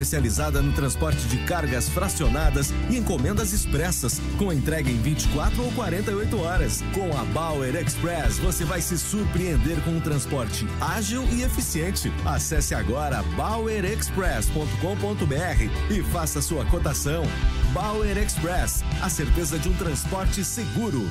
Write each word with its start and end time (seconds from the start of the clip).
especializada 0.00 0.62
no 0.62 0.72
transporte 0.72 1.26
de 1.26 1.38
cargas 1.38 1.88
fracionadas 1.88 2.72
e 2.88 2.96
encomendas 2.96 3.52
expressas, 3.52 4.20
com 4.38 4.52
entrega 4.52 4.88
em 4.88 4.96
24 4.96 5.60
ou 5.60 5.72
48 5.72 6.40
horas. 6.40 6.84
Com 6.94 7.12
a 7.18 7.24
Bauer 7.24 7.74
Express, 7.74 8.38
você 8.38 8.64
vai 8.64 8.80
se 8.80 8.96
surpreender 8.96 9.82
com 9.82 9.90
um 9.90 10.00
transporte 10.00 10.64
ágil 10.80 11.24
e 11.32 11.42
eficiente. 11.42 12.12
Acesse 12.24 12.76
agora 12.76 13.24
bauerexpress.com.br 13.36 15.92
e 15.92 16.02
faça 16.04 16.40
sua 16.40 16.64
cotação. 16.66 17.24
Bauer 17.72 18.16
Express, 18.18 18.84
a 19.02 19.08
certeza 19.08 19.58
de 19.58 19.68
um 19.68 19.74
transporte 19.74 20.44
seguro. 20.44 21.10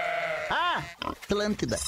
Ah, 0.53 0.83
Atlântida. 0.99 1.79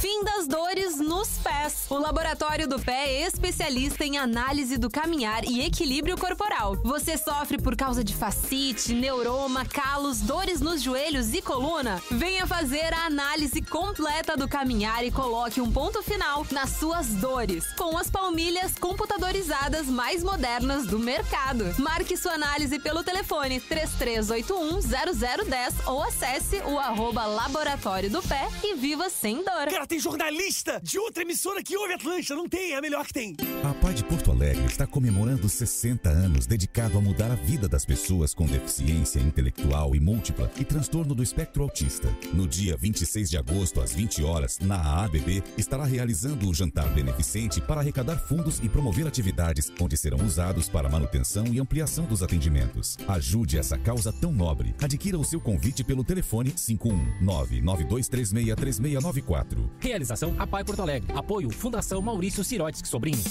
Fim 0.00 0.24
das 0.24 0.46
dores 0.46 0.98
nos 0.98 1.38
pés. 1.38 1.86
O 1.88 1.98
Laboratório 1.98 2.68
do 2.68 2.78
Pé 2.78 3.14
é 3.14 3.26
especialista 3.26 4.04
em 4.04 4.18
análise 4.18 4.76
do 4.76 4.90
caminhar 4.90 5.42
e 5.44 5.62
equilíbrio 5.62 6.18
corporal. 6.18 6.76
Você 6.84 7.16
sofre 7.16 7.56
por 7.56 7.74
causa 7.74 8.04
de 8.04 8.14
fascite, 8.14 8.92
neuroma, 8.92 9.64
calos, 9.64 10.20
dores 10.20 10.60
nos 10.60 10.82
joelhos 10.82 11.32
e 11.32 11.40
coluna? 11.40 12.02
Venha 12.10 12.46
fazer 12.46 12.92
a 12.92 13.06
análise 13.06 13.62
completa 13.62 14.36
do 14.36 14.46
caminhar 14.46 15.02
e 15.02 15.10
coloque 15.10 15.62
um 15.62 15.72
ponto 15.72 16.02
final 16.02 16.46
nas 16.50 16.70
suas 16.70 17.06
dores, 17.06 17.72
com 17.72 17.96
as 17.96 18.10
palmilhas 18.10 18.74
computadorizadas 18.78 19.86
mais 19.86 20.22
modernas 20.22 20.86
do 20.86 20.98
mercado. 20.98 21.74
Marque 21.78 22.18
sua 22.18 22.32
análise 22.32 22.78
pelo 22.78 23.02
telefone 23.02 23.60
33810010 23.60 25.72
ou 25.86 26.02
acesse 26.02 26.56
o 26.66 26.78
arroba 26.78 27.24
Laboratório 27.24 28.10
do 28.10 28.22
Pé 28.22 28.46
e 28.62 28.74
viva 28.74 29.08
sem 29.08 29.36
dor. 29.36 29.85
Tem 29.88 30.00
jornalista 30.00 30.80
de 30.82 30.98
outra 30.98 31.22
emissora 31.22 31.62
que 31.62 31.76
ouve 31.76 31.94
Atlântida. 31.94 32.34
Não 32.34 32.48
tem, 32.48 32.72
é 32.72 32.76
a 32.76 32.80
melhor 32.80 33.06
que 33.06 33.12
tem. 33.12 33.36
A 33.62 33.72
Pai 33.74 33.94
de 33.94 34.02
Porto 34.02 34.32
Alegre 34.32 34.64
está 34.64 34.84
comemorando 34.84 35.48
60 35.48 36.08
anos 36.08 36.44
dedicado 36.44 36.98
a 36.98 37.00
mudar 37.00 37.30
a 37.30 37.36
vida 37.36 37.68
das 37.68 37.84
pessoas 37.84 38.34
com 38.34 38.46
deficiência 38.46 39.20
intelectual 39.20 39.94
e 39.94 40.00
múltipla 40.00 40.50
e 40.58 40.64
transtorno 40.64 41.14
do 41.14 41.22
espectro 41.22 41.62
autista. 41.62 42.08
No 42.32 42.48
dia 42.48 42.76
26 42.76 43.30
de 43.30 43.36
agosto, 43.36 43.80
às 43.80 43.92
20 43.92 44.24
horas, 44.24 44.58
na 44.58 44.76
AABB, 44.76 45.42
estará 45.56 45.84
realizando 45.84 46.48
o 46.48 46.54
jantar 46.54 46.88
beneficente 46.92 47.60
para 47.60 47.80
arrecadar 47.80 48.18
fundos 48.18 48.58
e 48.62 48.68
promover 48.68 49.06
atividades 49.06 49.70
onde 49.80 49.96
serão 49.96 50.18
usados 50.24 50.68
para 50.68 50.88
manutenção 50.88 51.46
e 51.46 51.60
ampliação 51.60 52.06
dos 52.06 52.22
atendimentos. 52.24 52.98
Ajude 53.06 53.56
essa 53.56 53.78
causa 53.78 54.12
tão 54.12 54.32
nobre. 54.32 54.74
Adquira 54.82 55.18
o 55.18 55.24
seu 55.24 55.40
convite 55.40 55.84
pelo 55.84 56.02
telefone 56.02 56.50
519 56.50 57.60
9236 57.60 58.56
3694. 58.56 59.75
Realização 59.80 60.34
Apai 60.38 60.64
Porto 60.64 60.82
Alegre. 60.82 61.12
Apoio 61.14 61.50
Fundação 61.50 62.02
Maurício 62.02 62.44
Sirotsky 62.44 62.88
Sobrinho. 62.88 63.22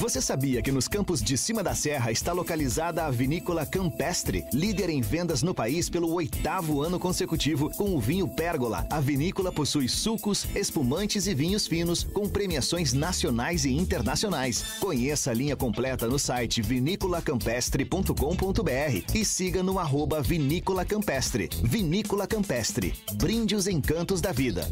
Você 0.00 0.18
sabia 0.18 0.62
que 0.62 0.72
nos 0.72 0.88
campos 0.88 1.22
de 1.22 1.36
cima 1.36 1.62
da 1.62 1.74
serra 1.74 2.10
está 2.10 2.32
localizada 2.32 3.04
a 3.04 3.10
vinícola 3.10 3.66
Campestre, 3.66 4.46
líder 4.50 4.88
em 4.88 5.02
vendas 5.02 5.42
no 5.42 5.54
país 5.54 5.90
pelo 5.90 6.14
oitavo 6.14 6.80
ano 6.80 6.98
consecutivo 6.98 7.68
com 7.76 7.94
o 7.94 8.00
vinho 8.00 8.26
Pérgola? 8.26 8.86
A 8.88 8.98
vinícola 8.98 9.52
possui 9.52 9.90
sucos, 9.90 10.46
espumantes 10.54 11.26
e 11.26 11.34
vinhos 11.34 11.66
finos 11.66 12.02
com 12.02 12.26
premiações 12.26 12.94
nacionais 12.94 13.66
e 13.66 13.76
internacionais. 13.76 14.64
Conheça 14.80 15.32
a 15.32 15.34
linha 15.34 15.54
completa 15.54 16.08
no 16.08 16.18
site 16.18 16.62
vinícolacampestre.com.br 16.62 19.14
e 19.14 19.22
siga 19.22 19.62
no 19.62 19.78
arroba 19.78 20.22
Vinícola 20.22 20.82
Campestre. 20.82 21.50
Vinícola 21.62 22.26
Campestre. 22.26 22.94
Brinde 23.16 23.54
os 23.54 23.66
encantos 23.66 24.09
da 24.18 24.32
vida. 24.32 24.66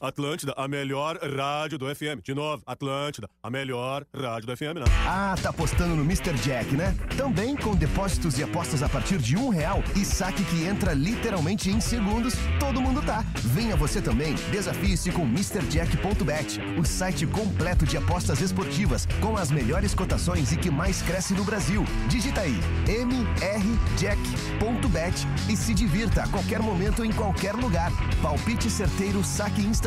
Atlântida, 0.00 0.52
a 0.56 0.68
melhor 0.68 1.18
rádio 1.18 1.78
do 1.78 1.94
FM. 1.94 2.20
De 2.22 2.34
novo, 2.34 2.62
Atlântida, 2.66 3.28
a 3.42 3.50
melhor 3.50 4.04
rádio 4.14 4.46
do 4.46 4.56
FM, 4.56 4.76
né? 4.76 4.84
Ah, 5.06 5.34
tá 5.40 5.50
apostando 5.50 5.96
no 5.96 6.02
Mr. 6.02 6.34
Jack, 6.34 6.74
né? 6.76 6.94
Também 7.16 7.56
com 7.56 7.74
depósitos 7.74 8.38
e 8.38 8.42
apostas 8.42 8.82
a 8.82 8.88
partir 8.88 9.18
de 9.18 9.36
um 9.36 9.48
real 9.48 9.82
e 9.94 10.04
saque 10.04 10.44
que 10.44 10.64
entra 10.64 10.92
literalmente 10.92 11.70
em 11.70 11.80
segundos, 11.80 12.34
todo 12.60 12.80
mundo 12.80 13.00
tá. 13.02 13.24
Venha 13.36 13.76
você 13.76 14.02
também, 14.02 14.34
desafie-se 14.50 15.10
com 15.12 15.22
MrJack.bet, 15.22 16.60
o 16.78 16.84
site 16.84 17.26
completo 17.26 17.86
de 17.86 17.96
apostas 17.96 18.40
esportivas, 18.40 19.06
com 19.20 19.36
as 19.36 19.50
melhores 19.50 19.94
cotações 19.94 20.52
e 20.52 20.56
que 20.56 20.70
mais 20.70 21.00
cresce 21.02 21.32
no 21.34 21.44
Brasil. 21.44 21.84
Digita 22.08 22.42
aí, 22.42 22.58
mrjack.bet 22.86 24.16
e 25.48 25.56
se 25.56 25.72
divirta 25.72 26.24
a 26.24 26.28
qualquer 26.28 26.60
momento 26.60 27.04
em 27.04 27.12
qualquer 27.12 27.54
lugar. 27.54 27.90
Palpite 28.20 28.68
certeiro, 28.68 29.24
saque 29.24 29.62
instantâneo. 29.62 29.85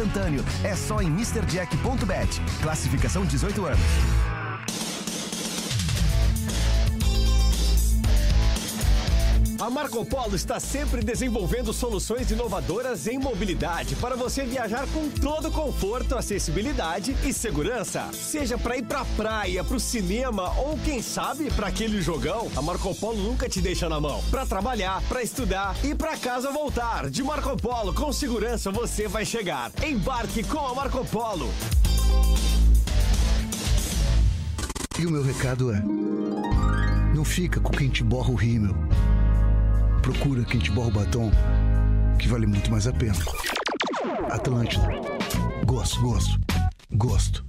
É 0.63 0.75
só 0.75 1.01
em 1.01 1.07
MrJack.bet. 1.07 2.41
Classificação 2.61 3.25
18 3.25 3.65
anos. 3.65 4.38
A 9.59 9.69
Marco 9.69 10.05
Polo 10.05 10.37
está 10.37 10.57
sempre 10.57 11.03
desenvolvendo 11.03 11.73
soluções 11.73 12.31
inovadoras 12.31 13.07
em 13.07 13.19
mobilidade 13.19 13.93
para 13.97 14.15
você 14.15 14.45
viajar 14.45 14.87
com 14.93 15.09
todo 15.09 15.51
conforto, 15.51 16.15
acessibilidade 16.15 17.13
e 17.25 17.33
segurança. 17.33 18.09
Seja 18.13 18.57
para 18.57 18.77
ir 18.77 18.85
pra 18.85 19.03
praia, 19.17 19.61
pro 19.61 19.77
cinema 19.77 20.57
ou 20.57 20.77
quem 20.85 21.01
sabe 21.01 21.51
para 21.51 21.67
aquele 21.67 22.01
jogão, 22.01 22.49
a 22.55 22.61
Marco 22.61 22.95
Polo 22.95 23.21
nunca 23.21 23.49
te 23.49 23.59
deixa 23.59 23.89
na 23.89 23.99
mão. 23.99 24.23
Para 24.31 24.45
trabalhar, 24.45 25.03
para 25.09 25.21
estudar 25.21 25.75
e 25.83 25.93
para 25.93 26.15
casa 26.15 26.51
voltar. 26.51 27.09
De 27.09 27.21
Marco 27.21 27.57
Polo, 27.57 27.93
com 27.93 28.13
segurança 28.13 28.71
você 28.71 29.09
vai 29.09 29.25
chegar. 29.25 29.73
Embarque 29.85 30.41
com 30.41 30.65
a 30.65 30.73
Marco 30.73 31.03
Polo. 31.03 31.49
E 34.97 35.05
o 35.05 35.11
meu 35.11 35.21
recado 35.21 35.73
é: 35.73 35.83
não 37.13 37.25
fica 37.25 37.59
com 37.59 37.71
quem 37.71 37.89
te 37.89 38.05
borra 38.05 38.31
o 38.31 38.35
rímel. 38.35 38.73
Procura 40.09 40.43
quem 40.43 40.59
te 40.59 40.71
borra 40.71 40.87
o 40.87 40.91
batom, 40.91 41.31
que 42.17 42.27
vale 42.27 42.47
muito 42.47 42.71
mais 42.71 42.87
a 42.87 42.91
pena. 42.91 43.13
Atlântida. 44.31 44.87
Gosto, 45.65 46.01
gosto, 46.01 46.39
gosto. 46.93 47.45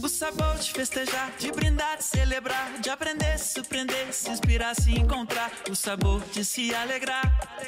O 0.00 0.08
sabor 0.08 0.56
de 0.58 0.70
festejar, 0.70 1.32
de 1.40 1.50
brindar, 1.50 1.96
de 1.98 2.04
celebrar, 2.04 2.78
de 2.80 2.88
aprender, 2.88 3.36
se 3.36 3.54
surpreender, 3.54 4.12
se 4.12 4.30
inspirar, 4.30 4.76
se 4.76 4.92
encontrar. 4.92 5.50
O 5.68 5.74
sabor 5.74 6.22
de 6.32 6.44
se 6.44 6.72
alegrar. 6.72 7.58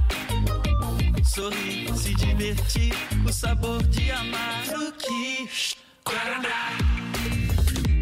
Sorrir, 1.25 1.86
se 1.97 2.13
divertir, 2.13 2.93
o 3.27 3.33
sabor 3.33 3.81
de 3.87 4.11
amar. 4.11 4.63
Fruque, 4.65 5.49
Guaraná. 6.05 6.77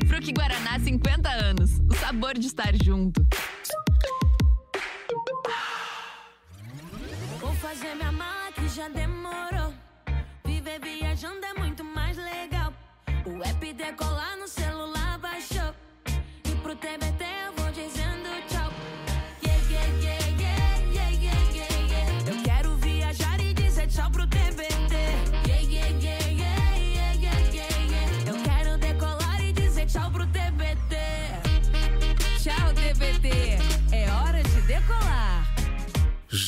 Fruque 0.08 0.34
Guaraná 0.34 0.80
50 0.80 1.30
anos. 1.30 1.72
O 1.90 1.96
sabor 1.96 2.38
de 2.38 2.48
estar 2.48 2.74
junto. 2.84 3.26
Vou 7.40 7.54
fazer 7.56 7.96
minha 7.96 8.12
mala 8.12 8.52
que 8.52 8.68
já 8.68 8.90
demorou. 8.90 9.74
Viver 10.44 10.80
viajando 10.82 11.46
é 11.46 11.54
muito 11.54 11.84
mais 11.84 12.18
legal. 12.18 12.74
O 13.26 13.42
app 13.44 13.74
decolar 13.74 14.38
no 14.38 14.48
celular 14.48 15.18
baixou. 15.20 15.74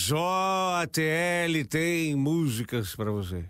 JTL 0.07 1.65
tem 1.69 2.15
músicas 2.15 2.95
para 2.95 3.11
você. 3.11 3.43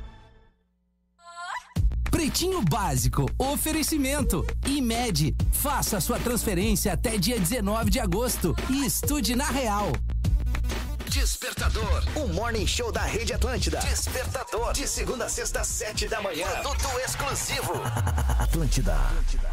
Pretinho 2.15 2.61
Básico, 2.61 3.25
oferecimento. 3.37 4.47
IMED, 4.65 5.35
faça 5.51 5.99
sua 5.99 6.17
transferência 6.17 6.93
até 6.93 7.17
dia 7.17 7.37
19 7.37 7.89
de 7.89 7.99
agosto 7.99 8.55
e 8.69 8.85
estude 8.85 9.35
na 9.35 9.43
real. 9.47 9.91
Despertador, 11.09 12.05
o 12.15 12.29
morning 12.29 12.65
show 12.65 12.89
da 12.89 13.01
Rede 13.01 13.33
Atlântida. 13.33 13.79
Despertador, 13.79 14.71
de 14.71 14.87
segunda 14.87 15.25
a 15.25 15.29
sexta, 15.29 15.61
sete 15.65 16.07
da 16.07 16.21
manhã. 16.21 16.47
Produto 16.61 16.87
exclusivo. 17.03 17.73
Atlântida. 18.39 18.95
Atlântida. 18.95 19.51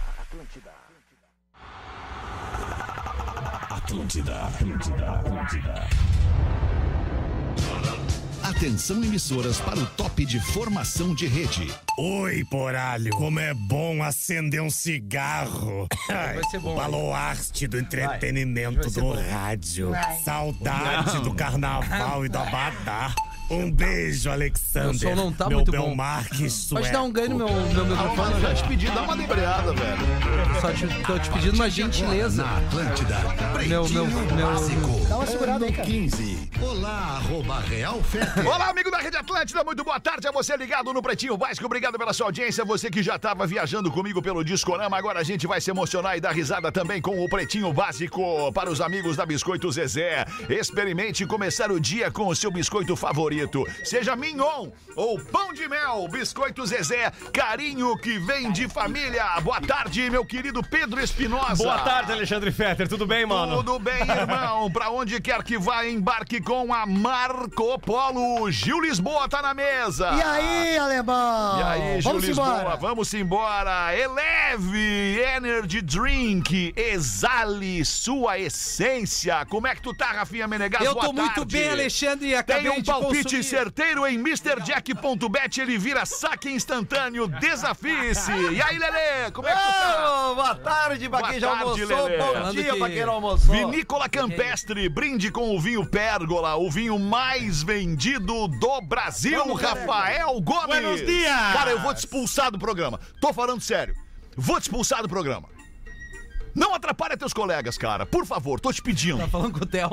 Atlântida, 3.70 4.40
Atlântida, 4.40 5.10
Atlântida. 5.10 5.88
Atenção 8.56 9.02
emissoras 9.02 9.58
para 9.60 9.78
o 9.78 9.86
top 9.86 10.26
de 10.26 10.38
formação 10.38 11.14
de 11.14 11.26
rede. 11.26 11.72
Oi, 11.98 12.44
poralho. 12.50 13.10
Como 13.12 13.40
é 13.40 13.54
bom 13.54 14.02
acender 14.02 14.60
um 14.60 14.68
cigarro. 14.68 15.88
Vai 16.06 16.44
ser 16.50 16.60
bom. 16.60 16.74
O 16.74 16.76
baluarte 16.76 17.66
do 17.66 17.78
entretenimento 17.78 18.90
do 18.90 19.00
bom. 19.00 19.14
rádio. 19.14 19.90
Vai. 19.90 20.18
Saudade 20.18 21.14
Não. 21.14 21.22
do 21.22 21.34
carnaval 21.34 22.26
e 22.26 22.28
do 22.28 22.38
abadá. 22.38 23.14
Um 23.50 23.70
beijo, 23.70 24.30
Alexander. 24.30 24.90
O 24.90 24.98
som 24.98 25.14
não 25.14 25.32
tá 25.32 25.46
meu 25.46 25.58
muito 25.58 25.70
Bel 25.70 25.82
bom. 25.82 25.94
Marques 25.94 26.68
Pode 26.70 26.90
dar 26.90 27.02
um 27.02 27.12
ganho 27.12 27.30
no 27.30 27.38
meu, 27.38 27.48
meu 27.48 27.84
microfone. 27.84 28.40
Já 28.40 28.54
te 28.54 28.64
pedi, 28.64 28.86
dá 28.86 29.02
uma 29.02 29.16
debreada, 29.16 29.72
velho. 29.74 30.60
Só 30.60 30.72
te, 30.72 30.86
tô 31.04 31.18
te 31.18 31.30
pedindo 31.30 31.54
uma 31.56 31.68
gentileza. 31.68 32.42
Na 32.44 32.56
Atlântida. 32.58 33.18
Meu, 33.66 33.88
meu, 33.88 34.06
meu. 34.06 35.06
Dá 35.08 35.16
uma 35.16 35.26
segurada 35.26 35.66
aí, 35.66 35.72
cara. 35.72 35.86
15. 35.86 36.50
Olá, 36.62 37.20
arroba 37.22 37.60
Real. 37.60 38.00
Olá, 38.46 38.70
amigo 38.70 38.90
da 38.90 38.98
Rede 38.98 39.16
Atlântida, 39.16 39.62
muito 39.64 39.84
boa 39.84 40.00
tarde 40.00 40.26
a 40.26 40.32
você 40.32 40.56
ligado 40.56 40.92
no 40.92 41.02
Pretinho 41.02 41.36
Básico. 41.36 41.66
Obrigado 41.66 41.98
pela 41.98 42.12
sua 42.12 42.26
audiência. 42.26 42.64
Você 42.64 42.90
que 42.90 43.02
já 43.02 43.16
estava 43.16 43.46
viajando 43.46 43.90
comigo 43.90 44.22
pelo 44.22 44.42
Discorama, 44.42 44.96
agora 44.96 45.20
a 45.20 45.24
gente 45.24 45.46
vai 45.46 45.60
se 45.60 45.70
emocionar 45.70 46.16
e 46.16 46.20
dar 46.20 46.32
risada 46.32 46.72
também 46.72 47.02
com 47.02 47.22
o 47.22 47.28
Pretinho 47.28 47.72
Básico. 47.72 48.50
Para 48.52 48.70
os 48.70 48.80
amigos 48.80 49.16
da 49.16 49.26
Biscoito 49.26 49.70
Zezé, 49.70 50.24
experimente 50.48 51.26
começar 51.26 51.70
o 51.70 51.78
dia 51.78 52.10
com 52.10 52.28
o 52.28 52.34
seu 52.34 52.50
biscoito 52.50 52.96
favorito. 52.96 53.31
Seja 53.84 54.14
mignon 54.16 54.70
ou 54.96 55.18
pão 55.18 55.52
de 55.52 55.66
mel, 55.68 56.06
Biscoito 56.08 56.66
Zezé, 56.66 57.10
carinho 57.32 57.96
que 57.96 58.18
vem 58.18 58.50
de 58.52 58.68
família. 58.68 59.24
Boa 59.40 59.60
tarde, 59.60 60.10
meu 60.10 60.24
querido 60.24 60.62
Pedro 60.62 61.00
Espinosa. 61.00 61.62
Boa 61.62 61.78
tarde, 61.78 62.12
Alexandre 62.12 62.52
Fetter. 62.52 62.88
Tudo 62.88 63.06
bem, 63.06 63.24
mano? 63.24 63.56
Tudo 63.56 63.78
bem, 63.78 64.00
irmão? 64.02 64.70
pra 64.70 64.90
onde 64.90 65.20
quer 65.20 65.42
que 65.42 65.58
vá, 65.58 65.86
embarque 65.86 66.40
com 66.40 66.72
a 66.72 66.84
Marco 66.86 67.78
Polo. 67.80 68.50
Gil 68.50 68.80
Lisboa 68.80 69.28
tá 69.28 69.40
na 69.42 69.54
mesa. 69.54 70.10
E 70.12 70.22
aí, 70.22 70.76
alemão? 70.78 71.58
E 71.58 71.62
aí, 71.62 72.00
Gil 72.00 72.10
Vamos 72.12 72.24
Lisboa, 72.24 72.58
embora. 72.60 72.76
vamos 72.76 73.14
embora. 73.14 73.96
Eleve 73.96 75.20
Energy 75.36 75.80
Drink, 75.82 76.72
exale 76.76 77.84
sua 77.84 78.38
essência. 78.38 79.44
Como 79.46 79.66
é 79.66 79.74
que 79.74 79.82
tu 79.82 79.94
tá, 79.94 80.06
Rafinha 80.12 80.46
Menegas? 80.46 80.84
Eu 80.84 80.94
Boa 80.94 81.06
tô 81.06 81.12
muito 81.12 81.34
tarde. 81.34 81.56
bem, 81.58 81.70
Alexandre, 81.70 82.28
e 82.28 82.34
acabei 82.34 82.62
Tem 82.62 82.78
um 82.78 82.82
de 82.82 82.90
palpite 83.22 83.42
certeiro 83.44 84.06
em 84.06 84.14
MrJack.bet, 84.18 85.60
ele 85.60 85.78
vira 85.78 86.04
saque 86.06 86.50
instantâneo, 86.50 87.26
desafie-se. 87.40 88.32
E 88.32 88.60
aí, 88.62 88.78
Lelê, 88.78 89.30
como 89.32 89.48
é 89.48 89.52
que 89.52 89.58
tu 89.58 89.66
tá? 89.68 90.30
Ô, 90.30 90.34
boa 90.34 90.54
tarde 90.54 91.08
pra 91.08 91.18
Boa 91.20 91.30
quem 91.30 91.40
já 91.40 91.48
tarde, 91.48 91.62
almoçou, 91.82 92.04
Lelê. 92.04 92.18
bom 92.18 92.32
Falando 92.32 92.52
dia 92.54 92.72
que- 92.72 92.78
pra 92.78 92.88
quem 92.90 93.06
não 93.06 93.12
almoçou. 93.14 93.54
Vinícola 93.54 94.08
Campestre, 94.08 94.88
brinde 94.88 95.30
com 95.30 95.54
o 95.56 95.60
vinho 95.60 95.84
Pérgola, 95.86 96.56
o 96.56 96.70
vinho 96.70 96.98
mais 96.98 97.62
vendido 97.62 98.48
do 98.48 98.80
Brasil, 98.82 99.38
Vamos, 99.38 99.60
Rafael 99.60 100.40
Gomes. 100.40 100.66
Buenos 100.66 101.00
dias. 101.00 101.52
Cara, 101.52 101.70
eu 101.70 101.80
vou 101.80 101.92
te 101.94 101.98
expulsar 101.98 102.50
do 102.50 102.58
programa. 102.58 102.98
Tô 103.20 103.32
falando 103.32 103.60
sério. 103.60 103.94
Vou 104.36 104.58
te 104.58 104.62
expulsar 104.64 105.02
do 105.02 105.08
programa. 105.08 105.48
Não 106.54 106.74
atrapalha 106.74 107.16
teus 107.16 107.32
colegas, 107.32 107.78
cara. 107.78 108.04
Por 108.04 108.26
favor, 108.26 108.60
tô 108.60 108.70
te 108.72 108.82
pedindo. 108.82 109.18
Tá 109.18 109.28
falando 109.28 109.58
com 109.58 109.64
o 109.64 109.66
Theo? 109.66 109.90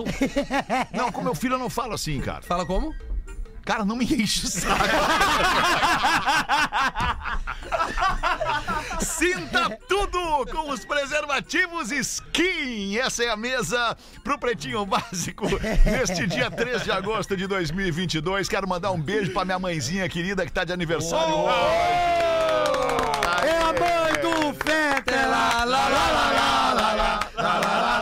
Não, 0.94 1.10
com 1.12 1.22
meu 1.22 1.34
filho 1.34 1.54
eu 1.56 1.60
não 1.60 1.70
falo 1.70 1.94
assim, 1.94 2.20
cara. 2.20 2.42
Fala 2.42 2.66
como? 2.66 2.94
Cara, 3.70 3.86
não 3.86 3.96
me 3.96 4.04
enche 4.04 4.48
o 4.48 4.50
saco. 4.50 4.84
Sinta 9.00 9.70
tudo 9.88 10.20
com 10.52 10.72
os 10.72 10.84
preservativos 10.84 11.92
Skin. 11.92 12.98
Essa 12.98 13.26
é 13.26 13.30
a 13.30 13.38
mesa 13.38 13.96
pro 14.24 14.40
Pretinho 14.40 14.84
Básico 14.88 15.46
neste 15.86 16.26
dia 16.26 16.50
3 16.50 16.84
de 16.84 16.92
agosto 16.92 17.38
de 17.38 17.46
2022. 17.46 18.50
Quero 18.50 18.68
mandar 18.68 18.90
um 18.90 19.00
beijo 19.00 19.32
pra 19.34 19.46
minha 19.46 19.60
mãezinha 19.60 20.10
querida 20.10 20.48
que 20.48 20.52
tá 20.52 20.64
de 20.64 20.74
aniversário 20.74 21.36
hoje. 21.36 21.56
É 23.44 23.56
a 23.56 23.68
mãe 23.68 24.14
do 24.20 24.52
Fetter. 24.64 25.30
Lá, 25.30 25.64
lá, 25.64 25.88
lá, 25.90 26.10
lá, 26.10 26.32
lá, 26.32 26.74
lá, 26.74 27.20
lá, 27.38 27.60
lá, 27.60 27.60
lá, 27.60 27.99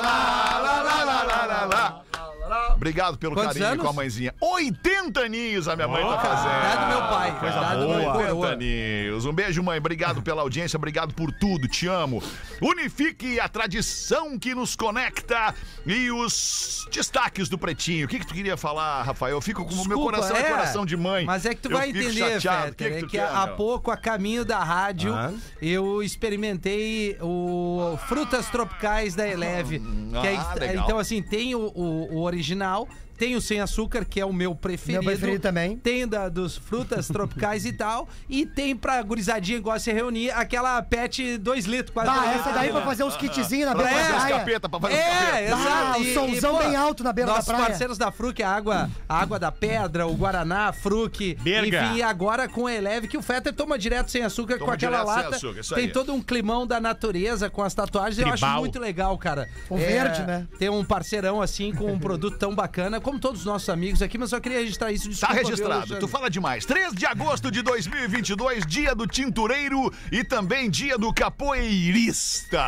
Obrigado 2.88 3.18
pelo 3.18 3.36
Quantos 3.36 3.54
carinho 3.54 3.68
anos? 3.72 3.84
com 3.84 3.90
a 3.90 3.94
mãezinha. 3.94 4.34
80 4.40 5.20
aninhos 5.20 5.68
a 5.68 5.76
minha 5.76 5.88
mãe 5.88 6.02
tá 6.04 6.18
fazendo. 6.20 6.48
Idade 6.58 6.82
do 6.82 6.88
meu 6.88 7.10
pai. 7.10 7.40
Coisa 7.40 7.76
meu 7.76 7.88
boa. 7.88 8.14
coroa. 8.14 8.36
80 8.36 8.48
aninhos. 8.54 9.26
Um 9.26 9.34
beijo, 9.34 9.64
mãe. 9.64 9.78
Obrigado 9.78 10.22
pela 10.22 10.42
audiência, 10.42 10.78
obrigado 10.78 11.14
por 11.14 11.32
tudo. 11.34 11.68
Te 11.68 11.88
amo. 11.88 12.24
Unifique 12.62 13.40
a 13.40 13.48
tradição 13.50 14.38
que 14.40 14.56
nos 14.56 14.76
conecta 14.76 15.54
e 15.86 16.10
os 16.12 16.88
destaques 16.92 17.50
do 17.50 17.58
Pretinho. 17.58 18.06
O 18.06 18.10
que, 18.10 18.20
que 18.20 18.28
tu 18.28 18.34
queria 18.34 18.56
falar, 18.58 19.04
Rafael? 19.04 19.36
Eu 19.36 19.42
fico 19.42 19.66
com 19.66 19.74
o 19.76 19.88
meu 19.88 20.00
coração 20.00 20.36
é, 20.36 20.42
é. 20.42 20.44
coração 20.50 20.86
de 20.86 20.96
mãe. 20.98 21.26
Mas 21.26 21.46
é 21.46 21.54
que 21.54 21.62
tu 21.62 21.70
Eu 21.72 21.78
vai 21.78 21.90
entender. 21.90 22.40
Fetter, 22.42 22.74
que, 22.74 22.76
que 22.76 22.84
é 22.86 23.00
tu 23.00 23.06
que 23.08 23.12
quer, 23.18 23.28
há 23.28 23.48
meu? 23.48 23.56
pouco, 23.56 23.92
a 23.92 23.98
caminho 23.98 24.46
da 24.46 24.64
rádio, 24.64 25.14
Ah. 25.14 25.34
eu 25.62 26.02
experimentei 26.02 27.18
o 27.22 27.98
Frutas 28.08 28.50
Tropicais 28.50 29.16
da 29.16 29.28
Eleve. 29.28 29.80
que 29.80 30.28
é 30.28 30.36
Ah, 30.38 30.54
legal. 30.58 30.86
então, 30.86 31.00
assim, 31.00 31.22
tem 31.22 31.56
o, 31.56 31.72
o- 31.76 32.16
o 32.16 32.22
original, 32.24 32.77
now 32.78 32.88
tem 33.18 33.36
o 33.36 33.42
sem 33.42 33.60
açúcar, 33.60 34.06
que 34.06 34.20
é 34.20 34.26
o 34.26 34.32
meu 34.34 34.54
preferido. 34.56 35.04
Meu 35.04 35.12
preferido 35.12 35.42
também. 35.42 35.78
Tem 35.78 36.08
da, 36.08 36.30
dos 36.30 36.58
frutas 36.58 37.08
tropicais 37.08 37.66
e 37.66 37.74
tal. 37.74 38.08
E 38.30 38.46
tem 38.46 38.76
pra 38.76 39.02
gurizadinha 39.02 39.60
de 39.62 39.82
se 39.82 39.92
reunir, 39.92 40.32
aquela 40.32 40.82
pet 40.82 41.38
2 41.38 41.66
litros, 41.66 41.94
quase. 41.94 42.10
Ah, 42.10 42.14
dois 42.14 42.28
essa 42.28 42.36
litros. 42.38 42.56
daí 42.56 42.72
pra 42.72 42.82
fazer 42.82 43.04
uns 43.04 43.16
kitzinhos 43.18 43.68
na 43.68 43.76
beira 43.76 43.90
da 43.92 44.08
praia. 44.16 44.38
capeta, 44.40 44.70
pra 44.70 44.80
fazer 44.80 44.94
é, 44.96 45.02
capeta. 45.10 45.42
exato. 45.42 45.68
Ah, 45.68 45.96
o 45.98 46.02
E- 46.02 46.14
somzão 46.14 46.54
e, 46.56 46.58
pô, 46.58 46.64
bem 46.64 46.76
alto 46.76 47.04
na 47.04 47.14
beira 47.14 47.30
da 47.32 47.36
nossos 47.38 47.50
praia. 47.50 47.66
parceiros 47.68 47.98
da 47.98 48.12
Fruc, 48.12 48.42
a 48.42 48.50
água, 48.50 48.90
a 49.08 49.20
água 49.20 49.40
da 49.40 49.52
pedra, 49.52 50.08
o 50.08 50.14
Guaraná, 50.16 50.68
a 50.70 50.74
Fruc. 50.74 51.36
Berga. 51.42 51.84
Enfim, 51.86 51.96
e 51.98 52.02
agora 52.04 52.48
com 52.48 52.68
a 52.68 52.74
Eleve, 52.74 53.08
que 53.08 53.18
o 53.18 53.22
Fetter 53.22 53.54
toma 53.54 53.78
direto 53.78 54.12
sem 54.12 54.24
açúcar 54.24 54.56
Toma 54.56 54.66
com 54.68 54.72
aquela 54.72 55.04
lata. 55.04 55.36
açúcar, 55.36 55.62
tem 55.76 55.86
aí. 55.86 55.92
todo 55.92 56.14
um 56.14 56.22
climão 56.22 56.66
da 56.68 56.80
natureza 56.80 57.50
com 57.50 57.62
as 57.64 57.74
tatuagens. 57.74 58.18
Eu 58.20 58.28
acho 58.28 58.38
Tribal. 58.44 58.60
muito 58.60 58.80
legal, 58.80 59.18
cara. 59.18 59.48
O 59.70 59.78
verde, 59.78 60.22
né? 60.24 60.48
Ter 60.60 60.70
um 60.70 60.84
parceirão 60.84 61.42
assim 61.42 61.74
com 61.74 61.92
um 61.92 62.00
produto 62.00 62.38
tão 62.38 62.54
bacana, 62.56 63.00
como 63.08 63.20
todos 63.20 63.40
os 63.40 63.46
nossos 63.46 63.70
amigos 63.70 64.02
aqui, 64.02 64.18
mas 64.18 64.32
só 64.32 64.40
queria 64.42 64.60
registrar 64.60 64.92
isso. 64.92 65.06
Tá 65.06 65.12
Desculpa, 65.12 65.34
viu, 65.36 65.44
registrado, 65.46 65.74
Alexandre? 65.76 66.00
tu 66.02 66.08
fala 66.10 66.30
demais. 66.30 66.66
3 66.66 66.94
de 66.94 67.06
agosto 67.06 67.50
de 67.50 67.62
2022, 67.62 68.66
dia 68.66 68.94
do 68.94 69.08
tintureiro 69.08 69.90
e 70.12 70.26
também 70.26 70.70
dia 70.70 70.98
do 70.98 71.14
capoeirista. 71.14 72.60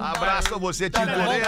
Abraço 0.00 0.54
a 0.54 0.58
você, 0.58 0.88
tintureiro. 0.88 1.46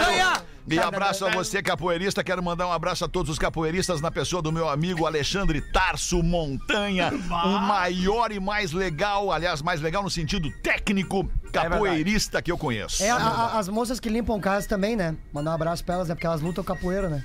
E 0.70 0.78
abraço 0.78 1.24
a 1.24 1.30
você, 1.30 1.62
capoeirista. 1.62 2.22
Quero 2.22 2.42
mandar 2.42 2.66
um 2.66 2.72
abraço 2.72 3.02
a 3.06 3.08
todos 3.08 3.30
os 3.30 3.38
capoeiristas 3.38 4.02
na 4.02 4.10
pessoa 4.10 4.42
do 4.42 4.52
meu 4.52 4.68
amigo 4.68 5.06
Alexandre 5.06 5.62
Tarso 5.62 6.22
Montanha, 6.22 7.10
o 7.10 7.58
maior 7.58 8.30
e 8.32 8.38
mais 8.38 8.72
legal, 8.72 9.32
aliás, 9.32 9.62
mais 9.62 9.80
legal 9.80 10.02
no 10.02 10.10
sentido 10.10 10.50
técnico, 10.62 11.26
capoeirista 11.54 12.42
que 12.42 12.52
eu 12.52 12.58
conheço. 12.58 13.02
É, 13.02 13.08
a- 13.08 13.16
a- 13.16 13.58
as 13.58 13.66
moças 13.66 13.98
que 13.98 14.10
limpam 14.10 14.38
casa 14.38 14.68
também, 14.68 14.94
né? 14.94 15.16
Mandar 15.32 15.52
um 15.52 15.54
abraço 15.54 15.82
pra 15.82 15.94
elas, 15.94 16.08
né? 16.08 16.14
Porque 16.14 16.26
elas 16.26 16.42
lutam 16.42 16.62
capoeira, 16.62 17.08
né? 17.08 17.24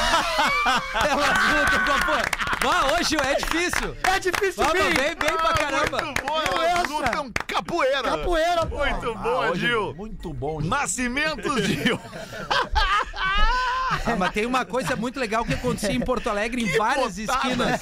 Elas 0.93 1.37
lutam 1.53 1.85
capoeira. 1.85 2.31
Vá, 2.61 2.93
hoje 2.93 3.15
é 3.17 3.35
difícil. 3.35 3.95
É 4.03 4.19
difícil 4.19 4.63
Vamos, 4.63 4.83
bem, 4.93 5.15
bem 5.15 5.15
pra 5.15 5.53
caramba. 5.53 5.97
Ah, 5.99 6.05
Muito 6.05 6.25
bom, 6.25 6.39
Viu 6.41 6.61
elas 6.61 6.83
essa? 6.83 6.93
lutam 6.93 7.31
capoeira. 7.47 8.03
Capoeira, 8.03 8.65
pô. 8.67 8.77
Muito 8.77 9.15
bom, 9.15 9.29
hoje 9.49 9.65
é 9.65 9.69
Gil. 9.69 9.93
Muito 9.95 10.33
bom. 10.33 10.61
Nascimento, 10.61 11.59
Gil. 11.63 11.99
Ah, 14.03 14.15
mas 14.17 14.31
tem 14.31 14.45
uma 14.45 14.65
coisa 14.65 14.95
muito 14.95 15.19
legal 15.19 15.43
que 15.45 15.53
acontecia 15.53 15.91
em 15.91 15.99
Porto 15.99 16.29
Alegre, 16.29 16.63
em 16.63 16.77
várias 16.77 17.17
botada, 17.17 17.39
esquinas 17.39 17.81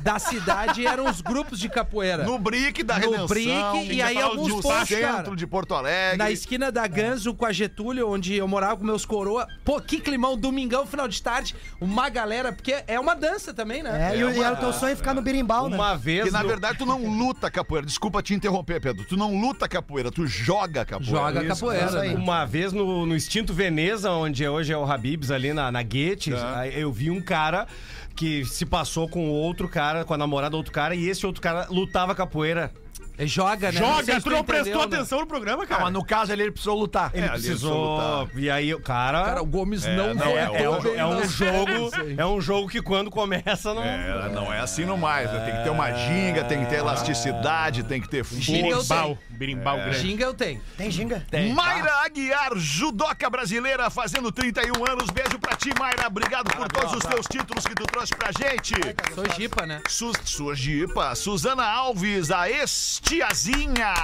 da 0.00 0.18
cidade, 0.18 0.86
eram 0.86 1.06
os 1.06 1.20
grupos 1.20 1.58
de 1.58 1.68
capoeira. 1.68 2.24
No 2.24 2.38
Brick 2.38 2.82
da 2.82 2.94
No 2.98 3.10
Redenção. 3.10 3.26
Brick, 3.26 3.92
e 3.92 4.00
aí 4.00 4.14
no 4.14 4.24
alguns 4.26 4.62
postos, 4.62 4.88
centro 4.88 5.06
cara. 5.24 5.36
de 5.36 5.46
Porto 5.46 5.74
Alegre. 5.74 6.16
Na 6.18 6.30
esquina 6.30 6.70
da 6.70 6.86
Ganso 6.86 7.34
com 7.34 7.44
a 7.44 7.52
Getúlio, 7.52 8.08
onde 8.08 8.36
eu 8.36 8.46
morava 8.48 8.76
com 8.76 8.84
meus 8.84 9.04
coroa. 9.04 9.46
Pô, 9.64 9.80
que 9.80 10.00
climão, 10.00 10.36
domingão, 10.36 10.86
final 10.86 11.08
de 11.08 11.20
tarde. 11.20 11.54
Uma 11.80 12.08
galera, 12.08 12.52
porque 12.52 12.74
é 12.86 12.98
uma 12.98 13.14
dança 13.14 13.52
também, 13.52 13.82
né? 13.82 14.12
É, 14.12 14.18
e, 14.18 14.24
o- 14.24 14.30
e 14.30 14.40
era 14.42 14.54
o 14.54 14.56
teu 14.58 14.72
sonho 14.72 14.96
ficar 14.96 15.14
no 15.14 15.22
birimbau, 15.22 15.68
né? 15.68 15.76
Uma 15.76 15.96
vez. 15.96 16.24
Que 16.24 16.30
na 16.30 16.42
no- 16.42 16.48
verdade 16.48 16.78
tu 16.78 16.86
não 16.86 17.04
luta 17.06 17.50
capoeira. 17.50 17.86
Desculpa 17.86 18.22
te 18.22 18.34
interromper, 18.34 18.80
Pedro. 18.80 19.04
Tu 19.04 19.16
não 19.16 19.38
luta 19.40 19.68
capoeira, 19.68 20.10
tu 20.10 20.26
joga 20.26 20.84
capoeira. 20.84 21.10
Joga 21.16 21.40
Isso. 21.44 21.48
capoeira. 21.48 22.00
aí. 22.00 22.14
Uma 22.14 22.44
vez 22.44 22.72
no, 22.72 23.06
no 23.06 23.14
Extinto 23.16 23.52
Veneza, 23.54 24.10
onde 24.12 24.46
hoje 24.46 24.72
é 24.72 24.76
o 24.76 24.84
Habibs, 24.84 25.30
ali 25.30 25.52
na, 25.52 25.70
na 25.72 25.82
Guetes, 25.82 26.34
Tá. 26.38 26.66
eu 26.68 26.90
vi 26.92 27.10
um 27.10 27.20
cara 27.20 27.66
que 28.14 28.44
se 28.44 28.66
passou 28.66 29.08
com 29.08 29.28
outro 29.30 29.68
cara, 29.68 30.04
com 30.04 30.12
a 30.12 30.18
namorada 30.18 30.50
do 30.50 30.56
outro 30.58 30.72
cara, 30.72 30.94
e 30.94 31.08
esse 31.08 31.24
outro 31.24 31.40
cara 31.40 31.66
lutava 31.70 32.14
capoeira. 32.14 32.70
É, 33.20 33.26
Joga, 33.26 33.70
né? 33.70 33.78
Joga, 33.78 34.20
tu 34.20 34.30
não 34.30 34.42
prestou 34.42 34.78
né? 34.88 34.96
atenção 34.96 35.20
no 35.20 35.26
programa, 35.26 35.64
Ah, 35.64 35.66
cara. 35.66 35.84
mas 35.84 35.92
no 35.92 36.02
caso 36.02 36.32
ele 36.32 36.50
precisou 36.50 36.78
lutar. 36.78 37.10
Ele 37.12 37.24
ali 37.26 37.32
ele 37.34 37.42
precisou. 37.42 38.30
E 38.34 38.48
aí 38.48 38.72
o 38.72 38.80
cara. 38.80 39.22
Cara, 39.24 39.42
o 39.42 39.46
Gomes 39.46 39.84
É, 39.84 39.94
não, 39.94 40.14
não, 40.14 40.26
é, 40.26 40.62
é 40.62 40.70
um, 40.70 40.94
é 40.96 41.06
um 41.06 41.14
nas 41.20 41.30
jogo. 41.32 41.90
É 42.16 42.24
um 42.26 42.40
jogo 42.40 42.68
que 42.68 42.80
quando 42.80 43.10
começa 43.10 43.74
não. 43.74 43.82
É, 43.84 44.28
não 44.30 44.50
é 44.52 44.60
assim 44.60 44.86
no 44.86 44.96
mais, 44.96 45.30
né? 45.30 45.40
Tem 45.40 45.54
que 45.56 45.62
ter 45.64 45.70
uma 45.70 45.92
ginga, 45.92 46.44
tem 46.44 46.60
que 46.64 46.70
ter 46.70 46.76
elasticidade, 46.76 47.82
tem 47.82 48.00
que 48.00 48.08
ter 48.08 48.24
força. 48.24 49.16
Birimbau. 49.40 49.76
Birimbau 49.76 49.76
grande. 49.78 49.98
Ginga 49.98 50.24
eu 50.24 50.34
tenho. 50.34 50.60
Tem 50.76 50.90
ginga? 50.90 51.26
Mayra 51.54 51.90
Aguiar, 52.04 52.56
judoca 52.56 53.30
brasileira, 53.30 53.88
fazendo 53.88 54.30
31 54.30 54.84
anos. 54.86 55.08
Beijo 55.08 55.38
pra 55.38 55.56
ti, 55.56 55.70
Mayra. 55.78 56.08
Obrigado 56.08 56.54
por 56.54 56.68
todos 56.68 56.92
os 56.92 57.00
teus 57.00 57.26
títulos 57.26 57.66
que 57.66 57.74
tu 57.74 57.84
trouxe 57.86 58.14
pra 58.14 58.30
gente. 58.32 58.74
Sou 59.14 59.24
jipa, 59.34 59.66
né? 59.66 59.80
Su 59.88 60.12
jipa. 60.54 61.14
Suzana 61.14 61.64
Alves, 61.64 62.30
a 62.30 62.50
ex-tiazinha. 62.50 63.94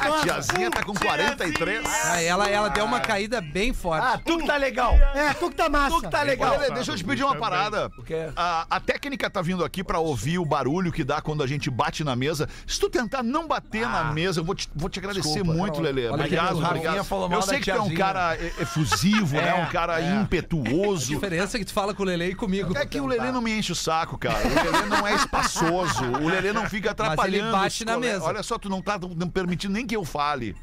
A 0.00 0.22
tiazinha 0.22 0.70
tá 0.70 0.82
com 0.82 0.94
43. 0.94 1.84
Ah, 1.86 2.22
ela, 2.22 2.48
ela 2.48 2.68
deu 2.68 2.86
uma 2.86 3.00
caída 3.00 3.40
bem 3.40 3.74
forte. 3.74 4.06
Ah, 4.06 4.18
tu 4.18 4.38
que 4.38 4.46
tá 4.46 4.56
legal. 4.56 4.94
É, 4.94 5.34
tu 5.34 5.50
que 5.50 5.56
tá 5.56 5.68
massa. 5.68 5.96
Tu 5.96 6.02
que 6.02 6.10
tá 6.10 6.22
legal. 6.22 6.54
Olha, 6.54 6.70
deixa 6.70 6.92
eu 6.92 6.96
te 6.96 7.04
pedir 7.04 7.22
uma 7.24 7.36
parada. 7.36 7.90
O 7.98 8.02
quê? 8.02 8.30
A, 8.34 8.66
a 8.70 8.80
técnica 8.80 9.28
tá 9.28 9.42
vindo 9.42 9.62
aqui 9.62 9.84
pra 9.84 9.98
ouvir 9.98 10.38
o 10.38 10.44
barulho 10.44 10.90
que 10.90 11.04
dá 11.04 11.20
quando 11.20 11.42
a 11.42 11.46
gente 11.46 11.68
bate 11.70 12.02
na 12.02 12.16
mesa. 12.16 12.48
Se 12.66 12.80
tu 12.80 12.88
tentar 12.88 13.09
não 13.22 13.46
bater 13.48 13.88
na 13.88 14.04
mesa, 14.12 14.40
eu 14.40 14.44
vou 14.44 14.54
te, 14.54 14.68
vou 14.74 14.88
te 14.88 14.98
agradecer 14.98 15.28
Desculpa. 15.28 15.52
muito, 15.52 15.80
aqui, 15.80 16.08
Obrigado, 16.08 16.58
obrigado. 16.58 16.96
Eu 17.32 17.42
sei 17.42 17.58
que 17.60 17.70
tu 17.70 17.76
é 17.76 17.80
um 17.80 17.94
cara 17.94 18.36
e- 18.36 18.62
efusivo, 18.62 19.36
né? 19.36 19.48
É, 19.48 19.54
Um 19.62 19.66
cara 19.66 20.00
é. 20.00 20.12
A 20.12 20.22
impetuoso. 20.22 21.06
diferença 21.06 21.56
é 21.56 21.60
que 21.60 21.64
tu 21.66 21.72
fala 21.72 21.92
com 21.94 22.02
o 22.02 22.06
Lele 22.06 22.26
e 22.30 22.34
comigo. 22.34 22.76
É 22.76 22.86
que 22.86 23.00
o 23.00 23.06
Lelê 23.06 23.30
não 23.32 23.40
me 23.40 23.52
enche 23.56 23.72
o 23.72 23.74
saco, 23.74 24.16
cara. 24.18 24.38
O 24.46 24.48
Lelê 24.72 24.86
não 24.86 25.06
é 25.06 25.14
espaçoso. 25.14 26.04
O 26.22 26.28
Lelê 26.28 26.52
não 26.52 26.68
fica 26.68 26.90
atrapalhando. 26.92 27.52
bate 27.52 27.80
os 27.82 27.86
na 27.86 27.94
colegas. 27.94 28.18
mesa. 28.18 28.28
Olha 28.28 28.42
só, 28.42 28.58
tu 28.58 28.68
não 28.68 28.80
tá 28.82 28.98
não 29.16 29.28
permitindo 29.28 29.74
nem 29.74 29.86
que 29.86 29.96
eu 29.96 30.04
fale. 30.04 30.56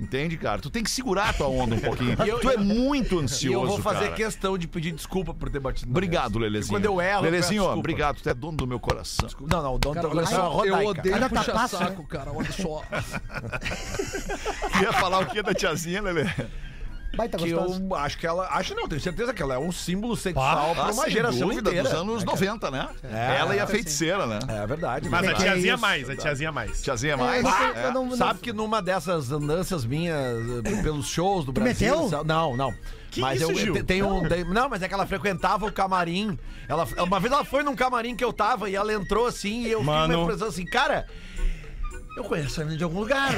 Entende, 0.00 0.36
cara? 0.36 0.60
Tu 0.60 0.68
tem 0.68 0.82
que 0.82 0.90
segurar 0.90 1.28
a 1.28 1.32
tua 1.32 1.46
onda 1.48 1.76
um 1.76 1.78
pouquinho. 1.80 2.16
Eu- 2.26 2.40
tu 2.40 2.50
é 2.50 2.56
muito 2.56 3.20
E 3.20 3.24
ansioso, 3.24 3.64
eu 3.64 3.68
vou 3.68 3.78
fazer 3.78 4.06
cara. 4.06 4.16
questão 4.16 4.58
de 4.58 4.66
pedir 4.66 4.90
desculpa 4.92 5.32
por 5.32 5.48
ter 5.48 5.60
batido 5.60 5.90
Obrigado. 5.90 6.38
Lelezinho. 6.38 6.74
Quando 6.74 6.84
eu 6.84 7.00
erro, 7.00 7.20
eu 7.20 7.30
Lelezinho, 7.30 7.62
ó, 7.62 7.66
desculpa. 7.66 7.78
obrigado. 7.78 8.20
Tu 8.20 8.28
é 8.28 8.34
dono 8.34 8.56
do 8.56 8.66
meu 8.66 8.80
coração. 8.80 9.28
Não, 9.42 9.62
não, 9.62 9.74
o 9.74 9.78
dono 9.78 9.94
Cara, 9.94 10.08
do 10.08 10.16
olha 10.16 10.26
coração 10.26 10.46
é 10.46 10.50
só, 10.52 10.64
eu 10.64 10.86
odeio 10.88 11.14
Ainda 11.14 11.28
tá 11.28 11.40
puxar 11.40 11.54
né? 11.54 11.68
saco, 11.68 12.06
cara. 12.06 12.32
Olha 12.32 12.52
só. 12.52 12.82
Ia 14.82 14.92
falar 14.92 15.20
o 15.20 15.26
que 15.26 15.42
da 15.42 15.54
tiazinha, 15.54 16.02
Lelê? 16.02 16.24
Baita 17.16 17.36
Que 17.36 17.52
gostoso. 17.52 17.82
eu 17.90 17.94
acho 17.96 18.18
que 18.18 18.26
ela. 18.26 18.48
Acho 18.52 18.74
não, 18.74 18.88
tenho 18.88 19.00
certeza 19.00 19.34
que 19.34 19.42
ela 19.42 19.54
é 19.54 19.58
um 19.58 19.70
símbolo 19.70 20.16
sexual 20.16 20.74
pra 20.74 20.84
Ah, 20.84 20.90
uma 20.92 21.04
sem 21.04 21.12
geração 21.12 21.48
dúvida, 21.48 21.68
inteira. 21.70 21.88
dos 21.90 21.98
anos 21.98 22.24
90, 22.24 22.70
né? 22.70 22.88
É, 23.04 23.36
Ela 23.38 23.54
e 23.54 23.60
a 23.60 23.66
feiticeira, 23.66 24.26
né? 24.26 24.38
É 24.48 24.66
verdade. 24.66 25.08
Mas 25.10 25.28
a 25.28 25.30
é 25.30 25.34
tiazinha 25.34 25.74
isso? 25.74 25.82
mais, 25.82 26.08
a 26.10 26.16
tiazinha 26.16 26.52
mais. 26.52 26.82
Tiazinha 26.82 27.16
mais. 27.16 27.44
É. 27.44 27.90
não- 27.90 28.06
não- 28.06 28.16
Sabe 28.16 28.40
que 28.40 28.52
numa 28.52 28.80
dessas 28.80 29.30
andanças 29.30 29.84
minhas 29.84 30.16
eh, 30.64 30.82
pelos 30.82 31.06
shows 31.06 31.44
do 31.44 31.52
Tu 31.52 31.60
Brasil. 31.60 32.02
meteu? 32.04 32.24
Não, 32.24 32.56
não. 32.56 32.74
Que 33.10 33.20
mas 33.20 33.42
isso, 33.42 33.50
eu, 33.52 33.56
Gil? 33.58 33.72
te- 33.74 33.82
tenho 33.82 34.08
um. 34.08 34.26
tem- 34.26 34.42
não, 34.44 34.70
mas 34.70 34.80
é 34.82 34.88
que 34.88 34.94
ela 34.94 35.06
frequentava 35.06 35.66
o 35.66 35.72
camarim. 35.72 36.38
Ela, 36.66 36.88
uma 36.98 37.20
vez 37.20 37.30
ela 37.30 37.44
foi 37.44 37.62
num 37.62 37.76
camarim 37.76 38.16
que 38.16 38.24
eu 38.24 38.32
tava 38.32 38.70
e 38.70 38.74
ela 38.74 38.90
entrou 38.90 39.26
assim 39.26 39.64
e 39.64 39.70
eu 39.70 39.80
fiquei 39.80 39.94
Mano. 39.94 40.22
me 40.24 40.32
pensando 40.32 40.48
assim, 40.48 40.64
cara. 40.64 41.06
Eu 42.16 42.24
conheço 42.24 42.60
ela 42.60 42.76
de 42.76 42.84
algum 42.84 43.00
lugar. 43.00 43.30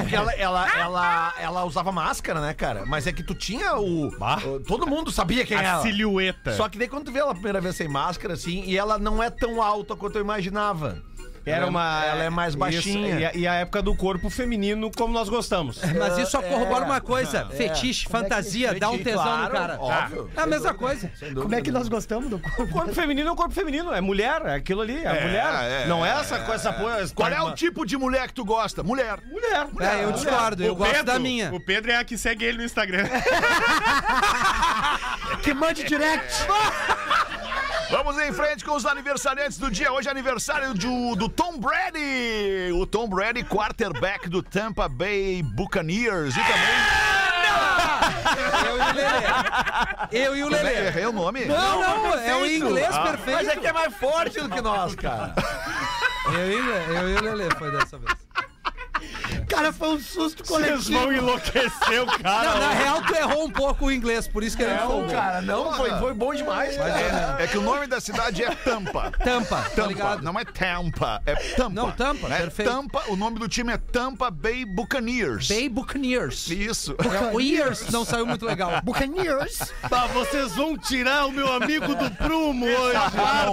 Porque 0.00 0.14
ela, 0.16 0.32
ela, 0.34 0.68
ela, 0.78 1.34
ela 1.38 1.64
usava 1.64 1.92
máscara, 1.92 2.40
né, 2.40 2.52
cara? 2.52 2.84
Mas 2.86 3.06
é 3.06 3.12
que 3.12 3.22
tu 3.22 3.34
tinha 3.34 3.76
o. 3.76 4.08
o- 4.08 4.60
todo 4.66 4.86
mundo 4.86 5.12
sabia 5.12 5.46
quem 5.46 5.56
A 5.56 5.62
era. 5.62 5.82
silhueta. 5.82 6.52
Só 6.54 6.68
que 6.68 6.76
daí 6.78 6.88
quando 6.88 7.04
tu 7.06 7.12
vê 7.12 7.20
ela 7.20 7.30
a 7.30 7.34
primeira 7.34 7.60
vez 7.60 7.76
sem 7.76 7.86
máscara, 7.88 8.34
assim, 8.34 8.64
e 8.64 8.76
ela 8.76 8.98
não 8.98 9.22
é 9.22 9.30
tão 9.30 9.62
alta 9.62 9.94
quanto 9.94 10.16
eu 10.16 10.22
imaginava. 10.22 11.00
Era 11.46 11.56
Ela 11.56 11.66
é- 11.66 11.70
uma. 11.70 12.04
Ela 12.04 12.24
é 12.24 12.30
mais 12.30 12.50
Isso, 12.50 12.58
baixinha. 12.58 13.20
e, 13.20 13.24
a, 13.26 13.32
e 13.34 13.46
a 13.46 13.54
época 13.54 13.82
do 13.82 13.94
corpo 13.94 14.28
feminino, 14.30 14.90
como 14.96 15.12
nós 15.12 15.28
gostamos. 15.28 15.80
Mas 15.98 16.18
isso 16.18 16.32
só 16.32 16.42
corrobora 16.42 16.84
uma 16.84 17.00
coisa: 17.00 17.46
É. 17.50 17.54
fetiche, 17.56 18.06
é 18.06 18.10
fantasia, 18.10 18.74
dá 18.78 18.90
um 18.90 18.98
tesão 18.98 19.22
claro, 19.22 19.44
no 19.44 19.50
cara. 19.50 19.76
óbvio. 19.80 20.30
É 20.36 20.40
a 20.40 20.46
mesma 20.46 20.74
coisa. 20.74 21.10
Como 21.34 21.54
é 21.54 21.60
que 21.62 21.70
nós 21.70 21.88
gostamos 21.88 22.28
do 22.30 22.38
corpo? 22.38 22.62
O 22.62 22.68
corpo 22.68 22.92
feminino 22.94 23.28
é 23.28 23.32
o 23.32 23.36
corpo 23.36 23.54
feminino, 23.54 23.92
é 23.92 24.00
mulher, 24.00 24.42
é 24.46 24.54
aquilo 24.54 24.80
ali, 24.82 24.96
é, 25.04 25.20
mulher. 25.26 25.86
não 25.86 26.04
é 26.04 26.10
essa 26.10 26.38
coisa, 26.40 26.68
essa 26.68 26.72
coisa. 26.72 27.14
Qual 27.14 27.28
é 27.28 27.40
o 27.40 27.54
tipo 27.54 27.84
de 27.86 27.96
mulher 27.96 28.28
que 28.28 28.34
tu 28.34 28.44
gosta? 28.44 28.82
Mulher. 28.82 29.18
Mulher. 29.30 29.66
É, 29.80 30.04
eu 30.04 30.12
discordo, 30.12 30.62
eu 30.64 30.72
O 30.72 30.76
gosto 30.76 30.90
Pedro- 30.90 31.06
da 31.06 31.18
minha. 31.18 31.52
O 31.54 31.60
Pedro 31.60 31.90
é 31.92 31.96
a 31.96 32.04
que 32.04 32.16
segue 32.18 32.44
ele 32.44 32.58
no 32.58 32.64
Instagram. 32.64 33.04
Que 35.42 35.54
mande 35.54 35.84
direct. 35.84 36.34
Vamos 37.90 38.18
em 38.18 38.32
frente 38.32 38.64
com 38.64 38.72
os 38.76 38.84
aniversariantes 38.84 39.56
do 39.58 39.70
dia. 39.70 39.90
Hoje 39.92 40.08
é 40.08 40.10
aniversário 40.10 40.74
do, 40.74 41.16
do 41.16 41.28
Tom 41.28 41.58
Brady. 41.58 42.70
O 42.74 42.84
Tom 42.86 43.08
Brady, 43.08 43.42
quarterback 43.44 44.28
do 44.28 44.42
Tampa 44.42 44.88
Bay 44.88 45.42
Buccaneers. 45.42 46.36
E 46.36 46.40
também. 46.40 47.08
Eu 48.66 48.76
e 48.76 48.80
o 48.80 48.94
Lelê. 48.94 49.12
Eu 50.12 50.36
e 50.36 50.44
o 50.44 50.48
Lelê. 50.48 50.86
Errei 50.88 51.06
o 51.06 51.12
nome? 51.12 51.46
Não, 51.46 51.80
não, 51.80 52.14
é 52.14 52.36
o 52.36 52.46
inglês 52.46 52.88
Ah. 52.92 53.02
perfeito. 53.02 53.36
Mas 53.36 53.48
é 53.48 53.56
que 53.56 53.66
é 53.66 53.72
mais 53.72 53.94
forte 53.96 54.40
do 54.40 54.50
que 54.50 54.60
nós, 54.60 54.94
cara. 54.94 55.34
Eu 56.26 56.50
e, 56.50 56.94
eu 56.94 57.08
e 57.10 57.14
o 57.14 57.22
Lelê 57.22 57.48
foi 57.56 57.70
dessa 57.72 57.96
vez. 57.98 58.27
Cara, 59.48 59.72
foi 59.72 59.88
um 59.88 59.98
susto 59.98 60.44
Vocês 60.44 60.84
coletivo. 60.84 61.00
vão 61.00 61.12
enlouquecer 61.12 62.02
o 62.02 62.06
cara. 62.22 62.50
Não, 62.50 62.60
na 62.60 62.70
real, 62.70 63.02
tu 63.02 63.14
errou 63.14 63.44
um 63.46 63.50
pouco 63.50 63.86
o 63.86 63.92
inglês, 63.92 64.28
por 64.28 64.44
isso 64.44 64.56
que 64.56 64.62
ele 64.62 64.76
falou. 64.76 65.02
Não, 65.02 65.08
cara, 65.08 65.40
não, 65.40 65.72
foi, 65.72 65.90
foi 65.98 66.14
bom 66.14 66.34
demais, 66.34 66.76
cara. 66.76 67.40
É, 67.40 67.44
é 67.44 67.46
que 67.46 67.56
o 67.56 67.62
nome 67.62 67.86
da 67.86 68.00
cidade 68.00 68.44
é 68.44 68.54
Tampa. 68.54 69.10
Tampa, 69.24 69.56
tá 69.56 69.70
Tampa, 69.70 69.88
ligado? 69.88 70.22
não 70.22 70.38
é 70.38 70.44
Tampa, 70.44 71.22
é 71.24 71.34
Tampa. 71.34 71.74
Não, 71.74 71.90
Tampa, 71.90 72.28
né? 72.28 72.38
perfeito. 72.38 72.70
Tampa, 72.70 73.02
o 73.08 73.16
nome 73.16 73.38
do 73.38 73.48
time 73.48 73.72
é 73.72 73.78
Tampa 73.78 74.30
Bay 74.30 74.64
Buccaneers. 74.64 75.48
Bay 75.48 75.68
Buccaneers. 75.68 76.48
Isso. 76.48 76.94
É, 76.98 77.34
o 77.34 77.40
Years 77.40 77.88
não 77.90 78.04
saiu 78.04 78.26
muito 78.26 78.44
legal. 78.44 78.80
Buccaneers. 78.84 79.72
Tá, 79.88 80.06
vocês 80.08 80.54
vão 80.54 80.76
tirar 80.76 81.26
o 81.26 81.32
meu 81.32 81.50
amigo 81.52 81.94
do 81.94 82.10
prumo 82.12 82.66
hoje. 82.66 82.94
Não 82.94 83.02
ah, 83.02 83.44
não 83.46 83.52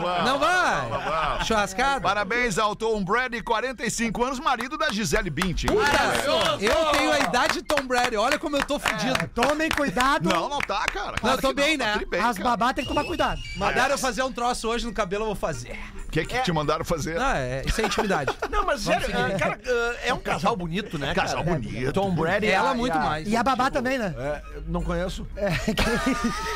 vão. 0.00 0.24
Não 0.24 0.38
vai? 0.38 0.88
vai. 0.88 1.44
Churrascada? 1.44 2.00
Parabéns 2.00 2.58
ao 2.58 2.74
Tom 2.74 3.04
Brady, 3.04 3.42
45 3.42 4.24
anos, 4.24 4.40
marido 4.40 4.78
da 4.78 4.90
Gisele 4.90 5.09
Bündchen. 5.30 5.70
Cara, 5.76 6.58
eu 6.60 6.86
tenho 6.92 7.12
a 7.12 7.18
idade 7.18 7.54
de 7.54 7.62
Tom 7.62 7.82
Brady. 7.86 8.16
Olha 8.16 8.38
como 8.38 8.56
eu 8.56 8.64
tô 8.64 8.78
fudido. 8.78 9.28
Tomem 9.34 9.68
cuidado. 9.68 10.28
Não, 10.28 10.48
não 10.48 10.58
tá, 10.58 10.84
cara. 10.86 11.16
Não, 11.22 11.30
eu 11.32 11.38
tô 11.38 11.48
que 11.48 11.54
bem, 11.54 11.78
tá 11.78 11.84
né? 11.84 11.92
tudo 11.94 12.06
bem, 12.08 12.20
As 12.20 12.38
babá 12.38 12.72
tem 12.72 12.84
que 12.84 12.88
tomar 12.88 13.04
cuidado. 13.04 13.40
Mandaram 13.56 13.92
eu 13.94 13.98
fazer 13.98 14.22
um 14.22 14.32
troço 14.32 14.68
hoje 14.68 14.86
no 14.86 14.92
cabelo, 14.92 15.22
eu 15.22 15.26
vou 15.28 15.36
fazer. 15.36 15.78
O 16.06 16.10
que, 16.10 16.24
que 16.24 16.40
te 16.42 16.52
mandaram 16.52 16.84
fazer? 16.84 17.16
Não, 17.18 17.32
é, 17.32 17.62
isso 17.64 17.80
é 17.80 17.84
intimidade. 17.84 18.36
Não, 18.50 18.66
mas 18.66 18.80
sério, 18.80 19.06
ah, 19.14 19.38
cara, 19.38 19.60
ah, 19.64 19.94
é 20.04 20.12
um 20.12 20.18
casal 20.18 20.56
bonito, 20.56 20.98
né? 20.98 21.14
cara? 21.14 21.28
Casal 21.28 21.44
bonito. 21.44 21.92
Tom 21.92 22.12
Brady 22.14 22.46
e 22.46 22.50
Ela 22.50 22.74
muito 22.74 22.94
e 22.94 22.98
a- 22.98 23.00
mais. 23.00 23.28
E 23.28 23.36
a 23.36 23.42
babá 23.44 23.70
também, 23.70 23.96
né? 23.96 24.12
É, 24.18 24.42
não 24.66 24.82
conheço. 24.82 25.24
É, 25.36 25.50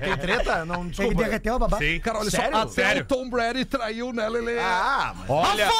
Tem 0.00 0.16
treta? 0.16 0.64
Não, 0.64 0.76
Tem 0.76 0.84
que 0.84 0.90
desculpa. 0.96 1.24
derreter 1.24 1.50
a 1.52 1.58
babá. 1.58 1.78
Sim. 1.78 2.00
Cara, 2.00 2.18
olha 2.20 2.30
Sério? 2.30 2.56
só, 2.56 2.62
até 2.62 2.72
Sério? 2.72 3.02
o 3.02 3.04
Tom 3.04 3.28
Brady 3.30 3.64
traiu, 3.64 4.12
né, 4.12 4.28
Lelê? 4.28 4.58
Ah, 4.58 5.14
mas... 5.16 5.30
Olha, 5.30 5.70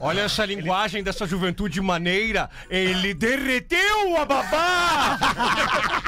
olha 0.00 0.20
essa 0.22 0.44
linguagem 0.44 0.87
dessa 1.02 1.26
juventude 1.26 1.80
maneira. 1.80 2.48
Ele 2.70 3.12
derreteu 3.14 4.16
a 4.20 4.24
babá! 4.24 5.18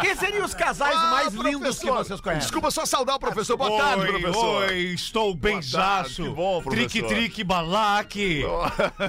Quem 0.00 0.14
seriam 0.16 0.44
os 0.44 0.54
casais 0.54 0.96
Ah, 0.96 1.10
mais 1.10 1.32
lindos 1.34 1.78
que 1.78 1.90
vocês 1.90 2.20
conhecem? 2.20 2.42
Desculpa 2.42 2.70
só 2.70 2.84
saudar 2.86 3.16
o 3.16 3.18
professor. 3.18 3.56
Boa 3.56 3.78
tarde, 3.80 4.06
oi, 4.12 4.20
professor. 4.20 4.64
oi, 4.68 4.78
estou 4.94 5.34
benzaço. 5.34 6.22
que 6.24 6.28
bom, 6.30 6.62
professor. 6.62 6.88
Trique, 6.88 7.02
trique, 7.02 7.44
balaque. 7.44 8.44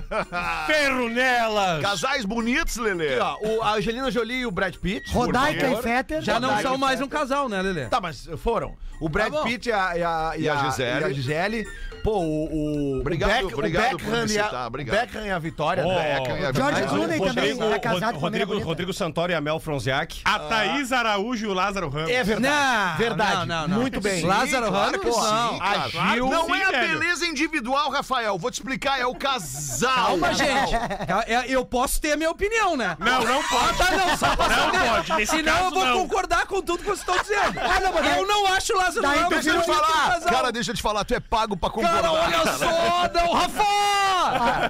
Ferro 0.67 1.09
nelas. 1.09 1.81
Casais 1.81 2.25
bonitos, 2.25 2.75
Lelê. 2.77 3.13
Aqui, 3.15 3.19
ó, 3.19 3.37
o, 3.41 3.61
a 3.63 3.73
Angelina 3.75 4.11
Jolie 4.11 4.41
e 4.41 4.45
o 4.45 4.51
Brad 4.51 4.75
Pitt. 4.75 5.11
Rodaica 5.11 5.69
e 5.71 5.81
Fetter. 5.81 6.21
Já 6.21 6.39
não 6.39 6.49
Rodaica 6.49 6.69
são 6.69 6.77
e 6.77 6.79
mais 6.79 7.01
um 7.01 7.07
casal, 7.07 7.49
né, 7.49 7.61
Lelê? 7.61 7.85
Tá, 7.87 7.99
mas 8.01 8.27
foram. 8.37 8.75
O 9.01 9.09
Brad 9.09 9.33
Tá. 9.33 9.41
Pitt 9.43 9.69
e 9.69 9.71
a, 9.71 9.97
e 9.97 10.03
a, 10.03 10.33
E 10.37 10.49
a 10.49 10.55
Gisele. 10.57 11.01
e 11.01 11.03
a 11.03 11.13
Gisele. 11.13 11.65
Pô, 12.03 12.19
o, 12.19 12.97
o, 12.97 13.01
Obrigado 13.01 13.31
Beck- 13.47 13.53
obrigado 13.53 13.93
o 13.93 13.97
por 13.99 14.13
Beckham 14.27 14.53
e 14.53 14.55
a- 14.63 14.67
obrigado. 14.67 14.99
Beckham 14.99 15.25
e 15.25 15.31
a 15.31 15.39
Vitória. 15.39 15.85
Ó, 15.85 15.93
né? 15.95 16.19
Beckham 16.19 16.37
e 16.37 16.45
a 16.45 16.51
George 16.53 16.81
Vitória. 16.81 16.87
Clooney 16.87 17.19
também 17.19 17.53
Rodrigo, 17.53 17.63
é 17.73 17.79
casado 17.79 18.11
com 18.13 18.17
a 18.17 18.21
Rodrigo. 18.21 18.59
Rodrigo 18.59 18.93
Santoro 18.93 19.31
e 19.31 19.35
a 19.35 19.41
Mel 19.41 19.59
Fronziak. 19.59 20.21
A 20.25 20.39
Thaís 20.39 20.91
Araújo 20.91 21.45
e 21.45 21.49
o 21.49 21.53
Lázaro 21.53 21.89
Ramos. 21.89 22.09
É 22.11 22.23
verdade. 22.23 22.53
Não, 22.91 22.97
verdade. 22.97 23.35
não, 23.35 23.45
não, 23.45 23.67
não. 23.67 23.77
Muito 23.81 23.99
bem. 24.01 24.23
Lázaro 24.25 24.67
claro 24.67 24.99
Ramos, 25.01 25.15
sim, 25.15 25.21
não. 25.21 25.61
A 25.61 26.13
Gil- 26.13 26.29
Não 26.29 26.45
sim, 26.45 26.53
é 26.59 26.65
a 26.65 26.71
velho. 26.71 26.99
beleza 26.99 27.25
individual, 27.25 27.89
Rafael. 27.89 28.37
Vou 28.37 28.49
te 28.51 28.55
explicar, 28.55 28.99
é 28.99 29.05
o 29.05 29.15
casal. 29.15 29.93
Calma, 29.93 30.33
gente. 30.33 30.71
Calma, 31.07 31.23
é- 31.27 31.43
Eu 31.53 31.65
posso 31.65 31.99
ter 32.01 32.13
a 32.13 32.17
minha 32.17 32.29
opinião, 32.31 32.75
né? 32.77 32.95
Não, 32.99 33.23
não 33.23 33.43
pode. 33.43 33.63
Ah, 33.63 33.85
tá, 33.85 33.91
não, 33.91 34.17
só 34.17 34.27
Não 34.27 34.35
pode, 34.89 35.13
nesse 35.13 35.35
Senão 35.35 35.53
caso, 35.53 35.65
eu 35.65 35.71
vou 35.71 35.85
não. 35.85 35.97
concordar 35.99 36.45
com 36.47 36.61
tudo 36.61 36.79
que 36.79 36.85
vocês 36.85 36.99
estão 36.99 37.17
dizendo. 37.17 37.59
Ah, 37.59 37.79
não, 37.79 37.93
mas 37.93 38.03
daí- 38.05 38.19
eu 38.19 38.27
não 38.27 38.47
acho 38.53 38.73
o 38.73 38.77
Lázaro 38.77 39.07
Ramos. 39.07 39.29
Deixa 39.29 39.49
eu 39.49 39.61
te 39.61 39.65
falar. 39.67 40.19
Cara, 40.21 40.51
deixa 40.51 40.71
eu 40.71 40.75
te 40.75 40.81
falar. 40.81 41.03
Tu 41.05 41.13
é 41.15 41.19
pago 41.19 41.55
pra 41.57 41.69
concordar. 41.69 42.01
Cara, 42.01 42.11
olha 42.11 42.57
só, 42.57 43.09
não, 43.13 43.33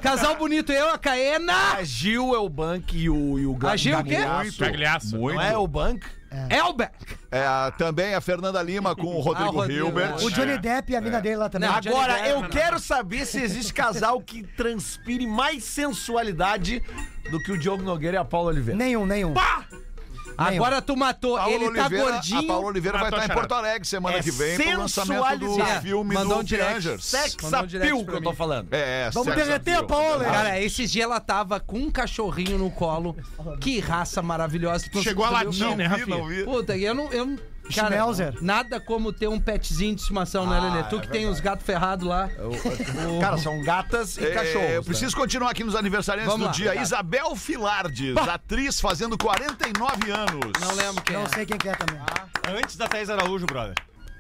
Casal 0.02 0.36
bonito, 0.36 0.72
eu, 0.72 0.90
a 0.90 0.98
Caena. 0.98 1.74
A 1.74 1.84
Gil 1.84 2.34
é 2.34 2.38
o 2.40 2.50
Bank 2.50 2.98
e 2.98 3.10
o, 3.10 3.40
e 3.40 3.46
o 3.46 3.54
Ga- 3.56 3.72
A 3.72 3.76
Gil 3.76 3.98
o 3.98 4.04
quê? 4.04 4.16
Gagliasso. 4.16 4.60
Gagliasso. 4.60 5.18
Não 5.18 5.42
é 5.42 5.58
o 5.58 5.68
Bank? 5.68 6.06
Elbeck. 6.50 6.92
É, 7.32 7.46
a- 7.46 7.72
também 7.78 8.16
a 8.16 8.20
Fernanda 8.22 8.60
Lima 8.64 8.96
com 8.96 9.06
o 9.16 9.20
Rodrigo, 9.20 9.50
Ah, 9.50 9.54
o 9.54 9.56
Rodrigo, 9.58 9.86
Hilbert. 9.88 10.16
O 10.24 10.32
Johnny 10.32 10.58
Depp 10.58 10.92
e 10.92 10.96
a 10.96 11.02
mina 11.02 11.22
dele 11.22 11.36
lá 11.36 11.48
também. 11.48 11.70
Não, 11.70 11.76
Agora, 11.76 12.14
Depp, 12.16 12.30
eu 12.30 12.42
não. 12.42 12.50
quero 12.50 12.80
saber 12.80 13.26
se 13.28 13.40
existe 13.40 13.72
casal 13.72 14.20
que 14.20 14.42
transpire 14.42 15.28
mais 15.28 15.64
sensualidade 15.64 16.82
do 17.30 17.40
que 17.40 17.52
o 17.52 17.58
Diogo 17.58 17.84
Nogueira 17.84 18.18
e 18.18 18.20
a 18.20 18.26
Paula 18.26 18.50
Oliveira. 18.50 18.76
Nenhum, 18.78 19.06
nenhum. 19.06 19.34
Agora 20.38 20.82
tu 20.82 20.96
matou. 20.96 21.38
Paula 21.38 21.52
Ele 21.54 21.66
tá 21.66 21.86
Oliveira- 21.86 22.12
gordinho. 22.12 22.40
A 22.40 22.44
Paula 22.48 22.68
Oliveira 22.68 22.98
vai 22.98 23.10
estar 23.10 23.26
em. 23.26 23.34
Porto 23.36 23.52
Alegre 23.54 23.88
semana 23.88 24.18
É 24.18 24.24
que 24.24 24.32
vem 24.32 24.58
pro 24.58 24.80
lançamento 24.80 25.38
do 25.40 25.66
filme 25.82 26.14
Mandou 26.16 26.38
do 26.38 26.44
um. 26.44 26.58
Piangers. 26.58 27.06
Sex 27.06 27.38
Mandou 27.44 28.00
um 28.00 28.06
que 28.06 28.12
eu 28.12 28.22
tô 28.22 28.34
falando. 28.34 28.68
É, 28.72 29.10
Vamos 29.12 29.36
derreter 29.36 29.76
a. 29.80 29.84
Paula? 29.84 30.24
Cara, 30.24 30.60
esses 30.62 30.92
dias 30.92 31.04
ela 31.06 31.20
tava 31.20 31.60
com 31.60 31.78
um 31.78 31.92
cachorrinho 31.92 32.58
no 32.58 32.70
colo. 32.72 33.16
Que 33.60 33.80
raça 33.80 34.22
maravilhosa. 34.22 34.86
Chegou 35.02 35.26
a 35.26 35.30
latir, 35.30 35.76
né, 35.76 35.86
Rafinha? 35.86 36.46
Puta, 36.46 36.78
eu 36.78 36.94
não. 36.94 37.12
Eu, 37.12 37.26
não- 37.26 37.53
cara, 37.76 37.88
Schmelzer. 37.88 38.36
nada 38.42 38.80
como 38.80 39.14
ter 39.14 39.28
um 39.28 39.40
petzinho 39.40 39.96
de 39.96 40.02
estimação, 40.02 40.48
né, 40.48 40.60
Lelê? 40.60 40.84
Tu 40.84 41.00
que 41.02 41.08
tem 41.08 41.28
os 41.28 41.40
gatos 41.40 41.66
ferrados 41.66 42.06
lá. 42.08 42.30
O- 42.40 43.20
Cara, 43.22 43.38
são 43.38 43.62
gatas 43.64 44.18
e 44.18 44.26
É, 44.26 44.32
cachorros. 44.32 44.70
eu 44.72 44.84
preciso 44.84 45.16
continuar 45.16 45.52
aqui 45.52 45.64
nos 45.64 45.76
aniversariantes 45.76 46.32
Vamos 46.32 46.48
do 46.48 46.50
lá. 46.50 46.52
dia. 46.54 46.66
Obrigado. 46.68 46.86
Isabel 46.86 47.36
Filardes, 47.36 48.18
atriz 48.18 48.80
fazendo 48.82 49.18
49 49.18 50.12
anos. 50.12 50.52
Não 50.62 50.74
lembro 50.76 51.02
quem 51.04 51.16
Não 51.16 51.24
é. 51.24 51.30
sei 51.30 51.46
quem 51.46 51.58
que 51.58 51.70
é 51.70 51.76
também. 51.76 52.02
Antes 52.60 52.76
da 52.76 52.88
Thaís 52.88 53.10
Araújo, 53.10 53.46
brother. 53.46 53.76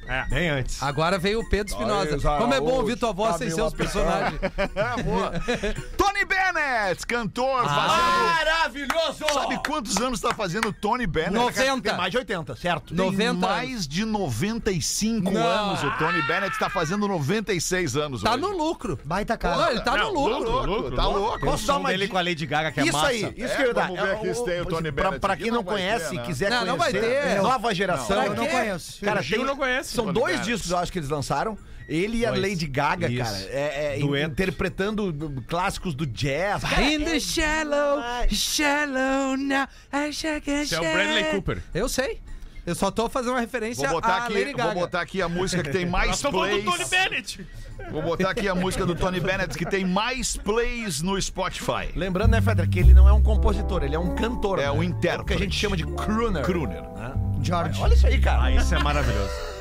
É. 0.08 0.26
Bem 0.26 0.50
antes. 0.50 0.82
Agora 0.82 1.18
veio 1.18 1.40
o 1.42 1.50
Pedro 1.50 1.74
Espinosa. 1.74 2.18
Como 2.38 2.54
é 2.54 2.60
bom 2.60 2.72
ouvir 2.74 2.98
tua 2.98 3.12
voz 3.14 3.38
sem 3.38 3.50
seus 3.50 3.74
personagens. 3.74 4.40
Boa. 5.04 5.32
Tony 5.98 6.26
Bennett, 6.26 7.06
cantor, 7.08 7.64
Ah. 7.66 7.70
fazendo... 7.70 8.34
Maravilhoso! 8.34 9.26
Sabe 9.34 9.60
quantos 9.66 9.98
anos 9.98 10.20
tá 10.20 10.34
fazendo 10.34 10.72
Tony 10.74 11.06
Bennett? 11.08 11.34
90. 11.36 11.82
Tem 11.82 11.98
mais 11.98 12.12
de 12.12 12.18
80, 12.18 12.56
certo? 12.56 12.96
Tem 12.96 13.06
90 13.06 13.48
mais 13.48 13.88
de 13.88 14.06
95 14.06 15.32
Não. 15.32 15.46
anos. 15.46 15.84
O 15.84 15.92
Tony 15.98 16.22
Bennett 16.24 16.58
tá 16.58 16.70
fazendo 16.70 17.08
96 17.08 17.96
anos 17.96 18.22
Tá 18.24 18.32
hoje. 18.32 18.42
no 18.42 18.50
lucro. 18.58 19.00
Baita 19.04 19.38
cara. 19.38 19.58
Não, 19.58 19.70
ele 19.72 19.82
tá 19.82 19.98
Não, 19.98 20.14
no 20.14 20.20
lucro. 20.28 20.44
Louco, 20.52 20.68
Lucro, 20.68 20.96
tá 20.96 21.08
louco. 21.08 21.40
Posso 21.46 21.68
dar 21.68 21.78
uma 21.78 21.90
dele 21.90 22.08
com 22.08 22.18
a 22.18 22.22
Lady 22.22 22.46
Gaga, 22.46 22.72
que 22.72 22.80
é 22.80 22.84
Isso 22.84 22.94
massa. 22.94 23.08
aí, 23.08 23.34
isso 23.38 23.54
É, 23.54 23.56
que 23.56 23.62
eu 23.62 23.68
ia 23.68 23.74
dar. 23.74 23.88
vamos 23.88 24.02
ver 24.02 24.12
aqui 24.16 24.34
se 24.34 24.46
tem 24.46 24.62
o 24.62 24.66
Tony 24.66 24.92
pra, 24.92 25.04
Bennett 25.06 25.20
pra 25.22 25.34
aqui, 25.34 25.44
quem 25.44 25.52
não 25.52 25.58
não 25.60 25.64
conhece 25.64 26.10
ter, 26.10 26.16
e 26.16 26.18
né? 26.18 26.24
quiser 26.26 26.50
Não, 26.50 26.58
conhecer, 26.58 26.72
não 26.72 26.78
vai 26.78 26.94
ter. 26.94 27.42
nova 27.42 27.76
geração. 27.76 28.24
Eu 28.24 28.36
não 28.36 28.48
conheço. 28.48 29.02
Cara, 29.06 29.20
O 29.20 29.24
Gil 29.24 29.38
tem- 29.40 29.46
não 29.48 29.56
conhece 29.58 29.93
São 29.94 30.12
dois 30.12 30.42
discos, 30.42 30.72
eu 30.72 30.78
acho, 30.78 30.92
que 30.92 31.00
eles 31.00 31.10
lançaram. 31.10 31.58
Ele 31.88 32.20
e 32.20 32.26
a 32.26 32.32
Dois. 32.32 32.42
Lady 32.42 32.66
Gaga, 32.66 33.10
Isso. 33.10 33.24
cara, 33.24 33.38
é, 33.50 33.98
é, 33.98 34.00
Dueto. 34.00 34.32
interpretando 34.32 35.44
clássicos 35.48 35.94
do 35.94 36.06
jazz. 36.06 36.64
In 36.80 37.04
the 37.04 37.20
shallow, 37.20 38.02
shallow 38.30 39.36
now, 39.38 39.68
I 39.92 40.14
shake 40.14 40.50
and 40.50 40.62
Esse 40.62 40.76
é 40.76 40.80
o 40.80 40.82
Bradley 40.82 41.24
Cooper. 41.32 41.62
Eu 41.74 41.90
sei. 41.90 42.22
Eu 42.66 42.74
só 42.76 42.90
tô 42.90 43.10
fazendo 43.10 43.34
uma 43.34 43.42
referência 43.42 43.90
Vou 43.90 43.98
botar, 44.00 44.24
a 44.24 44.30
Lady 44.30 44.42
aqui, 44.44 44.54
Gaga. 44.54 44.72
vou 44.72 44.82
botar 44.84 45.02
aqui 45.02 45.22
a 45.22 45.28
música 45.28 45.62
que 45.62 45.70
tem 45.70 45.86
mais 45.90 46.08
Nós 46.08 46.16
estamos 46.16 46.40
falando 46.40 46.64
do 46.64 46.72
plays. 46.72 46.90
Tony 46.90 47.10
Bennett. 47.10 47.48
Vou 47.92 48.02
botar 48.02 48.30
aqui 48.30 48.48
a 48.48 48.56
música 48.56 48.86
do 48.86 48.96
Tony 48.96 49.20
Bennett 49.20 49.58
que 49.58 49.66
tem 49.66 49.84
mais 49.84 50.38
plays 50.38 51.02
no 51.02 51.22
Spotify. 51.22 51.90
Lembrando, 51.94 52.32
né, 52.32 52.42
Fedra, 52.42 52.66
que 52.66 52.80
ele 52.80 52.94
não 52.94 53.10
é 53.10 53.12
um 53.12 53.22
compositor, 53.22 53.84
ele 53.84 53.96
é 53.96 54.00
um 54.00 54.16
cantor. 54.16 54.60
É 54.60 54.64
né? 54.64 54.72
um 54.72 54.78
o 54.78 54.84
intérprete. 54.84 55.26
que 55.28 55.34
a 55.34 55.46
gente 55.46 55.56
chama 55.56 55.76
de 55.76 55.86
crooner. 55.86 56.44
Crooner. 56.44 56.82
né? 56.82 57.14
George. 57.42 57.82
Olha 57.82 57.94
isso 57.94 58.08
aí, 58.08 58.22
cara. 58.22 58.44
Ah, 58.44 58.52
isso 58.52 58.74
é 58.74 58.80
maravilhoso. 58.80 59.53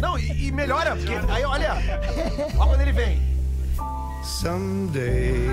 Não, 0.00 0.18
e, 0.18 0.48
e 0.48 0.52
melhora, 0.52 0.94
porque 0.96 1.12
aí 1.32 1.44
olha. 1.44 1.74
Olha 2.58 2.68
quando 2.68 2.80
ele 2.80 2.92
vem. 2.92 3.30
Someday, 4.22 5.48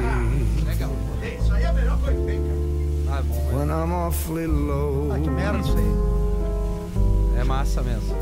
Isso 1.39 1.53
aí 1.53 1.63
é 1.63 1.67
a 1.67 1.73
melhor 1.73 1.97
coisa 1.99 2.19
que 2.19 2.25
tem, 2.25 2.39
cara. 2.39 3.17
Ah, 3.19 3.21
bom. 3.23 3.57
when 3.57 3.69
I'm 3.69 3.93
awfully 3.93 4.45
low, 4.47 5.11
Ah, 5.13 5.19
que 5.19 5.29
merda 5.29 5.59
isso 5.59 5.75
aí. 5.77 7.39
É 7.39 7.43
massa 7.43 7.81
mesmo. 7.81 8.15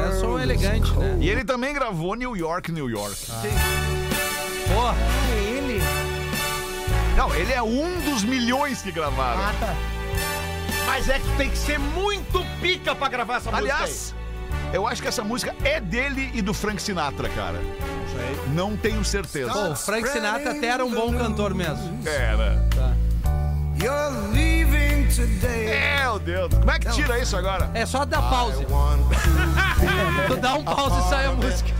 É 0.00 0.12
som 0.12 0.38
is 0.38 0.44
elegante, 0.44 0.92
né? 0.92 1.16
E 1.20 1.28
ele 1.28 1.44
também 1.44 1.74
gravou 1.74 2.14
New 2.14 2.36
York, 2.36 2.70
New 2.70 2.88
York. 2.88 3.16
Porra. 4.68 4.94
É 5.34 5.40
ele. 5.56 5.80
Não, 7.16 7.34
ele 7.34 7.52
é 7.52 7.62
um 7.62 8.00
dos 8.00 8.22
milhões 8.24 8.82
que 8.82 8.92
gravaram. 8.92 9.40
Ah, 9.42 9.54
tá. 9.58 9.74
Mas 10.86 11.08
é 11.08 11.18
que 11.18 11.36
tem 11.36 11.50
que 11.50 11.58
ser 11.58 11.78
muito 11.78 12.44
pica 12.60 12.94
pra 12.94 13.08
gravar 13.08 13.36
essa 13.36 13.50
música. 13.50 13.58
Aliás, 13.74 14.14
eu 14.72 14.86
acho 14.86 15.02
que 15.02 15.08
essa 15.08 15.22
música 15.22 15.54
é 15.64 15.80
dele 15.80 16.30
e 16.34 16.42
do 16.42 16.54
Frank 16.54 16.80
Sinatra, 16.80 17.28
cara. 17.28 17.60
Não 18.54 18.76
tenho 18.76 19.04
certeza. 19.04 19.70
O 19.70 19.76
Frank 19.76 20.08
Sinatra 20.08 20.52
até 20.52 20.66
era 20.66 20.84
um 20.84 20.90
bom 20.90 21.12
cantor 21.16 21.54
mesmo. 21.54 21.98
Era. 22.06 22.68
Today. 25.14 26.00
Meu 26.00 26.18
Deus. 26.18 26.54
Como 26.54 26.70
é 26.70 26.78
que 26.78 26.90
tira 26.92 27.18
isso 27.18 27.36
agora? 27.36 27.70
É 27.74 27.84
só 27.84 28.06
dar 28.06 28.22
pause. 28.22 28.64
tu 30.26 30.36
dá 30.36 30.54
um 30.54 30.64
pause 30.64 30.98
e 31.00 31.10
sai 31.10 31.26
a 31.26 31.32
música. 31.32 31.70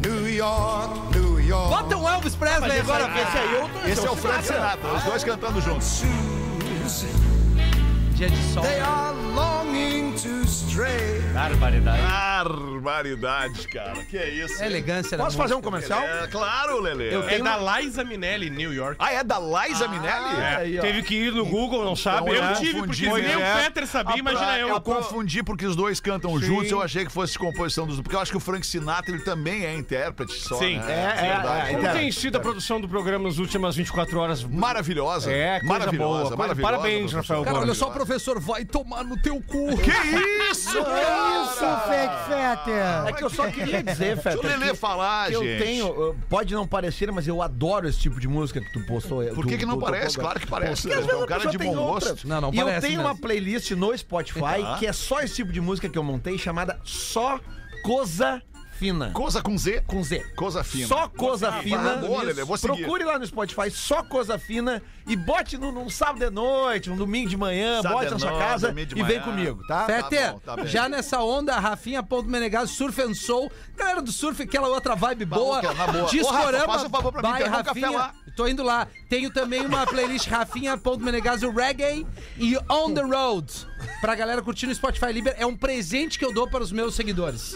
New 0.00 0.30
York, 0.30 1.18
New 1.18 1.40
York. 1.40 1.68
Bota 1.68 1.96
um 1.96 2.08
Elvis 2.08 2.34
Presley 2.34 2.80
agora. 2.80 3.04
Esse 3.20 3.38
aí 3.38 3.56
é. 3.56 3.90
Esse 3.90 4.06
é 4.06 4.10
o 4.10 4.16
Frank 4.16 4.46
Sinatra, 4.46 4.92
os 4.94 5.02
dois 5.02 5.24
cantando 5.24 5.60
juntos. 5.60 6.02
Dia 8.14 8.28
de 8.30 8.36
sol. 8.52 8.62
They 8.62 8.78
are 8.80 9.12
longing 9.34 10.12
to 10.12 10.46
stray. 10.46 11.20
Barbaridade. 11.34 12.00
Barbaridade, 12.00 13.66
cara. 13.68 14.04
Que 14.04 14.16
isso? 14.18 14.62
É 14.62 14.66
elegância 14.66 15.18
da 15.18 15.24
Posso 15.24 15.36
fazer 15.36 15.54
um 15.54 15.60
comercial? 15.60 16.00
É 16.00 16.28
claro, 16.28 16.80
Lelê. 16.80 17.12
Eu 17.12 17.24
É 17.24 17.28
tenho 17.30 17.44
da. 17.44 17.80
Liza 17.80 18.04
Minelli, 18.04 18.50
New 18.50 18.72
York. 18.72 18.96
Ah, 19.00 19.12
é 19.12 19.24
da 19.24 19.38
Liza 19.40 19.88
Minelli? 19.88 20.40
É. 20.40 20.56
Aí, 20.56 20.78
ó. 20.78 20.82
Teve 20.82 21.02
que 21.02 21.14
ir 21.14 21.32
no 21.32 21.44
Google, 21.44 21.84
não 21.84 21.96
sabe? 21.96 22.30
Então, 22.30 22.34
Eu 22.34 22.42
né? 22.42 22.52
tive, 22.54 22.80
confundi, 22.80 23.08
porque 23.08 23.22
nem 23.26 23.36
né? 23.36 23.54
o 23.60 23.64
Peter 23.64 23.86
sabia, 23.86 24.16
imagina 24.16 24.58
eu. 24.58 24.68
Eu 24.68 24.80
confundi 24.80 25.42
porque 25.42 25.66
os 25.66 25.74
dois 25.74 25.98
cantam 25.98 26.38
juntos, 26.40 26.70
eu 26.70 26.80
achei 26.80 27.04
que 27.04 27.10
fosse 27.10 27.36
composição 27.36 27.84
dos... 27.86 28.00
Porque 28.00 28.14
eu 28.14 28.20
acho 28.20 28.30
que 28.30 28.36
o 28.36 28.40
Frank 28.40 28.64
Sinatra, 28.64 29.12
ele 29.12 29.24
também 29.24 29.64
é 29.64 29.74
intérprete 29.74 30.34
só, 30.34 30.56
Sim. 30.58 30.78
né? 30.78 31.16
É, 31.20 31.26
é, 31.26 31.32
verdade. 31.34 31.70
é, 31.70 31.74
Como 31.74 31.92
tem 31.92 32.12
sido 32.12 32.36
a 32.36 32.40
produção 32.40 32.80
do 32.80 32.88
programa 32.88 33.24
nas 33.28 33.38
últimas 33.38 33.74
24 33.74 34.18
horas? 34.20 34.44
Maravilhosa. 34.44 35.32
É, 35.32 35.58
coisa 35.58 35.72
maravilhosa, 35.72 36.24
boa. 36.24 36.36
maravilhosa. 36.36 36.72
Parabéns, 36.76 37.10
professor. 37.10 37.34
Rafael 37.34 37.44
Cara, 37.44 37.58
olha 37.58 37.74
só, 37.74 37.90
professor, 38.06 38.38
vai 38.40 38.64
tomar 38.64 39.02
no 39.04 39.16
teu 39.20 39.36
cu. 39.42 39.76
Que 39.78 39.90
isso, 40.50 40.70
Que 40.72 40.78
isso, 40.78 41.64
Fake 41.88 42.14
Fetter? 42.28 43.06
É 43.08 43.12
que 43.12 43.24
eu 43.24 43.30
só 43.30 43.46
queria 43.50 43.82
dizer, 43.82 44.16
Feta, 44.16 44.36
Deixa 44.40 44.46
o 44.46 44.50
Lelê 44.60 44.70
que- 44.72 44.76
falar, 44.76 45.28
que 45.28 45.34
eu 45.36 45.42
gente. 45.42 45.62
tenho, 45.62 46.10
uh, 46.10 46.16
pode 46.28 46.54
não 46.54 46.66
parecer, 46.66 47.10
mas 47.12 47.26
eu 47.26 47.40
adoro 47.42 47.88
esse 47.88 47.98
tipo 47.98 48.20
de 48.20 48.28
música 48.28 48.60
que 48.60 48.72
tu 48.72 48.84
postou. 48.86 49.24
Por 49.34 49.46
que 49.46 49.54
tu- 49.54 49.58
que 49.60 49.66
não 49.66 49.78
parece? 49.78 50.14
tu- 50.16 50.20
Claro 50.20 50.40
que 50.40 50.46
parece. 50.46 50.82
Porque 50.82 50.94
às 50.94 50.98
É 50.98 51.06
vezes 51.06 51.20
um 51.20 51.24
a 51.24 51.26
cara 51.26 51.40
pessoa 51.40 51.52
de 51.52 51.58
tem 51.58 51.74
bom 51.74 51.82
outra. 51.82 52.10
gosto. 52.10 52.28
Não, 52.28 52.40
não 52.40 52.54
E 52.54 52.58
eu 52.58 52.64
parece 52.66 52.86
tenho 52.86 52.98
mesmo. 53.00 53.12
uma 53.12 53.16
playlist 53.20 53.70
no 53.72 53.96
Spotify 53.96 54.62
Ah. 54.64 54.76
que 54.78 54.86
é 54.86 54.92
só 54.92 55.20
esse 55.20 55.34
tipo 55.36 55.52
de 55.52 55.60
música 55.60 55.88
que 55.88 55.98
eu 55.98 56.02
montei, 56.02 56.36
chamada 56.38 56.78
Só 56.84 57.40
Coisa 57.82 58.42
Fina. 58.78 59.10
Coisa 59.12 59.40
com 59.42 59.56
Z? 59.56 59.82
Com 59.86 60.02
Z. 60.02 60.18
Coisa 60.36 60.64
fina. 60.64 60.86
Só 60.88 61.08
coisa 61.08 61.48
Ah, 61.48 61.62
fina. 61.62 61.96
boa, 61.96 62.22
Lelê, 62.22 62.44
vou 62.44 62.56
seguir. 62.56 62.78
Procure 62.82 63.04
lá 63.04 63.18
no 63.18 63.26
Spotify, 63.26 63.70
só 63.70 64.02
coisa 64.02 64.38
fina. 64.38 64.82
E 65.06 65.14
bote 65.16 65.58
num, 65.58 65.70
num 65.70 65.90
sábado 65.90 66.18
de 66.24 66.30
noite, 66.30 66.90
um 66.90 66.96
domingo 66.96 67.28
de 67.28 67.36
manhã, 67.36 67.82
Sábado 67.82 67.98
bote 67.98 68.10
na 68.12 68.18
sua 68.18 68.30
noite, 68.30 68.42
casa 68.42 68.74
e 68.96 69.02
vem 69.02 69.20
comigo, 69.20 69.62
tá? 69.66 69.86
Bom, 70.32 70.38
tá 70.38 70.56
bem. 70.56 70.66
já 70.66 70.88
nessa 70.88 71.20
onda, 71.22 71.58
Rafinha 71.58 72.02
Ponto 72.02 72.26
Menegaso, 72.28 72.72
Surf 72.72 73.02
and 73.02 73.12
Soul, 73.12 73.52
galera 73.76 74.00
do 74.00 74.10
surf, 74.10 74.42
aquela 74.42 74.66
outra 74.68 74.94
vibe 74.96 75.26
boa, 75.26 75.60
que 75.60 75.66
é. 75.66 75.70
Ô, 75.70 75.72
Rafa, 75.74 76.06
Discorama, 76.10 76.64
faça 76.72 76.86
um 76.86 76.90
favor 76.90 77.12
pra 77.12 77.20
mim, 77.22 77.28
um 77.28 77.32
café 77.50 77.62
Rafinha, 77.68 77.90
lá. 77.90 78.14
tô 78.34 78.48
indo 78.48 78.62
lá, 78.62 78.88
tenho 79.10 79.30
também 79.30 79.60
uma 79.66 79.86
playlist 79.86 80.26
Rafinha 80.26 80.74
Ponto 80.78 81.04
Menegaso 81.04 81.50
Reggae 81.50 82.06
e 82.38 82.56
On 82.70 82.94
The 82.94 83.02
Road, 83.02 83.52
pra 84.00 84.14
galera 84.14 84.40
curtir 84.40 84.66
no 84.66 84.74
Spotify 84.74 85.12
Libre, 85.12 85.34
é 85.36 85.44
um 85.44 85.54
presente 85.54 86.18
que 86.18 86.24
eu 86.24 86.32
dou 86.32 86.48
para 86.48 86.62
os 86.62 86.72
meus 86.72 86.94
seguidores. 86.94 87.54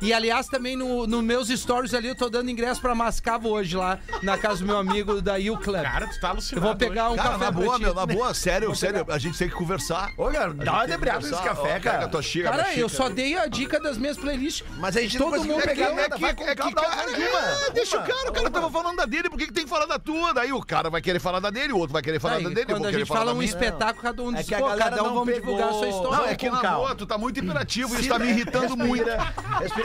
E 0.00 0.12
aliás, 0.12 0.46
também 0.46 0.76
no, 0.76 1.06
no 1.06 1.20
meus 1.22 1.48
stories 1.48 1.92
ali, 1.94 2.08
eu 2.08 2.14
tô 2.14 2.28
dando 2.30 2.50
ingresso 2.50 2.80
pra 2.80 2.94
Mascavo 2.94 3.48
hoje 3.48 3.76
lá, 3.76 3.98
na 4.22 4.38
casa 4.38 4.58
do 4.60 4.66
meu 4.66 4.78
amigo 4.78 5.20
da 5.20 5.34
U 5.36 5.58
Club. 5.58 5.82
Cara, 5.82 6.06
tu 6.06 6.20
tá 6.20 6.28
Eu 6.28 6.32
alucinado. 6.32 6.66
vou 6.66 6.76
pegar 6.76 7.10
um 7.10 7.16
Cara, 7.16 7.28
café 7.30 7.44
na 7.46 7.52
pra 7.52 7.60
boa, 7.64 7.78
meu, 7.78 7.94
na 7.94 8.06
boa, 8.06 8.32
sério, 8.34 8.74
sério, 8.74 9.04
a 9.08 9.18
gente 9.18 9.36
tem 9.38 9.48
que 9.48 9.54
conversar. 9.54 10.10
Olha, 10.16 10.48
dá 10.52 10.72
uma 10.72 10.80
que 10.82 10.86
debriada 10.88 11.26
nesse 11.28 11.42
café, 11.42 11.76
Ó, 11.76 11.80
cara. 11.80 12.04
a 12.04 12.08
tua 12.08 12.22
xícara, 12.22 12.56
Cara, 12.56 12.74
eu 12.74 12.88
só 12.88 13.08
dei 13.08 13.36
a 13.36 13.46
dica 13.46 13.80
das 13.80 13.98
minhas 13.98 14.16
playlists. 14.16 14.64
Mas 14.78 14.96
a 14.96 15.00
gente 15.00 15.18
Todo 15.18 15.26
não 15.30 15.36
conseguiu 15.36 15.54
mundo 15.56 15.64
pegar 15.64 15.86
pegou. 15.86 16.02
nada. 16.02 16.14
É 16.14 16.18
que, 16.18 16.34
com 16.34 16.44
é 16.44 16.54
que, 16.54 16.74
dá 16.74 16.80
cara, 16.82 17.08
uma- 17.10 17.66
é, 17.66 17.70
deixa 17.72 17.98
o 17.98 18.02
cara, 18.06 18.30
o 18.30 18.32
cara 18.32 18.50
tava 18.50 18.70
falando 18.70 18.96
da 18.96 19.04
dele, 19.04 19.28
por 19.28 19.38
que 19.38 19.46
que 19.46 19.52
tem 19.52 19.64
que 19.64 19.70
falar 19.70 19.86
da 19.86 19.98
tua? 19.98 20.32
Daí 20.32 20.52
o 20.52 20.62
cara 20.62 20.88
vai 20.90 21.00
querer 21.02 21.18
falar 21.18 21.40
da 21.40 21.50
dele, 21.50 21.72
o 21.72 21.78
outro 21.78 21.92
vai 21.92 22.02
querer 22.02 22.20
falar 22.20 22.36
Aí, 22.36 22.44
da 22.44 22.50
dele, 22.50 22.66
eu 22.72 22.76
quando 22.76 22.86
a 22.86 22.92
gente 22.92 23.04
fala 23.06 23.32
um 23.34 23.42
espetáculo, 23.42 24.02
cada 24.02 24.22
um 24.22 24.30
É 24.32 24.38
diz, 24.38 24.46
que 24.48 24.54
galera 24.54 24.90
cada 24.90 25.02
um 25.02 25.14
vamos 25.14 25.34
divulgar 25.34 25.68
a 25.68 25.72
sua 25.72 25.88
história. 25.88 26.16
Não, 26.18 26.24
é 26.26 26.34
que 26.36 26.48
na 26.50 26.62
boa, 26.62 26.94
tu 26.94 27.04
tá 27.06 27.18
muito 27.18 27.40
imperativo, 27.40 27.94
isso 27.98 28.08
tá 28.08 28.18
me 28.18 28.28
irritando 28.28 28.76
muito. 28.76 29.08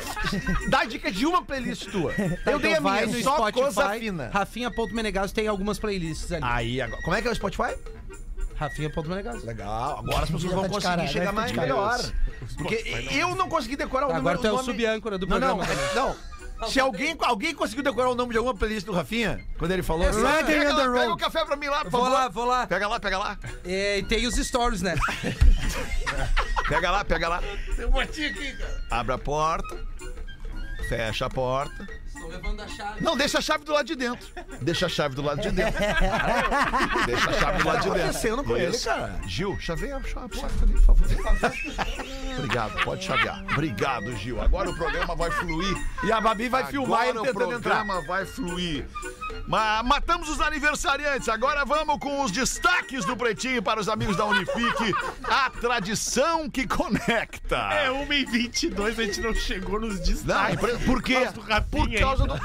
Dá 0.69 0.85
dica 0.85 1.11
de 1.11 1.25
uma 1.25 1.43
playlist 1.43 1.89
tua. 1.89 2.13
Tá, 2.43 2.51
eu 2.51 2.59
dei 2.59 2.73
a 2.73 2.77
então 2.79 2.91
minha, 2.91 3.05
no 3.07 3.23
só 3.23 3.51
coisa 3.51 3.71
Spotify, 3.71 3.99
fina. 3.99 4.29
Rafinha.menegas 4.33 5.31
tem 5.31 5.47
algumas 5.47 5.79
playlists 5.79 6.31
ali. 6.31 6.43
Aí, 6.45 6.81
agora. 6.81 7.01
Como 7.03 7.15
é 7.15 7.21
que 7.21 7.27
é 7.27 7.31
o 7.31 7.35
Spotify? 7.35 7.75
Rafinha.menegas. 8.55 9.43
Legal, 9.43 9.99
agora 9.99 10.23
as 10.23 10.29
pessoas 10.31 10.53
vão 10.53 10.63
tá 10.63 10.69
conseguir 10.69 10.95
cara, 10.95 11.07
chegar 11.07 11.25
vai 11.25 11.33
mais 11.33 11.51
melhor. 11.51 11.99
Porque 12.57 12.83
eu 13.11 13.35
não 13.35 13.49
consegui 13.49 13.75
decorar 13.75 14.05
o 14.07 14.13
número 14.13 14.21
Agora 14.29 14.37
tu 14.37 14.47
é 14.47 14.51
o 14.51 14.55
nome- 14.55 14.65
sub-âncora 14.65 15.17
do 15.17 15.27
Não, 15.27 15.39
não, 15.39 15.57
programa 15.57 15.75
também. 15.75 15.95
não. 15.95 16.33
Se 16.69 16.79
alguém, 16.79 17.13
alguém 17.19 17.53
conseguiu 17.53 17.83
decorar 17.83 18.09
o 18.09 18.15
nome 18.15 18.31
de 18.31 18.37
alguma 18.37 18.55
playlist 18.55 18.85
do 18.85 18.93
Rafinha, 18.93 19.43
quando 19.57 19.71
ele 19.71 19.83
falou 19.83 20.07
assim, 20.07 20.23
Ready 20.23 20.45
Pega, 20.45 20.71
lá, 20.73 20.77
pega 20.93 21.05
road. 21.09 21.21
café 21.21 21.43
pra 21.43 21.57
mim 21.57 21.67
lá, 21.67 21.81
por 21.81 21.89
Vou 21.91 22.01
favor. 22.03 22.13
lá, 22.13 22.27
vou 22.29 22.45
lá. 22.45 22.67
Pega 22.67 22.87
lá, 22.87 22.99
pega 23.01 23.17
lá. 23.17 23.37
É, 23.65 23.97
e 23.97 24.03
tem 24.03 24.25
os 24.25 24.35
stories, 24.35 24.81
né? 24.81 24.95
Pega 26.69 26.89
lá, 26.91 27.03
pega 27.03 27.27
lá. 27.27 27.43
Eu 27.77 27.91
bati 27.91 28.25
aqui, 28.25 28.53
cara. 28.53 28.81
Abre 28.91 29.13
a 29.13 29.17
porta. 29.17 29.77
Fecha 30.84 31.26
a 31.26 31.30
porta. 31.30 31.88
Levando 32.29 32.62
a 32.62 32.67
chave. 32.67 33.01
Não, 33.03 33.15
deixa 33.17 33.38
a 33.38 33.41
chave 33.41 33.63
do 33.63 33.73
lado 33.73 33.86
de 33.86 33.95
dentro. 33.95 34.27
Deixa 34.62 34.86
a 34.86 34.89
chave 34.89 35.15
do 35.15 35.21
lado 35.21 35.41
de 35.41 35.51
dentro. 35.51 35.79
Deixa 37.05 37.29
a 37.29 37.33
chave 37.33 37.57
do 37.59 37.67
lado 37.67 37.77
de 37.81 37.89
dentro. 37.89 38.01
acontecendo 38.01 38.43
com 38.43 38.57
ele, 38.57 38.75
Isso. 38.75 38.86
cara? 38.86 39.19
Gil, 39.27 39.57
chaveia 39.59 39.97
a 39.97 39.99
porta 39.99 40.63
ali, 40.63 40.73
por 40.73 40.81
favor. 40.81 41.07
Obrigado, 42.38 42.83
pode 42.83 43.03
chavear. 43.03 43.43
Obrigado, 43.51 44.15
Gil. 44.17 44.41
Agora 44.41 44.69
o 44.69 44.75
programa 44.75 45.15
vai 45.15 45.31
fluir. 45.31 45.75
E 46.03 46.12
a 46.12 46.19
Babi 46.19 46.49
vai 46.49 46.65
filmar 46.65 47.07
ele 47.07 47.19
Agora 47.19 47.21
o 47.21 47.33
tentando 47.33 47.53
entrar. 47.57 47.75
programa 47.86 48.01
vai 48.07 48.25
fluir. 48.25 48.86
Ma- 49.47 49.83
matamos 49.83 50.29
os 50.29 50.39
aniversariantes. 50.41 51.29
Agora 51.29 51.63
vamos 51.65 51.99
com 51.99 52.21
os 52.23 52.31
destaques 52.31 53.05
do 53.05 53.15
Pretinho 53.15 53.62
para 53.62 53.79
os 53.79 53.88
amigos 53.89 54.15
da 54.17 54.25
Unifique. 54.25 54.93
A 55.23 55.49
tradição 55.49 56.49
que 56.49 56.67
conecta. 56.67 57.57
É 57.73 57.89
1h22, 57.89 58.88
a 58.99 59.03
gente 59.03 59.21
não 59.21 59.33
chegou 59.33 59.79
nos 59.79 59.95
Não, 59.97 60.03
destaques. 60.03 60.83
por 60.86 61.01
quê? 61.01 61.13
causa 61.15 61.31
do 61.33 61.41
Rafinha 61.41 61.69
Por 61.69 61.99
causa 61.99 62.12
ainda. 62.21 62.36
do. 62.36 62.39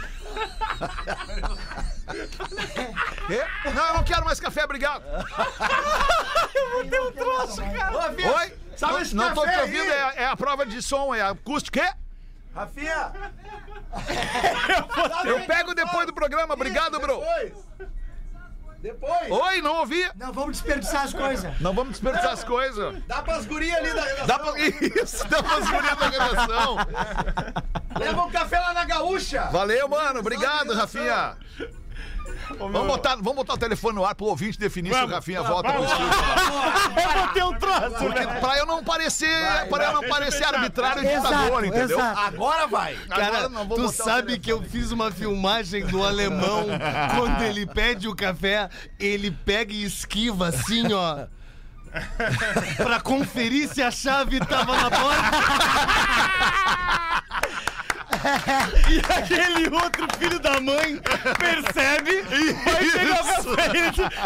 Quê? 3.27 3.45
Não, 3.75 3.87
eu 3.87 3.95
não 3.95 4.05
quero 4.05 4.25
mais 4.25 4.41
café, 4.41 4.65
obrigado. 4.65 5.03
Tem 6.89 7.01
um 7.01 7.13
troço, 7.13 7.61
cara. 7.61 8.15
Oi? 8.39 8.55
Sabe 8.77 8.93
não, 8.93 9.01
esse 9.01 9.15
não 9.17 9.35
tô 9.35 9.45
te 9.45 9.59
ouvindo, 9.59 9.91
é, 9.91 10.23
é 10.23 10.27
a 10.27 10.37
prova 10.37 10.65
de 10.65 10.81
som, 10.81 11.13
é 11.13 11.21
acústico. 11.21 11.81
Quê? 11.81 11.93
Rafinha! 12.55 13.13
Eu 15.25 15.45
pego 15.47 15.75
depois 15.75 16.07
do 16.07 16.15
programa, 16.15 16.55
obrigado, 16.55 17.01
bro. 17.01 17.19
Depois! 17.19 17.53
Depois! 18.81 19.31
Oi, 19.31 19.61
não 19.61 19.79
ouvi. 19.79 20.09
Não 20.17 20.33
vamos 20.33 20.53
desperdiçar 20.53 21.03
as 21.03 21.13
coisas. 21.13 21.61
Não 21.61 21.75
vamos 21.75 21.93
desperdiçar 21.93 22.33
as 22.33 22.45
coisas. 22.45 23.03
Dá 23.07 23.23
pras 23.23 23.45
gurias 23.45 23.77
ali 23.77 23.93
da 23.93 24.03
redação. 24.03 24.27
Dá 24.27 24.39
pra... 24.39 24.59
Isso, 24.59 25.29
dá 25.29 25.43
pras 25.43 25.69
gurias 25.69 25.99
da 25.99 26.09
redação. 26.09 26.77
Leva 27.99 28.25
um 28.25 28.31
café 28.31 28.59
lá 28.61 28.73
na 28.73 28.85
gaúcha! 28.85 29.49
Valeu, 29.51 29.89
mano. 29.89 30.21
Obrigado, 30.21 30.73
Rafinha. 30.75 31.37
Vamos 32.59 32.87
botar, 32.87 33.17
vamos 33.17 33.35
botar 33.35 33.55
o 33.55 33.59
telefone 33.59 33.95
no 33.97 34.05
ar 34.05 34.15
pro 34.15 34.27
ouvinte 34.27 34.59
definir 34.59 34.95
se 34.95 35.03
o 35.03 35.07
Rafinha 35.07 35.43
volta 35.43 35.73
pro 35.73 35.85
estúdio. 35.85 36.07
Eu 37.03 37.27
botei 37.27 37.43
um 37.43 37.55
troço, 37.55 37.97
Porque 37.99 38.21
né? 38.21 38.41
pra 38.41 38.59
eu 38.59 38.67
não 38.67 38.83
parecer, 38.83 39.69
pra 39.69 39.85
eu 39.85 39.93
não 39.93 40.09
parecer 40.09 40.45
arbitrário 40.45 41.05
e 41.05 41.09
ditador, 41.17 41.65
entendeu? 41.65 41.99
exato. 41.99 42.21
Agora 42.21 42.67
vai! 42.67 42.97
Agora 43.09 43.31
Cara, 43.31 43.49
não 43.49 43.67
vou 43.67 43.77
tu 43.77 43.89
sabe 43.93 44.39
que 44.39 44.51
eu 44.51 44.63
fiz 44.63 44.91
uma 44.91 45.11
filmagem 45.11 45.87
do 45.87 46.03
alemão 46.05 46.67
quando 47.17 47.43
ele 47.43 47.67
pede 47.67 48.09
o 48.09 48.15
café, 48.15 48.69
ele 48.99 49.31
pega 49.31 49.73
e 49.73 49.85
esquiva 49.85 50.49
assim, 50.49 50.93
ó. 50.93 51.27
pra 52.77 53.01
conferir 53.01 53.69
se 53.69 53.83
a 53.83 53.91
chave 53.91 54.41
tava 54.41 54.77
na 54.77 54.91
porta. 54.91 55.23
E 58.89 58.99
aquele 59.13 59.69
outro 59.75 60.07
filho 60.19 60.39
da 60.39 60.61
mãe 60.61 61.01
percebe, 61.39 62.23
vai 62.65 62.91
pegar 62.91 63.21
o 63.23 63.57
café 63.57 63.71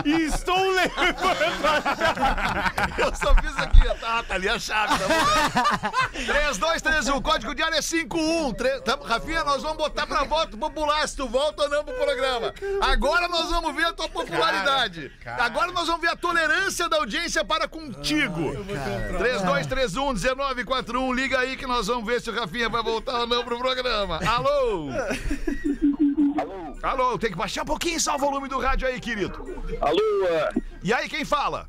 e 0.05 0.13
estou 0.23 0.71
levando 0.71 1.67
a 1.67 1.83
chave. 1.97 3.03
Eu 3.03 3.15
só 3.15 3.35
fiz 3.37 3.57
aqui, 3.59 3.89
ó. 3.89 3.95
tá, 3.95 4.23
tá 4.23 4.35
ali 4.35 4.49
a 4.49 4.59
chave. 4.59 4.95
Tá 4.99 5.91
3231, 6.13 7.17
o 7.17 7.23
código 7.23 7.55
diário 7.55 7.77
é 7.77 7.83
51. 7.83 8.53
Tre- 8.55 8.81
tá- 8.81 8.99
Rafinha, 9.05 9.43
nós 9.45 9.63
vamos 9.63 9.77
botar 9.79 10.07
pra 10.07 10.25
voto 10.25 10.57
popular 10.57 11.07
se 11.09 11.17
tu 11.17 11.29
volta 11.29 11.63
ou 11.65 11.69
não 11.71 11.85
pro 11.85 11.95
programa. 11.95 12.55
Agora 12.81 13.29
nós 13.29 13.51
vamos 13.51 13.75
ver 13.75 13.87
a 13.87 13.93
tua 13.93 14.09
popularidade. 14.09 15.11
Agora 15.39 15.73
nós 15.73 15.87
vamos 15.87 16.01
ver 16.03 16.09
a 16.11 16.17
tolerância 16.17 16.89
da 16.89 16.99
audiência 16.99 17.45
para 17.45 17.67
contigo. 17.69 18.53
3231-1941, 19.19 21.15
liga 21.15 21.39
aí 21.39 21.57
que 21.57 21.67
nós 21.67 21.87
vamos 21.87 22.05
ver 22.07 22.21
se 22.21 22.31
o 22.31 22.35
Rafinha 22.35 22.69
vai 22.69 22.83
voltar 22.83 23.21
ou 23.21 23.27
não 23.27 23.45
pro 23.45 23.59
programa. 23.59 23.82
Alô? 23.87 24.89
Alô? 26.39 26.77
Alô, 26.83 27.19
tem 27.19 27.31
que 27.31 27.37
baixar 27.37 27.63
um 27.63 27.67
pouquinho 27.67 28.01
só 28.01 28.15
o 28.17 28.19
volume 28.19 28.49
do 28.49 28.59
rádio 28.61 28.87
aí, 28.89 29.01
querido. 29.01 29.35
Alô, 29.81 29.99
E 30.83 30.93
aí, 30.93 31.09
quem 31.09 31.25
fala? 31.25 31.69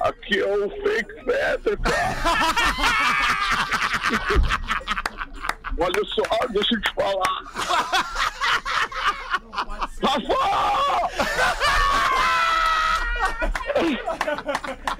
aqui 0.00 0.38
é 0.38 0.56
o 0.56 0.68
Fake 0.68 1.14
Peter, 1.24 1.78
cara. 1.80 2.16
Olha 5.78 6.04
só, 6.06 6.22
deixa 6.50 6.74
eu 6.74 6.80
te 6.80 6.94
falar. 6.94 7.42
A 10.02 10.16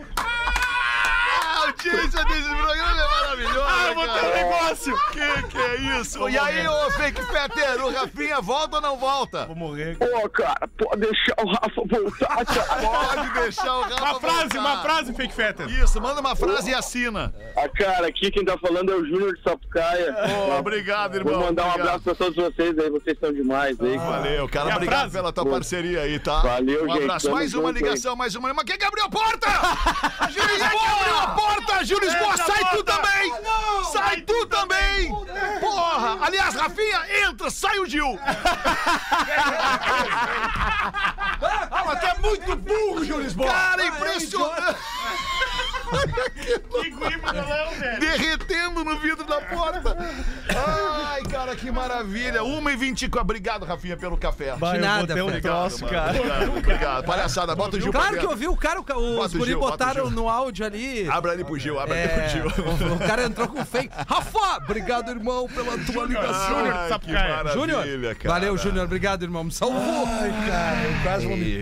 audiência 1.90 2.25
desse 2.25 2.49
programa 2.49 3.01
é 3.03 3.20
maravilhosa. 3.20 3.66
Ah, 3.68 3.88
eu 3.88 3.94
vou 3.94 4.09
ter 4.09 4.25
um 4.27 4.35
negócio. 4.35 4.96
Que 5.12 5.42
que 5.49 5.59
é 5.59 6.01
isso? 6.01 6.29
e 6.29 6.38
aí, 6.38 6.66
ô 6.68 6.90
Fake 6.92 7.20
Peter, 7.27 7.85
o 7.85 7.92
Rafinha 7.92 8.40
volta 8.40 8.77
ou 8.77 8.83
não 8.83 8.96
volta? 8.96 9.46
Vou 9.46 9.57
morrer. 9.57 9.96
Pô, 9.99 10.29
cara, 10.31 10.68
pode 10.79 11.01
deixar 11.01 11.35
o 11.42 11.49
Rafa 11.49 11.83
voltar, 11.87 12.44
cara. 12.46 12.83
Pode 12.83 13.31
deixar 13.40 13.75
o 13.77 13.83
Rafa 13.83 14.03
Uma 14.05 14.20
frase, 14.20 14.38
voltar. 14.42 14.59
uma 14.61 14.83
frase, 14.83 15.14
Fake 15.14 15.35
Fetter. 15.35 15.68
Isso, 15.83 16.01
manda 16.01 16.20
uma 16.20 16.37
frase 16.37 16.70
e 16.70 16.75
assina. 16.75 17.35
Ah, 17.57 17.68
cara, 17.68 18.07
aqui 18.09 18.31
quem 18.31 18.44
tá 18.44 18.57
falando 18.59 18.92
é 18.92 18.94
o 18.94 19.05
Júnior 19.07 19.35
de 19.35 19.42
Sapucaia. 19.42 20.14
Ô, 20.49 20.59
obrigado, 20.59 21.16
irmão. 21.16 21.35
Vou 21.35 21.44
mandar 21.46 21.64
um 21.64 21.68
obrigado. 21.68 21.88
abraço 21.88 22.05
pra 22.05 22.14
todos 22.14 22.37
vocês 22.37 22.79
aí, 22.79 22.90
vocês 22.90 23.18
são 23.18 23.33
demais 23.33 23.81
aí. 23.81 23.96
Valeu, 23.96 24.49
cara. 24.49 24.72
A 24.72 24.77
Obrigado 24.77 24.99
frase? 25.01 25.12
pela 25.16 25.33
tua 25.33 25.44
Pô. 25.44 25.51
parceria 25.51 26.01
aí, 26.03 26.18
tá? 26.18 26.40
Valeu, 26.40 26.85
um 26.85 26.88
gente. 26.92 27.03
abraço. 27.03 27.27
Tamo 27.27 27.37
Mais 27.37 27.55
uma 27.55 27.70
ligação, 27.70 28.16
mais 28.16 28.35
uma. 28.35 28.53
Mas 28.55 28.64
quem 28.64 28.79
que 28.79 28.85
abriu 28.85 29.05
a 29.05 29.09
porta? 29.09 29.46
A 30.20 30.29
Júlio 30.31 30.49
Lisboa 30.51 30.83
abriu 31.01 31.18
a 31.18 31.27
porta! 31.29 31.75
Júlio 31.84 32.08
Lisboa, 32.08 32.32
Fecha 32.32 32.42
a 32.42 32.46
sai 32.46 32.64
tu 32.70 32.82
também! 32.82 33.32
Sai 33.92 34.20
tu 34.22 34.46
também! 34.46 35.08
Porra! 35.60 36.26
Aliás, 36.26 36.54
Rafinha, 36.54 37.06
entra, 37.28 37.50
sai 37.50 37.78
o 37.78 37.86
Gil! 37.86 38.18
Ah, 41.70 41.82
mas 41.84 42.00
tu 42.00 42.06
é 42.06 42.14
muito 42.20 42.56
burro, 42.56 43.04
Júlio 43.04 43.20
Lisboa! 43.20 43.50
Cara, 43.50 43.84
impressionante! 43.86 44.78
Que 46.83 46.90
velho. 46.90 48.01
Derretendo 48.01 48.85
no 48.85 48.99
vidro 48.99 49.25
da 49.25 49.40
porta. 49.40 49.96
Ai, 50.49 51.22
cara, 51.25 51.55
que 51.57 51.70
maravilha. 51.70 52.42
1h24. 52.42 53.20
Obrigado, 53.20 53.64
Rafinha, 53.64 53.96
pelo 53.96 54.16
café. 54.16 54.55
Vai, 54.57 54.77
eu 54.77 54.81
nada, 54.81 55.07
botei 55.14 55.22
um 55.22 55.40
troço, 55.40 55.85
mano. 55.85 55.92
cara. 55.92 56.11
Obrigado, 56.18 56.57
obrigado. 56.59 57.05
Palhaçada, 57.05 57.55
bota 57.55 57.77
o 57.77 57.81
Gil 57.81 57.90
pra 57.90 58.01
Claro 58.01 58.14
que 58.16 58.20
dentro. 58.20 58.33
eu 58.35 58.38
vi 58.38 58.49
o 58.49 58.57
cara, 58.57 58.81
o 58.81 58.85
ca- 58.85 58.96
os 58.99 59.16
Bota 59.16 59.35
o 59.35 59.38
guri 59.38 59.51
Gil, 59.51 59.59
bota 59.61 59.75
o 59.75 59.79
botaram 59.79 60.07
Gil. 60.07 60.16
no 60.16 60.29
áudio 60.29 60.66
ali. 60.66 61.09
Abra 61.09 61.33
ali 61.33 61.44
pro 61.44 61.59
Gil, 61.59 61.79
abra 61.79 61.94
ali 61.94 62.03
É, 62.05 62.09
pro 62.09 62.29
Gil. 62.29 62.46
o, 62.90 62.94
o 62.94 62.99
cara 62.99 63.25
entrou 63.25 63.49
com 63.49 63.64
fake. 63.64 63.90
Rafa, 64.09 64.57
obrigado, 64.64 65.11
irmão, 65.11 65.46
pela 65.49 65.79
tua 65.79 66.05
ligação. 66.05 66.49
Júnior 66.57 66.72
de 66.72 66.79
Ai, 66.79 66.83
que 66.85 66.88
Sapucaia. 66.88 67.37
maravilha, 67.37 67.53
Júnior, 67.83 68.14
cara. 68.16 68.35
valeu, 68.35 68.59
Júnior, 68.59 68.85
obrigado, 68.85 69.22
irmão, 69.22 69.44
me 69.44 69.53
salvou. 69.53 70.07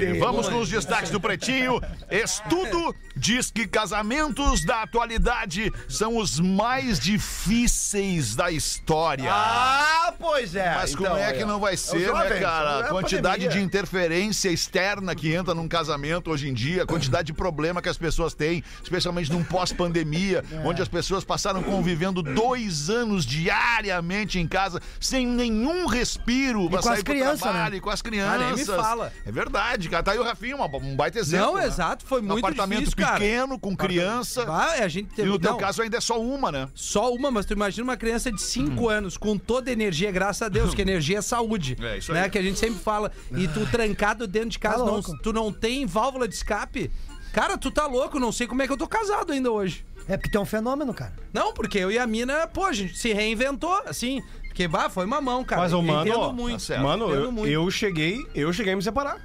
E 0.05 0.19
Vamos 0.19 0.49
com 0.49 0.59
os 0.59 0.69
destaques 0.69 1.11
do 1.11 1.21
Pretinho. 1.21 1.81
Estudo 2.11 2.95
diz 3.17 3.51
que 3.51 3.67
casamentos 4.15 4.65
da 4.65 4.83
atualidade 4.83 5.73
são 5.89 6.17
os 6.17 6.39
mais 6.39 6.99
difíceis 7.01 8.35
da 8.37 8.51
história. 8.51 9.31
Ah, 9.33 9.91
Ah, 10.07 10.13
pois 10.19 10.55
é. 10.55 10.75
Mas 10.75 10.95
como 10.95 11.07
Então, 11.09 11.19
é 11.19 11.33
que 11.33 11.45
não 11.45 11.59
vai 11.59 11.75
os 11.75 11.81
ser, 11.81 12.07
jovens, 12.07 12.29
né, 12.31 12.41
cara? 12.41 12.71
é 12.71 12.83
A 12.83 12.89
quantidade 12.89 13.49
de 13.49 13.59
interferência 13.61 14.49
externa 14.51 15.15
que 15.15 15.33
entra 15.33 15.55
num 15.55 15.67
casamento 15.67 16.31
hoje 16.31 16.49
em 16.49 16.53
dia, 16.55 16.83
a 16.83 16.87
quantidade 16.87 17.27
de 17.27 17.33
problema 17.33 17.81
que 17.81 17.89
as 17.89 17.97
pessoas 17.97 18.35
têm, 18.35 18.63
especialmente 18.83 19.33
num 19.33 19.43
pós-pandemia, 19.43 20.45
É. 20.53 20.59
onde 20.67 20.83
as 20.83 20.89
pessoas 20.89 21.25
passaram 21.25 21.63
convivendo 21.63 22.23
dois 22.23 22.91
anos 22.91 23.25
diariamente 23.25 24.39
em 24.39 24.47
casa, 24.47 24.81
sem 25.01 25.27
nenhum 25.27 25.87
respiro 25.87 26.69
pra 26.69 26.81
com 26.83 26.89
as 26.89 26.95
sair 26.97 27.05
pro 27.05 27.15
crianças, 27.15 27.41
trabalho, 27.41 27.71
né? 27.73 27.77
e 27.79 27.81
com 27.81 27.91
as 27.91 28.01
Ah, 28.01 28.05
crianças. 28.05 28.41
nem 28.41 28.53
me 28.57 28.65
fala. 28.65 29.13
É 29.25 29.33
verdade, 29.33 29.89
cara. 29.89 30.03
Tá 30.03 30.13
aí 30.13 30.19
o 30.19 30.23
Rafinha, 30.25 30.57
um 30.57 30.97
baita 30.97 31.19
exemplo. 31.19 31.47
Não, 31.47 31.55
né? 31.57 31.67
exato, 31.67 32.05
foi 32.05 32.21
Um 32.21 32.25
muito 32.25 32.45
apartamento 32.45 32.81
difícil, 32.81 32.99
cara. 32.99 33.19
pequeno, 33.19 33.59
com 33.59 33.75
criança. 34.11 34.45
Ah, 34.49 34.73
a 34.85 34.89
gente 34.89 35.13
E 35.13 35.17
teve, 35.17 35.29
no 35.29 35.39
teu 35.39 35.53
não, 35.53 35.59
caso 35.59 35.83
ainda 35.83 35.97
é 35.97 36.01
só 36.01 36.21
uma, 36.21 36.51
né? 36.53 36.69
Só 36.75 37.13
uma, 37.13 37.31
mas 37.31 37.47
tu 37.47 37.53
imagina 37.53 37.85
uma 37.85 37.97
criança 37.97 38.31
de 38.31 38.41
5 38.41 38.89
anos 38.89 39.17
com 39.17 39.37
toda 39.39 39.71
a 39.71 39.73
energia, 39.73 40.11
graças 40.11 40.43
a 40.43 40.49
Deus, 40.49 40.75
que 40.75 40.83
energia 40.83 41.19
é 41.19 41.23
saúde. 41.23 41.77
É, 41.81 41.99
isso 41.99 42.13
né? 42.13 42.23
aí. 42.25 42.31
Que 42.31 42.39
a 42.39 42.43
gente 42.43 42.59
sempre 42.59 42.79
fala. 42.81 43.11
E 43.37 43.47
tu 43.49 43.67
trancado 43.71 44.27
dentro 44.27 44.51
de 44.51 44.59
casa, 44.59 44.85
Tá 44.85 44.91
não- 44.91 45.03
tu 45.03 45.33
não 45.33 45.53
tem 45.53 45.87
válvula 45.87 46.27
de 46.29 46.35
escape. 46.35 46.91
Cara, 47.33 47.59
tu 47.59 47.71
tá 47.71 47.87
louco, 47.87 48.21
não 48.21 48.31
sei 48.31 48.47
como 48.47 48.63
é 48.63 48.67
que 48.67 48.73
eu 48.73 48.77
tô 48.77 48.87
casado 48.87 49.33
ainda 49.33 49.51
hoje. 49.51 49.85
É 50.07 50.17
porque 50.17 50.29
tem 50.31 50.41
um 50.41 50.45
fenômeno, 50.45 50.93
cara. 50.95 51.15
Não, 51.33 51.53
porque 51.53 51.79
eu 51.79 51.91
e 51.91 51.99
a 51.99 52.07
mina, 52.07 52.47
pô, 52.47 52.65
a 52.65 52.73
gente 52.73 52.97
se 52.97 53.13
reinventou, 53.13 53.75
assim. 53.87 54.23
Porque, 54.45 54.69
bah, 54.69 54.89
foi 54.89 55.05
mamão, 55.05 55.43
cara. 55.43 55.63
Mas 55.63 55.73
o 55.73 55.83
mano, 55.83 56.33
muito. 56.33 56.63
certo. 56.63 56.83
mano, 56.83 57.11
eu, 57.11 57.33
muito. 57.33 57.51
eu 57.51 57.69
cheguei, 57.73 58.25
eu 58.35 58.53
cheguei 58.53 58.73
a 58.75 58.77
me 58.77 58.83
separar. 58.83 59.17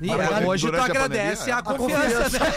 E 0.00 0.10
hoje 0.46 0.70
tu 0.70 0.76
a 0.76 0.84
agradece 0.84 1.52
a, 1.52 1.58
é. 1.58 1.62
confiança, 1.62 2.38
né? 2.38 2.50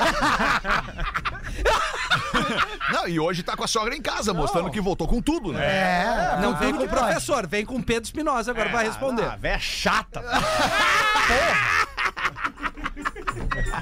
Não, 2.92 3.08
e 3.08 3.20
hoje 3.20 3.44
tá 3.44 3.56
com 3.56 3.64
a 3.64 3.68
sogra 3.68 3.96
em 3.96 4.02
casa, 4.02 4.34
mostrando 4.34 4.72
que 4.72 4.82
voltou 4.82 5.08
com 5.08 5.22
tudo, 5.22 5.54
né? 5.54 5.66
É, 5.66 6.38
Não 6.42 6.54
com 6.54 6.60
vem 6.60 6.74
com 6.74 6.84
o 6.84 6.88
pode. 6.88 7.02
professor, 7.02 7.48
vem 7.48 7.66
com 7.66 7.76
o 7.76 7.84
Pedro 7.84 8.04
Espinosa 8.04 8.52
agora 8.52 8.70
pra 8.70 8.82
responder. 8.82 9.26
Ah, 9.26 9.36
véia 9.36 9.60
chata. 9.60 10.24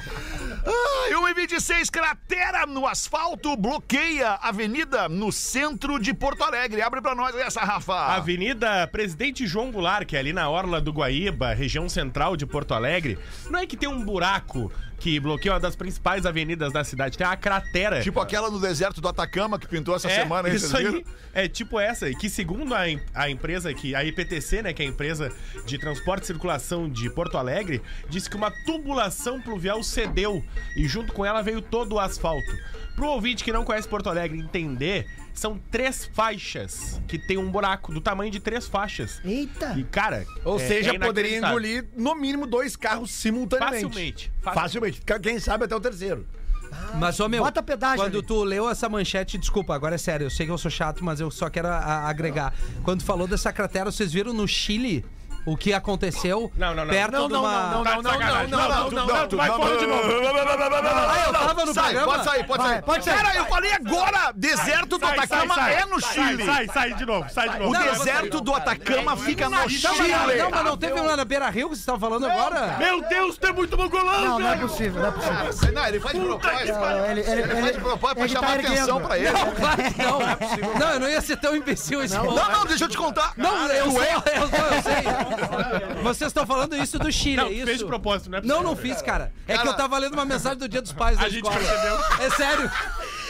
Ah, 0.66 1.10
e 1.10 1.14
1h26, 1.14 1.90
cratera 1.90 2.66
no 2.66 2.86
asfalto, 2.86 3.56
bloqueia 3.58 4.40
avenida 4.42 5.10
no 5.10 5.32
centro 5.32 6.00
de 6.00 6.14
Porto 6.14 6.44
Alegre. 6.44 6.82
Abre 6.82 7.02
pra 7.02 7.16
nós 7.16 7.36
essa, 7.36 7.62
Rafa. 7.62 7.94
Avenida 7.94 8.88
Presidente 8.88 9.48
João 9.48 9.72
Goulart, 9.72 10.06
que 10.06 10.16
é 10.16 10.20
ali 10.20 10.34
na 10.34 10.50
Orla 10.50 10.80
do 10.80 10.92
Guaíba, 10.92 11.54
região 11.54 11.90
central 11.90 12.38
de 12.38 12.46
Porto 12.46 12.74
Alegre. 12.74 13.18
Não 13.50 13.60
é 13.60 13.66
que 13.66 13.76
tem 13.76 13.90
um 13.90 14.04
buraco 14.06 14.72
que 15.02 15.20
bloqueia 15.20 15.54
uma 15.54 15.60
das 15.60 15.76
principais 15.76 16.28
avenidas 16.28 16.72
da 16.72 16.84
cidade, 16.84 17.18
tem 17.18 17.26
uma 17.26 17.36
cratera. 17.36 18.02
Tipo 18.02 18.20
aquela 18.20 18.52
no 18.52 18.60
deserto 18.62 19.02
do 19.02 19.08
Atacama 19.08 19.58
que 19.58 19.68
pintou 19.68 19.96
essa 19.96 20.08
é, 20.08 20.22
semana 20.22 20.48
aí, 20.48 20.56
isso 20.56 20.68
vocês 20.68 20.84
viram? 20.84 20.98
aí. 21.00 21.06
É 21.34 21.48
tipo 21.48 21.80
essa, 21.80 22.08
e 22.08 22.16
que 22.16 22.30
segundo 22.30 22.76
a, 22.76 22.82
a 23.16 23.28
empresa 23.28 23.74
que 23.74 23.96
a 23.96 24.04
IPTC, 24.04 24.62
né, 24.62 24.74
que 24.74 24.84
é 24.84 24.86
a 24.86 24.90
empresa 24.90 25.32
de 25.66 25.80
transporte 25.80 26.24
e 26.24 26.28
circulação 26.28 26.88
de 26.88 27.10
Porto 27.10 27.36
Alegre, 27.36 27.82
disse 28.10 28.30
que 28.30 28.36
uma 28.36 28.52
tubulação 28.64 29.42
pluvial 29.42 29.82
cedeu 29.82 30.44
e 30.78 30.88
junto 30.88 31.14
com 31.14 31.26
ela 31.26 31.42
veio 31.42 31.64
todo 31.64 31.94
o 31.94 32.00
asfalto. 32.00 32.52
Pro 32.96 33.08
ouvinte 33.08 33.44
que 33.44 33.52
não 33.52 33.66
conhece 33.66 33.88
Porto 33.88 34.08
Alegre 34.08 34.38
entender, 34.38 35.08
são 35.42 35.60
três 35.72 36.06
faixas 36.14 37.02
que 37.08 37.18
tem 37.18 37.38
um 37.38 37.50
buraco 37.52 37.92
do 37.92 38.00
tamanho 38.00 38.32
de 38.32 38.40
três 38.40 38.68
faixas. 38.68 39.20
Eita! 39.26 39.74
E 39.78 39.84
cara, 39.84 40.26
Ou 40.46 40.58
é- 40.60 40.68
seja, 40.68 40.92
é 40.96 41.00
poderia 41.00 41.38
engolir 41.40 41.88
no 41.98 42.14
mínimo 42.16 42.46
dois 42.46 42.76
carros 42.76 43.10
simultaneamente. 43.12 43.84
Facilmente. 43.86 44.32
Facilmente. 44.42 45.02
Quem 45.22 45.40
sabe 45.40 45.66
até 45.66 45.76
o 45.76 45.80
terceiro. 45.80 46.28
Mas, 47.00 47.20
ô 47.20 47.28
meu, 47.28 47.44
Bota 47.44 47.62
pedágio 47.62 47.98
quando 48.06 48.20
ali. 48.20 48.26
tu 48.28 48.44
leu 48.44 48.70
essa 48.70 48.88
manchete, 48.88 49.38
desculpa, 49.38 49.76
agora 49.76 49.96
é 49.96 49.98
sério, 49.98 50.26
eu 50.28 50.30
sei 50.30 50.46
que 50.46 50.52
eu 50.52 50.58
sou 50.58 50.72
chato, 50.72 51.04
mas 51.04 51.20
eu 51.20 51.30
só 51.30 51.50
quero 51.50 51.68
a- 51.68 51.78
a- 51.78 52.08
agregar. 52.10 52.54
Quando 52.84 53.04
falou 53.04 53.28
dessa 53.28 53.52
cratera, 53.52 53.92
vocês 53.92 54.14
viram 54.14 54.32
no 54.32 54.48
Chile 54.48 55.04
o 55.46 55.58
que 55.58 55.74
aconteceu 55.74 56.52
Não, 56.56 56.74
não, 56.76 56.86
não. 56.86 56.94
perto 56.94 57.12
Não, 57.14 57.28
de 57.28 57.34
não, 57.34 57.42
uma... 57.42 57.52
não, 57.52 57.72
não, 57.72 57.84
Tá 57.84 57.96
não, 57.96 58.02
não, 58.02 58.12
não, 58.12 58.20
não, 58.20 58.70
não, 58.70 58.90
tu- 58.90 58.96
não, 58.96 59.08
não, 59.08 59.38
vai 59.38 59.50
fora 59.50 59.78
de 59.78 59.88
novo. 59.88 60.02
Ah, 60.04 61.24
eu 61.28 61.34
tava 61.34 61.66
no 61.66 61.74
Sai, 61.74 61.84
programa. 61.94 62.12
pode 62.14 62.24
sair, 62.24 62.44
pode 62.46 62.64
sair. 62.64 62.82
pode 62.84 63.04
sair. 63.06 63.16
Cara, 63.18 63.36
eu 63.38 63.46
falei 63.46 63.72
agora, 63.74 64.32
deserto 64.36 64.98
do 64.98 65.06
Atacama 65.06 65.72
é 65.72 65.86
no 65.86 66.00
Chile. 66.00 66.46
Sai, 66.46 66.68
sai 66.68 66.94
de 66.94 67.06
novo, 67.06 67.30
sai 67.30 67.50
de 67.50 67.60
novo. 67.60 67.70
O 67.72 67.74
Não, 67.74 67.82
deserto 67.84 68.42
do 68.42 68.54
Atacama 68.54 69.18
fica 69.18 69.46
no 69.50 69.52
Não, 69.58 69.70
Chile. 69.70 70.10
não, 70.38 70.50
mas 70.52 70.64
não 70.66 70.78
teve 70.78 71.00
lá 71.02 71.16
na 71.18 71.26
Beira 71.26 71.50
Rio 71.50 71.70
que 71.70 71.76
vocês 71.76 71.80
estavam 71.80 72.00
falando 72.00 72.26
agora? 72.28 72.76
Meu 72.78 73.02
Deus, 73.08 73.38
é 73.42 73.52
muito 73.52 73.78
mongolão, 73.78 74.22
Não, 74.22 74.40
não 74.40 74.50
é 74.52 74.58
possível, 74.58 75.02
não 75.02 75.10
é 75.10 75.12
possível. 75.12 75.72
Não, 75.74 75.86
ele 75.88 76.00
faz 76.00 76.14
de 76.20 76.22
propósito. 76.26 76.74
Não, 76.74 77.06
ele- 77.06 77.24
faz 77.24 77.36
de 77.44 77.52
ele- 77.70 77.80
propósito 77.80 78.16
pra 78.16 78.26
ele 78.26 78.34
chamar 78.34 78.48
tá 78.48 78.54
atenção 78.54 79.02
pra 79.02 79.18
ele. 79.18 79.32
Não, 79.32 79.52
claro 79.52 79.82
que 79.84 80.02
não. 80.02 80.20
Não, 80.80 80.90
eu 80.94 81.00
não 81.00 81.10
ia 81.10 81.22
ser 81.22 81.38
tão 81.38 81.56
imbecil 81.56 82.04
esse 82.04 82.14
Não, 82.16 82.26
não, 82.26 82.66
deixa 82.66 82.86
eu 82.86 82.90
te 82.90 82.98
contar. 82.98 83.34
Não, 83.38 83.68
eu 83.68 83.86
é? 83.88 83.92
sou, 83.92 84.04
eu 84.04 84.22
sei. 84.84 85.31
Vocês 86.04 86.28
estão 86.30 86.46
falando 86.46 86.76
isso 86.76 86.98
do 87.00 87.12
Chile, 87.12 87.38
Não, 87.38 87.46
é 87.48 87.52
isso? 87.52 87.66
fez 87.66 87.78
de 87.80 87.86
propósito, 87.86 88.30
não 88.30 88.38
é 88.38 88.42
Não, 88.42 88.48
possível. 88.64 88.70
não 88.70 88.76
fiz, 88.76 89.02
cara. 89.02 89.32
É 89.48 89.52
que 89.54 89.58
Cara- 89.60 89.70
eu 89.70 89.74
tava 89.78 89.98
lendo 89.98 90.14
uma 90.14 90.26
mensagem 90.26 90.58
do 90.58 90.68
Dia 90.68 90.82
dos 90.82 90.92
Pais 90.94 91.18
da 91.18 91.26
A 91.26 91.30
gente 91.30 91.44
percebeu. 91.50 92.00
É 92.20 92.30
sério. 92.32 92.72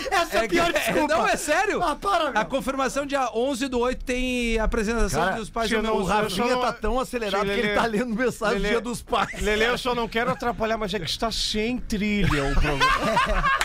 Essa 0.09 0.37
é 0.37 0.39
a 0.41 0.43
É 0.43 0.47
pior 0.47 0.73
que- 0.73 0.79
desculpa. 0.79 1.07
Não, 1.13 1.27
é 1.27 1.37
sério. 1.37 1.81
Ah, 1.83 1.95
para, 1.95 2.31
meu. 2.31 2.41
A 2.41 2.45
confirmação 2.45 3.05
dia 3.05 3.29
11 3.33 3.67
do 3.67 3.79
8 3.79 4.03
tem 4.03 4.57
a 4.59 4.63
apresentação 4.63 5.35
dos 5.35 5.49
pais 5.49 5.69
do 5.69 5.81
não, 5.81 5.97
O 5.97 6.03
Rafinha 6.03 6.47
não- 6.55 6.61
tá 6.61 6.73
tão 6.73 6.99
acelerado 6.99 7.45
Tio, 7.45 7.53
que 7.53 7.59
ele 7.59 7.75
tá 7.75 7.85
lendo 7.85 8.15
mensagem 8.15 8.57
do 8.57 8.61
Lelê. 8.63 8.69
dia 8.75 8.81
dos 8.81 9.01
pais. 9.01 9.41
Lele, 9.41 9.63
eu 9.65 9.77
só 9.77 9.93
não 9.95 10.07
quero 10.07 10.31
atrapalhar, 10.31 10.77
mas 10.77 10.93
é 10.93 10.99
que 10.99 11.05
está 11.09 11.31
sem 11.31 11.77
trilha 11.77 12.43
o 12.45 12.53
programa. 12.53 12.81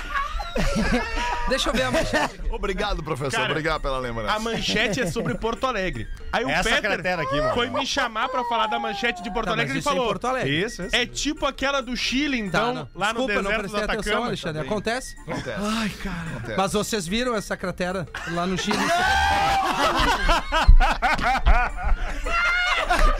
Deixa 1.49 1.69
eu 1.69 1.73
ver 1.75 1.83
a 1.83 1.91
manchete. 1.91 2.41
Obrigado, 2.51 3.03
professor. 3.03 3.33
Cara, 3.39 3.51
Obrigado 3.51 3.81
pela 3.83 3.97
A 3.97 4.01
lembrança. 4.01 4.39
manchete 4.39 5.01
é 5.01 5.07
sobre 5.07 5.35
Porto 5.37 5.67
Alegre. 5.67 6.07
Aí 6.33 6.45
o 6.45 6.49
Essa 6.51 6.81
Peter 6.81 7.19
aqui, 7.21 7.37
mano. 7.41 7.55
foi 7.55 7.71
me 7.71 7.87
chamar 7.87 8.29
pra 8.29 8.43
falar 8.45 8.67
da 8.67 8.79
manchete 8.79 9.23
de 9.23 9.31
Porto 9.33 9.47
Tá, 9.47 9.53
Alegre 9.53 9.75
e 9.77 9.79
isso 9.79 9.89
é 9.89 9.93
falou. 9.93 10.07
Porto 10.09 10.27
Alegre. 10.27 10.65
Isso, 10.65 10.83
isso. 10.83 10.95
É 10.97 11.07
tipo 11.07 11.47
aquela 11.47 11.81
do 11.81 11.97
Chile, 11.97 12.39
então, 12.39 12.75
Tá, 12.75 12.81
não. 12.81 12.89
lá 12.95 13.13
no 13.13 13.27
Desculpa, 13.27 13.35
não 13.35 13.43
deserto 13.43 13.63
do 13.63 13.71
prestei 13.71 13.85
atenção, 13.85 14.01
Atacama. 14.13 14.27
Alexandre. 14.27 14.63
Acontece? 14.63 15.17
Acontece. 15.21 15.61
Ai, 15.61 15.89
cara. 16.03 16.55
Mas 16.57 16.73
vocês 16.73 17.07
viram 17.07 17.35
essa 17.35 17.57
cratera 17.57 18.07
lá 18.33 18.47
no 18.47 18.57
Chile? 18.59 18.77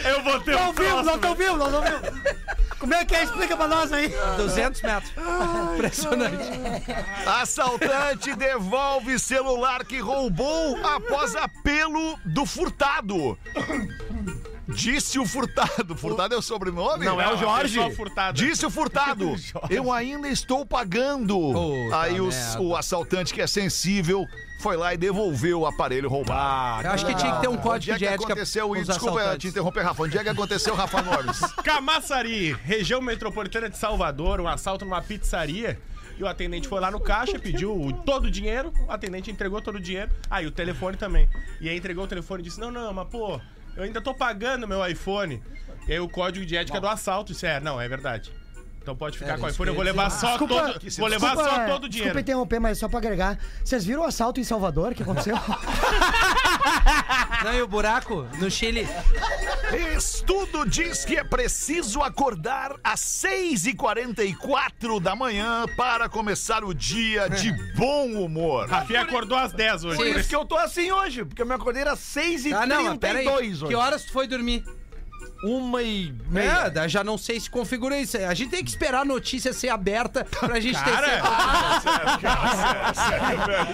Eu 0.05 0.23
vou 0.23 0.41
ter 0.41 0.53
Não 0.53 0.63
um 0.63 0.67
ouvimos, 0.69 0.89
próximo. 0.93 1.11
não 1.11 1.19
tô 1.19 1.29
ouvindo, 1.29 1.57
não 1.57 1.71
tô 1.71 1.77
ouvindo. 1.79 2.47
Como 2.79 2.95
é 2.95 3.05
que 3.05 3.17
é? 3.17 3.25
Explica 3.25 3.57
pra 3.57 3.67
nós 3.67 3.93
aí. 3.93 4.15
200 4.37 4.83
metros. 4.83 5.13
Impressionante. 5.75 6.37
Assaltante 7.41 8.35
devolve 8.35 9.16
celular 9.19 9.85
que 9.85 9.99
roubou 9.99 10.77
após 10.85 11.35
apelo 11.37 12.19
do 12.25 12.45
furtado. 12.47 13.39
Disse 14.69 15.19
o 15.19 15.25
furtado. 15.25 15.97
Furtado 15.97 16.35
é 16.35 16.39
o 16.39 16.43
sobrenome? 16.43 17.05
Não, 17.05 17.21
é 17.21 17.33
o 17.33 17.37
Jorge. 17.37 17.75
Pessoal 17.75 17.91
furtado. 17.93 18.37
Disse 18.37 18.67
o 18.67 18.71
furtado. 18.71 19.37
Eu 19.71 19.93
ainda 19.93 20.29
estou 20.29 20.67
pagando. 20.67 21.39
Puta 21.39 22.01
Aí 22.01 22.21
merda. 22.21 22.61
o 22.61 22.75
assaltante 22.75 23.33
que 23.33 23.41
é 23.41 23.47
sensível 23.47 24.27
foi 24.61 24.77
lá 24.77 24.93
e 24.93 24.97
devolveu 24.97 25.61
o 25.61 25.67
aparelho 25.67 26.09
roubado. 26.09 26.87
Eu 26.89 26.91
acho 26.91 27.07
que 27.07 27.15
tinha 27.15 27.33
que 27.33 27.41
ter 27.41 27.49
um 27.49 27.53
Onde 27.53 27.63
código 27.63 27.93
é 27.93 27.99
de 27.99 28.05
que 28.05 28.11
ética 28.13 28.33
aconteceu 28.33 28.75
isso? 28.75 28.87
Desculpa 28.87 29.21
assaltantes. 29.21 29.43
te 29.43 29.49
interromper, 29.49 29.85
Rafa. 29.85 30.03
Onde 30.03 30.19
é 30.19 30.23
que 30.25 30.29
aconteceu, 30.29 30.75
Rafa 30.75 31.01
Gomes? 31.03 31.41
Camaçari, 31.63 32.53
região 32.65 33.01
metropolitana 33.01 33.71
de 33.71 33.79
Salvador, 33.79 34.41
um 34.41 34.49
assalto 34.49 34.85
numa 34.85 35.01
pizzaria. 35.01 35.79
E 36.19 36.23
o 36.23 36.27
atendente 36.27 36.67
foi 36.67 36.81
lá 36.81 36.91
no 36.91 36.99
caixa, 36.99 37.39
pediu 37.39 37.93
todo 38.05 38.27
o 38.27 38.31
dinheiro, 38.31 38.73
o 38.87 38.91
atendente 38.91 39.31
entregou 39.31 39.61
todo 39.61 39.77
o 39.77 39.81
dinheiro. 39.81 40.11
Ah, 40.31 40.43
e 40.43 40.47
o 40.47 40.51
telefone 40.51 40.97
também. 40.97 41.29
E 41.61 41.69
aí 41.69 41.77
entregou 41.77 42.05
o 42.05 42.09
telefone 42.09 42.43
e 42.43 42.45
disse: 42.45 42.59
Não, 42.59 42.71
não, 42.71 42.93
mas 42.93 43.09
pô, 43.09 43.41
eu 43.77 43.83
ainda 43.83 44.01
tô 44.01 44.15
pagando 44.15 44.67
meu 44.67 44.87
iPhone. 44.87 45.43
E 45.87 45.93
aí 45.93 46.01
o 46.01 46.09
código 46.09 46.45
de 46.45 46.57
ética 46.57 46.81
do 46.81 46.89
assalto, 46.89 47.33
isso 47.33 47.45
é, 47.47 47.61
não, 47.61 47.81
é 47.81 47.89
verdade. 47.89 48.33
Então 48.87 48.95
pode 48.95 49.19
ficar 49.19 49.35
É, 49.35 49.37
com 49.37 49.47
o 49.47 49.49
iPhone, 49.49 49.69
eu 49.71 49.75
vou 49.75 49.83
levar 49.83 50.09
só 50.11 50.29
Desculpa, 50.29 50.55
todo. 50.55 50.79
Vou 50.99 51.09
levar 51.09 51.31
desculpa, 51.35 51.51
só 51.51 51.57
todo 51.67 51.85
o 51.85 51.87
Desculpa 51.89 51.89
dinheiro. 51.89 52.21
interromper, 52.21 52.61
mas 52.61 52.79
só 52.79 52.89
pra 52.89 52.99
agregar. 53.01 53.37
Vocês 53.65 53.85
viram 53.85 54.03
o 54.03 54.05
assalto 54.05 54.39
em 54.39 54.45
Salvador 54.45 54.95
que 54.95 55.03
aconteceu? 55.03 55.35
Não, 57.43 57.53
e 57.53 57.61
o 57.63 57.67
buraco 57.67 58.29
no 58.39 58.49
Chile? 58.49 58.87
Estudo 59.97 60.65
diz 60.69 61.05
que 61.05 61.17
é 61.17 61.25
preciso 61.25 62.01
acordar 62.01 62.77
às 62.85 63.01
6h44 63.01 65.01
da 65.01 65.17
manhã 65.17 65.65
para 65.77 66.09
começar 66.09 66.63
o 66.63 66.73
dia 66.73 67.29
de 67.29 67.51
bom 67.75 68.07
humor. 68.25 68.69
Rafinha 68.69 69.01
acordou 69.03 69.37
às 69.37 69.53
10 69.53 69.85
hoje. 69.85 69.97
Por 69.97 70.07
isso 70.07 70.29
que 70.29 70.37
eu 70.37 70.45
tô 70.45 70.57
assim 70.57 70.93
hoje, 70.93 71.25
porque 71.25 71.43
eu 71.43 71.47
me 71.47 71.55
acordei 71.55 71.83
às 71.83 71.99
6h32 71.99 72.53
Ah, 72.55 72.67
não, 72.67 72.85
mas 72.85 72.99
peraí. 72.99 73.27
hoje. 73.29 73.67
Que 73.67 73.75
horas 73.75 74.05
tu 74.05 74.13
foi 74.13 74.29
dormir? 74.29 74.65
Uma 75.43 75.83
e 75.83 76.13
meia. 76.29 76.73
É, 76.75 76.89
já 76.89 77.05
não 77.05 77.17
sei 77.19 77.39
se 77.41 77.49
configura 77.51 77.99
isso. 77.99 78.17
A 78.17 78.35
gente 78.35 78.51
tem 78.51 78.65
que 78.65 78.71
esperar 78.71 79.01
a 79.03 79.05
notícia 79.05 79.53
ser 79.53 79.69
aberta 79.69 80.25
pra 80.25 80.59
gente 80.61 80.83
ter 80.83 80.91
Cara, 80.91 81.07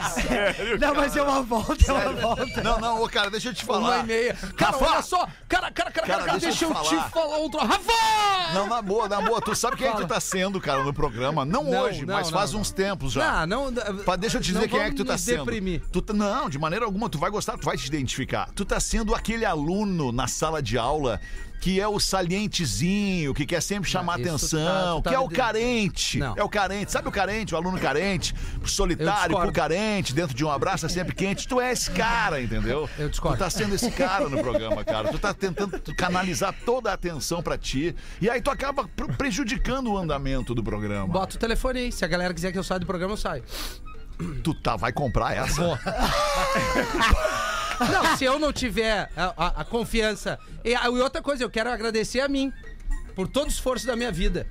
certeza. 0.00 0.78
Não, 0.78 0.94
mas 0.94 1.16
é 1.16 1.22
uma 1.22 1.42
volta, 1.42 1.84
é 1.88 1.92
uma 1.92 2.12
volta. 2.12 2.62
Não, 2.62 2.80
não, 2.80 3.02
ô, 3.02 3.08
cara, 3.08 3.30
deixa 3.30 3.48
eu 3.50 3.54
te 3.54 3.64
falar. 3.64 3.80
Uma 3.80 3.98
e 3.98 4.02
meia. 4.06 4.34
Cara, 4.56 4.72
Rafa! 4.72 4.84
olha 4.84 5.02
só. 5.02 5.28
Cara, 5.48 5.70
cara, 5.70 5.90
cara, 5.90 6.06
cara, 6.06 6.24
Cara, 6.24 6.38
deixa, 6.38 6.64
eu 6.64 6.68
te 6.68 6.74
falar. 6.74 7.10
falar 7.10 7.36
outra. 7.38 7.64
Rafa! 7.64 8.52
Não, 8.54 8.66
na 8.68 8.82
boa, 8.82 9.08
na 9.08 9.20
boa. 9.20 9.40
Tu 9.40 9.54
sabe 9.54 9.76
quem 9.76 9.86
é 9.86 9.92
que 9.92 9.98
tu 10.02 10.06
tá 10.06 10.20
sendo, 10.20 10.60
cara, 10.60 10.82
no 10.84 10.92
programa? 10.92 11.44
Não, 11.44 11.64
Não, 11.64 11.80
hoje, 11.82 12.04
não, 12.04 12.14
mas 12.14 12.30
não, 12.30 12.38
faz 12.38 12.52
não. 12.52 12.60
uns 12.60 12.70
tempos 12.70 13.12
já. 13.12 13.46
Não, 13.46 13.70
não. 13.70 13.82
Deixa 14.18 14.38
eu 14.38 14.40
te 14.42 14.52
dizer 14.52 14.68
quem 14.68 14.80
é 14.80 14.90
que 14.90 14.96
tu 14.96 15.04
tá 15.04 15.16
sendo. 15.18 15.44
deprimir. 15.44 15.82
Tu 15.92 16.02
tá- 16.02 16.12
não, 16.12 16.48
de 16.48 16.58
maneira 16.58 16.84
alguma, 16.84 17.08
tu 17.08 17.18
vai 17.18 17.30
gostar, 17.30 17.56
tu 17.58 17.64
vai 17.64 17.76
te 17.76 17.86
identificar. 17.86 18.48
Tu 18.54 18.64
tá 18.64 18.78
sendo 18.80 19.14
aquele 19.14 19.44
aluno 19.44 20.12
na 20.12 20.26
sala 20.26 20.62
de 20.62 20.76
aula 20.78 21.20
que 21.62 21.80
é 21.80 21.86
o 21.86 22.00
salientezinho, 22.00 23.32
que 23.32 23.46
quer 23.46 23.62
sempre 23.62 23.88
chamar 23.88 24.18
isso 24.20 24.28
tu 24.30 24.56
atenção, 24.56 24.96
tá- 25.00 25.02
tá 25.04 25.10
que 25.10 25.16
é 25.16 25.18
o 25.20 25.28
carente. 25.28 26.18
Não. 26.18 26.34
É 26.36 26.42
o 26.42 26.48
carente. 26.48 26.90
Sabe 26.90 27.08
o 27.08 27.12
carente, 27.12 27.54
o 27.54 27.56
aluno 27.56 27.78
carente, 27.78 28.34
solitário, 28.64 29.38
pro 29.38 29.52
carente, 29.52 30.12
dentro 30.12 30.34
de 30.36 30.44
um 30.44 30.50
abraço 30.50 30.86
é 30.86 30.88
sempre 30.88 31.14
quente. 31.14 31.46
Tu 31.46 31.60
é 31.60 31.70
esse 31.70 31.88
cara, 31.92 32.42
entendeu? 32.42 32.90
Eu 32.98 33.08
discordo. 33.08 33.36
Tu 33.36 33.40
tá 33.40 33.48
sendo 33.48 33.76
esse 33.76 33.92
cara 33.92 34.28
no 34.28 34.38
programa, 34.42 34.84
cara. 34.84 35.08
Tu 35.12 35.18
tá 35.20 35.32
tentando 35.32 35.80
canalizar 35.96 36.52
toda 36.66 36.90
a 36.90 36.94
atenção 36.94 37.40
pra 37.40 37.56
ti. 37.56 37.94
E 38.20 38.28
aí 38.28 38.42
tu 38.42 38.50
acaba 38.50 38.88
pre- 38.88 39.12
prejudicando 39.14 39.92
o 39.92 39.96
andamento 39.96 40.54
do 40.56 40.64
programa. 40.64 41.06
Bota 41.06 41.36
o 41.36 41.38
telefone 41.38 41.78
aí. 41.78 41.92
Se 41.92 42.04
a 42.04 42.08
galera 42.08 42.34
quiser 42.34 42.50
que 42.50 42.58
eu 42.58 42.64
saia 42.64 42.80
do 42.80 42.86
programa, 42.86 43.12
eu 43.12 43.16
saio. 43.16 43.44
Tu 44.42 44.52
tá, 44.54 44.74
vai 44.76 44.92
comprar 44.92 45.36
essa? 45.36 45.62
Vou. 45.62 45.78
Não, 47.90 48.16
se 48.16 48.24
eu 48.24 48.38
não 48.38 48.52
tiver 48.52 49.10
a, 49.16 49.34
a- 49.36 49.60
a 49.60 49.64
confiança. 49.64 50.38
E, 50.64 50.74
a- 50.74 50.84
e 50.84 50.88
outra 51.00 51.22
coisa, 51.22 51.42
eu 51.42 51.50
quero 51.50 51.70
agradecer 51.70 52.20
a 52.20 52.28
mim 52.28 52.52
por 53.14 53.28
todo 53.28 53.46
o 53.46 53.50
esforço 53.50 53.86
da 53.86 53.94
minha 53.96 54.10
vida. 54.12 54.46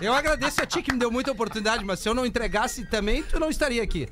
Eu 0.00 0.12
agradeço 0.12 0.60
a 0.62 0.66
ti 0.66 0.82
que 0.82 0.92
me 0.92 0.98
deu 0.98 1.10
muita 1.10 1.30
oportunidade, 1.32 1.84
mas 1.84 2.00
se 2.00 2.08
eu 2.08 2.14
não 2.14 2.26
entregasse 2.26 2.84
também, 2.86 3.22
tu 3.22 3.38
não 3.38 3.48
estaria 3.48 3.82
aqui. 3.82 4.08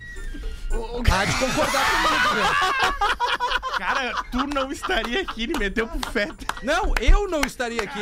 Há 1.11 1.25
de 1.25 1.33
concordar 1.39 1.85
comigo, 1.91 2.35
velho. 2.35 3.62
Cara, 3.79 4.13
tu 4.31 4.47
não 4.47 4.71
estaria 4.71 5.23
aqui, 5.23 5.45
ele 5.45 5.59
meteu 5.59 5.87
pro 5.89 6.11
Feta. 6.11 6.47
Não, 6.63 6.93
eu 7.01 7.29
não 7.29 7.41
estaria 7.41 7.83
aqui. 7.83 8.01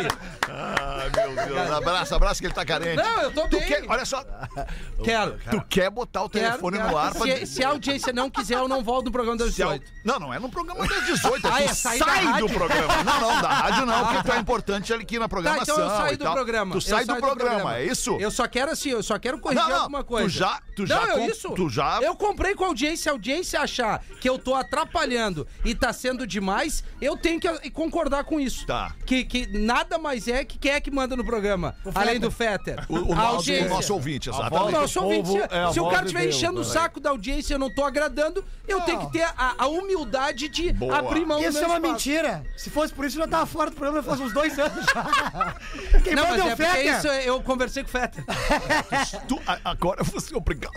Ai, 0.49 1.11
meu 1.15 1.47
Deus. 1.47 1.71
Abraço, 1.71 2.15
abraço 2.15 2.41
que 2.41 2.47
ele 2.47 2.55
tá 2.55 2.65
carente. 2.65 2.97
Não, 2.97 3.23
eu 3.23 3.31
tô 3.33 3.43
Tu 3.49 3.59
bem. 3.59 3.69
quer, 3.69 3.85
olha 3.89 4.05
só, 4.05 4.25
Quero. 5.03 5.39
tu 5.51 5.63
quer 5.69 5.91
botar 5.91 6.23
o 6.25 6.29
telefone 6.29 6.77
quero. 6.77 6.91
no 6.91 6.99
ar 6.99 7.13
pra... 7.13 7.21
se, 7.23 7.47
se 7.47 7.65
a 7.65 7.69
audiência 7.69 8.13
não 8.13 8.29
quiser, 8.31 8.57
eu 8.57 8.69
não 8.69 8.83
volto 8.83 9.07
no 9.07 9.13
programa 9.13 9.39
das 9.39 9.55
Se 9.55 9.63
a- 9.63 9.67
18. 9.67 9.93
Não, 10.05 10.19
não 10.19 10.35
é 10.35 10.39
no 10.39 10.49
programa 10.49 10.87
das 10.87 11.07
18. 11.07 11.47
Ah, 11.47 11.51
tu 11.51 11.63
é 11.63 11.69
sair 11.69 11.99
da 12.01 12.05
sai 12.05 12.39
do 12.41 12.47
programa. 12.49 13.05
Não, 13.05 13.21
não, 13.21 13.43
da 13.43 13.49
rádio 13.49 13.87
não, 13.87 14.07
porque 14.07 14.23
tu 14.25 14.33
é 14.33 14.37
Ah. 14.37 14.41
importante 14.41 14.93
aqui 14.93 15.19
na 15.19 15.25
Tá, 15.25 15.29
programação. 15.29 15.75
então 15.75 15.85
eu 15.85 15.97
saio 15.97 16.19
do 16.19 16.31
programa. 16.33 16.73
Tu 16.73 16.77
Eu 16.77 16.81
sai 16.81 17.05
do 17.05 17.13
saio 17.13 17.21
programa, 17.21 17.77
é 17.77 17.85
isso? 17.87 18.17
Eu 18.21 18.31
só 18.31 18.47
quero 18.49 18.71
assim, 18.73 18.91
eu 18.91 19.03
só 19.03 19.19
quero 19.19 19.39
corrigir 19.39 19.63
Não, 19.65 19.71
não, 19.71 19.81
alguma 19.83 20.03
tu 20.03 20.07
coisa. 20.07 20.29
já- 20.29 20.61
tu 20.75 20.81
não, 20.83 20.87
já 20.89 21.03
eu, 21.05 21.19
com- 21.19 21.27
isso. 21.31 21.51
tu 21.55 21.69
já- 21.69 22.01
Eu 22.03 22.15
comprei 22.17 22.55
com 22.55 22.65
a 22.65 22.69
audiência, 22.69 23.11
a 23.11 23.15
audiência 23.15 23.61
achar 23.61 24.03
que 24.21 24.29
eu 24.29 24.39
tô 24.39 24.55
atrapalhando 24.55 25.47
e 25.65 25.75
tá 25.75 25.93
sendo 25.93 26.27
demais, 26.27 26.83
eu 27.01 27.17
tenho 27.17 27.41
que 27.41 27.71
concordar 27.71 28.25
com 28.25 28.39
isso. 28.41 28.67
Tá. 28.67 28.95
Que, 29.05 29.25
que 29.25 29.47
nada 29.59 29.99
mais 29.99 30.27
é 30.29 30.45
que 30.45 30.59
quem 30.59 30.73
é 30.73 30.81
que 30.81 30.91
manda 30.91 31.17
no 31.17 31.25
programa, 31.25 31.75
além 31.95 32.19
do 32.19 32.31
Fetter. 32.31 32.85
O, 32.89 33.13
o 33.13 33.15
a 33.15 33.21
audiência. 33.23 33.67
o 33.67 33.71
nosso 33.71 33.95
ouvinte, 33.95 34.31
O 34.31 34.33
exatamente. 34.35 34.73
nosso 34.73 35.01
ouvinte, 35.03 35.29
se, 35.29 35.39
é 35.39 35.73
se 35.73 35.81
o 35.81 35.85
cara 35.89 35.99
de 36.01 36.07
estiver 36.07 36.23
Deus, 36.23 36.37
enchendo 36.37 36.61
o 36.61 36.65
né? 36.65 36.71
saco 36.71 37.01
da 37.01 37.11
audiência 37.11 37.53
e 37.53 37.55
eu 37.55 37.59
não 37.59 37.73
tô 37.75 37.85
agradando, 37.85 38.45
eu 38.67 38.81
tenho 38.83 39.01
que 39.07 39.13
ter 39.13 39.23
a, 39.23 39.55
a 39.59 39.67
humildade 39.67 40.49
de 40.49 40.73
Boa. 40.73 40.99
abrir 40.99 41.27
mão 41.27 41.41
do 41.41 41.47
Isso 41.49 41.59
é 41.59 41.67
uma 41.67 41.77
espaço. 41.77 41.93
mentira. 41.93 42.45
Se 42.57 42.71
fosse 42.71 42.93
por 42.93 43.05
isso, 43.05 43.19
eu 43.19 43.25
já 43.25 43.29
tava 43.29 43.47
fora 43.47 43.71
do 43.71 43.77
programa 43.77 44.03
faz 44.03 44.21
uns 44.21 44.33
dois 44.33 44.59
anos 44.59 44.85
já. 44.87 45.57
Quem 46.05 46.15
Não, 46.15 46.23
manda 46.27 46.39
mas 46.39 46.47
é 46.47 46.51
é 46.51 46.55
o 46.55 46.57
porque 46.57 46.73
Fetter. 46.73 46.99
isso 46.99 47.07
eu 47.09 47.43
conversei 47.43 47.83
com 47.83 47.89
o 47.89 47.93
Fetter. 47.93 48.25
Tu, 49.29 49.41
agora 49.65 50.03
você 50.05 50.35
é 50.35 50.37
obrigado 50.37 50.73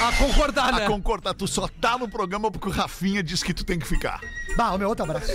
A 0.00 0.12
concordar, 0.16 0.72
né? 0.72 0.84
a 0.84 0.88
concordar. 0.88 1.34
Tu 1.34 1.46
só 1.46 1.68
tá 1.80 1.98
no 1.98 2.08
programa 2.08 2.50
porque 2.50 2.68
o 2.68 2.70
Rafinha 2.72 3.22
disse 3.22 3.44
que 3.44 3.52
tu 3.54 3.64
tem 3.64 3.78
que 3.78 3.86
ficar. 3.86 4.20
Bah, 4.56 4.72
o 4.72 4.78
meu 4.78 4.88
outro 4.88 5.04
abraço. 5.04 5.32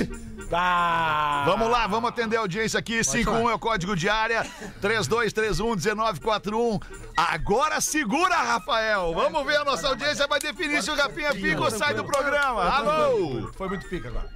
Vamos 1.45 1.69
lá, 1.69 1.87
vamos 1.87 2.09
atender 2.09 2.37
a 2.37 2.39
audiência 2.39 2.79
aqui. 2.79 3.03
51 3.03 3.49
é 3.49 3.53
o 3.53 3.59
código 3.59 3.95
de 3.95 4.07
área. 4.07 4.45
3231-1941. 4.81 6.81
Agora 7.15 7.81
segura, 7.81 8.35
Rafael. 8.35 9.13
Vamos 9.13 9.45
ver, 9.45 9.57
a 9.57 9.65
nossa 9.65 9.89
audiência 9.89 10.25
vai 10.27 10.39
definir 10.39 10.81
se 10.81 10.89
o 10.89 10.95
Rafinha 10.95 11.33
fica 11.33 11.61
ou 11.61 11.71
sai 11.71 11.93
do 11.93 12.05
programa. 12.05 12.63
Alô? 12.63 13.51
Foi 13.53 13.67
muito 13.67 13.87
pica 13.89 14.07
agora. 14.07 14.29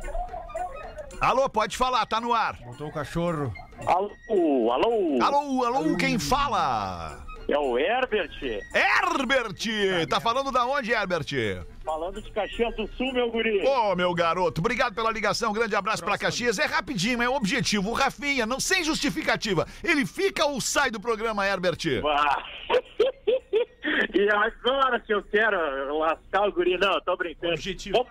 Alô, 1.21 1.47
pode 1.47 1.77
falar, 1.77 2.05
tá 2.07 2.19
no 2.19 2.33
ar. 2.33 2.57
Botou 2.65 2.87
o 2.87 2.91
cachorro. 2.91 3.53
Alô, 3.85 4.71
alô. 4.71 5.19
Alô, 5.21 5.65
alô, 5.65 5.95
quem 5.95 6.17
fala? 6.17 7.23
É 7.47 7.57
o 7.57 7.77
Herbert, 7.77 8.31
Herbert! 8.73 10.07
Tá 10.09 10.19
falando 10.19 10.51
da 10.51 10.65
onde, 10.65 10.91
Herbert? 10.91 11.27
Falando 11.83 12.21
de 12.21 12.31
Caxias 12.31 12.75
do 12.75 12.87
Sul, 12.95 13.11
meu 13.13 13.29
guri. 13.29 13.65
Ô, 13.65 13.95
meu 13.95 14.13
garoto, 14.13 14.61
obrigado 14.61 14.93
pela 14.93 15.11
ligação. 15.11 15.53
Grande 15.53 15.75
abraço 15.75 16.03
pra 16.03 16.17
Caxias. 16.17 16.59
É 16.59 16.65
rapidinho, 16.65 17.21
é 17.21 17.29
objetivo. 17.29 17.89
O 17.89 17.93
Rafinha, 17.93 18.45
não 18.45 18.59
sem 18.59 18.83
justificativa. 18.83 19.67
Ele 19.83 20.05
fica 20.05 20.45
ou 20.45 20.61
sai 20.61 20.91
do 20.91 20.99
programa, 20.99 21.45
Herbert? 21.45 21.79
Ah. 22.05 22.43
e 24.13 24.29
agora 24.29 24.99
que 24.99 25.13
eu 25.13 25.23
quero 25.23 25.97
lascar 25.97 26.47
o 26.47 26.51
guri, 26.51 26.77
não, 26.77 26.99
tô 27.01 27.15
brincando. 27.17 27.53
Objetivo. 27.53 27.97
Vamos 27.97 28.09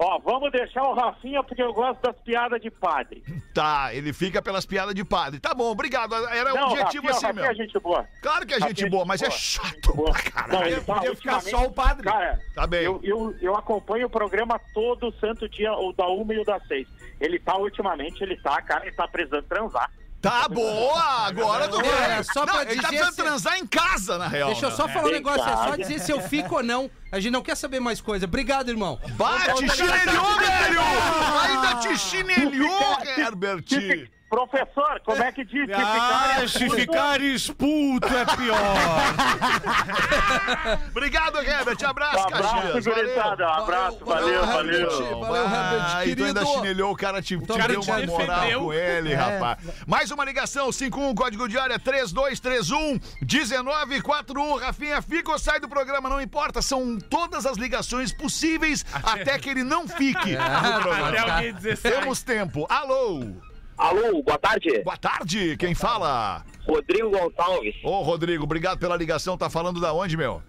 ó, 0.00 0.18
vamos 0.18 0.50
deixar 0.50 0.82
o 0.82 0.94
Rafinha 0.94 1.42
porque 1.44 1.62
eu 1.62 1.72
gosto 1.72 2.00
das 2.00 2.16
piadas 2.22 2.60
de 2.60 2.70
padre. 2.70 3.22
Tá, 3.52 3.92
ele 3.92 4.12
fica 4.12 4.40
pelas 4.40 4.64
piadas 4.64 4.94
de 4.94 5.04
padre. 5.04 5.40
Tá 5.40 5.52
bom, 5.52 5.72
obrigado. 5.72 6.14
Era 6.28 6.54
não, 6.54 6.68
objetivo 6.68 7.08
Rafinha, 7.08 7.10
assim 7.10 7.26
Rafinha 7.26 7.48
mesmo. 7.48 7.62
é 7.62 7.64
gente 7.66 7.78
boa. 7.80 8.08
Claro 8.22 8.46
que 8.46 8.54
é 8.54 8.60
gente 8.60 8.88
boa, 8.88 9.04
mas 9.04 9.22
é 9.22 9.30
chato 9.30 9.92
Boa. 9.92 10.12
caralho. 10.12 10.52
Não, 10.52 10.62
ele 10.66 10.80
tá 10.82 10.94
Podia 10.94 11.16
ficar 11.16 11.40
só 11.40 11.64
o 11.64 11.72
padre. 11.72 12.04
Cara, 12.04 12.38
Tá 12.54 12.64
bem. 12.68 12.84
eu, 12.84 13.00
eu, 13.02 13.34
eu 13.40 13.56
acompanho 13.56 14.06
o 14.06 14.10
programa 14.10 14.56
todo 14.72 15.12
santo 15.18 15.48
dia, 15.48 15.72
o 15.72 15.92
da 15.92 16.06
uma 16.06 16.32
e 16.32 16.38
o 16.38 16.44
da 16.44 16.60
seis. 16.60 16.86
Ele 17.20 17.40
tá 17.40 17.56
ultimamente, 17.58 18.22
ele 18.22 18.36
tá, 18.36 18.62
cara, 18.62 18.86
ele 18.86 18.94
tá 18.94 19.08
precisando 19.08 19.42
transar. 19.42 19.90
Tá 20.20 20.46
boa, 20.48 21.02
agora 21.26 21.66
tu 21.68 21.80
É, 21.80 22.22
só 22.22 22.44
pra 22.44 22.52
Não, 22.52 22.60
ele 22.62 22.82
tá 22.82 22.88
dizer 22.88 22.88
precisando 22.88 23.14
se- 23.14 23.22
transar 23.22 23.56
em 23.58 23.66
casa, 23.66 24.18
na 24.18 24.28
real. 24.28 24.50
Deixa 24.50 24.66
eu 24.66 24.70
né? 24.70 24.76
só 24.76 24.86
falar 24.88 25.08
um 25.08 25.12
negócio, 25.12 25.40
é 25.48 25.56
só 25.56 25.76
dizer 25.76 25.98
se 25.98 26.12
eu 26.12 26.20
fico 26.20 26.56
ou 26.56 26.62
não. 26.62 26.90
A 27.10 27.18
gente 27.18 27.32
não 27.32 27.42
quer 27.42 27.56
saber 27.56 27.80
mais 27.80 28.00
coisa. 28.02 28.26
Obrigado, 28.26 28.68
irmão. 28.68 29.00
Bate, 29.14 29.66
chinelhou, 29.70 30.36
velho! 30.38 30.80
Ainda 31.42 31.74
te 31.80 31.96
chinelhou, 31.98 32.98
Herbert! 33.16 33.64
Professor, 34.30 35.00
como 35.04 35.20
é 35.24 35.32
que 35.32 35.44
diz? 35.44 35.66
que 35.66 35.72
Ah, 35.72 36.34
ficar- 36.36 36.48
se 36.48 36.70
ficar 36.70 37.20
expulso 37.20 38.06
é 38.06 38.24
pior. 38.36 38.60
Obrigado, 40.90 41.38
Herbert. 41.38 41.76
Abraço, 41.84 42.18
Um 42.18 42.22
abraço, 42.26 42.54
Caxias. 42.54 42.86
gurizada. 42.86 43.44
Um 43.44 43.48
abraço, 43.52 44.04
valeu, 44.04 44.46
valeu. 44.46 45.18
Valeu, 45.20 45.42
Herbert, 45.44 45.84
Ah, 45.96 46.06
e 46.06 46.14
tu 46.14 46.24
ainda 46.24 46.40
querido. 46.42 46.58
chinelhou, 46.60 46.92
o 46.92 46.96
cara 46.96 47.20
te, 47.20 47.36
te 47.36 47.44
deu 47.44 47.56
uma 47.80 48.06
moral 48.06 48.40
defendeu. 48.40 48.60
com 48.60 48.72
ele, 48.72 49.14
rapaz. 49.14 49.58
Mais 49.84 50.10
uma 50.12 50.24
ligação, 50.24 50.70
51, 50.70 51.12
código 51.14 51.48
de 51.48 51.58
área 51.58 51.76
3231 51.78 53.00
1941. 53.20 54.56
Rafinha, 54.58 55.02
fica 55.02 55.32
ou 55.32 55.38
sai 55.40 55.58
do 55.58 55.68
programa, 55.68 56.08
não 56.08 56.20
importa. 56.20 56.62
São 56.62 56.98
todas 56.98 57.46
as 57.46 57.56
ligações 57.56 58.12
possíveis 58.12 58.84
até 59.02 59.38
que 59.40 59.50
ele 59.50 59.64
não 59.64 59.88
fique 59.88 60.36
no 60.38 60.82
programa. 60.82 61.08
Até 61.08 61.18
alguém 61.18 61.52
dizer 61.54 61.76
sai. 61.76 61.90
Temos 61.92 62.22
tempo. 62.22 62.64
Alô? 62.68 63.24
Alô, 63.80 64.22
boa 64.22 64.36
tarde. 64.36 64.82
Boa 64.82 64.96
tarde, 64.98 65.56
quem 65.56 65.74
fala? 65.74 66.44
Rodrigo 66.68 67.08
Gonçalves. 67.10 67.74
Ô, 67.82 68.02
Rodrigo, 68.02 68.44
obrigado 68.44 68.78
pela 68.78 68.94
ligação. 68.94 69.38
Tá 69.38 69.48
falando 69.48 69.80
da 69.80 69.90
onde, 69.94 70.18
meu? 70.18 70.42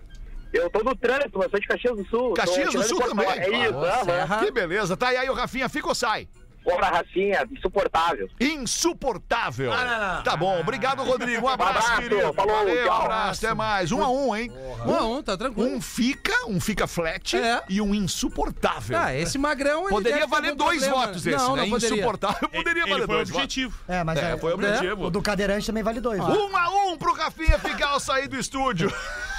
Eu 0.51 0.69
tô 0.69 0.83
no 0.83 0.93
trânsito, 0.93 1.39
mas 1.39 1.49
sou 1.49 1.57
de 1.57 1.65
Caxias 1.65 1.95
do 1.95 2.05
Sul. 2.07 2.33
Caxias 2.33 2.73
do 2.73 2.83
Sul 2.83 2.99
também? 2.99 3.29
É 3.29 3.69
isso. 3.69 4.03
Serra. 4.03 4.39
Que 4.43 4.51
beleza. 4.51 4.97
Tá, 4.97 5.13
e 5.13 5.17
aí 5.17 5.29
o 5.29 5.33
Rafinha, 5.33 5.69
fica 5.69 5.87
ou 5.87 5.95
sai? 5.95 6.27
Porra, 6.63 6.89
Rafinha, 6.89 7.47
insuportável. 7.51 8.29
Insuportável. 8.39 9.71
Ah. 9.73 10.21
Tá 10.23 10.35
bom, 10.35 10.59
obrigado, 10.59 11.03
Rodrigo. 11.03 11.45
Um 11.45 11.49
abraço, 11.49 11.77
Abraço, 11.79 12.01
querido. 12.01 12.33
falou, 12.33 12.55
Valeu, 12.55 12.85
tchau. 12.85 13.01
abraço, 13.01 13.45
até 13.45 13.53
mais. 13.55 13.91
Um 13.91 14.01
a 14.03 14.09
um, 14.09 14.35
hein? 14.35 14.51
Um 14.85 14.95
a 14.95 15.01
um, 15.03 15.23
tá 15.23 15.35
tranquilo. 15.37 15.69
Um 15.69 15.81
fica, 15.81 16.47
um 16.47 16.59
fica 16.59 16.85
flat 16.87 17.35
É. 17.35 17.63
e 17.69 17.81
um 17.81 17.93
insuportável. 17.95 18.97
Ah, 18.99 19.13
esse 19.15 19.37
magrão. 19.37 19.81
ele 19.83 19.89
Poderia 19.89 20.27
valer 20.27 20.55
dois 20.55 20.81
problema. 20.83 21.05
votos 21.07 21.25
esse, 21.25 21.37
não, 21.37 21.55
né? 21.55 21.61
Não, 21.63 21.69
poderia. 21.71 21.95
Insuportável 21.95 22.49
poderia 22.49 22.81
Ele 22.83 22.91
valer 22.91 23.05
foi 23.05 23.15
dois 23.15 23.29
objetivo. 23.31 23.79
É, 23.87 24.03
mas 24.03 24.19
É, 24.19 24.31
é, 24.33 24.37
foi 24.37 24.53
objetivo. 24.53 25.05
o 25.05 25.09
do 25.09 25.21
cadeirante 25.21 25.65
também 25.65 25.83
vale 25.83 25.99
dois. 25.99 26.19
né? 26.19 26.25
votos. 26.25 26.41
Um 26.43 26.55
a 26.57 26.69
um 26.69 26.97
pro 26.97 27.13
Rafinha 27.13 27.57
ficar 27.59 27.89
ao 27.89 27.99
sair 27.99 28.27
do 28.27 28.37
estúdio. 28.37 28.91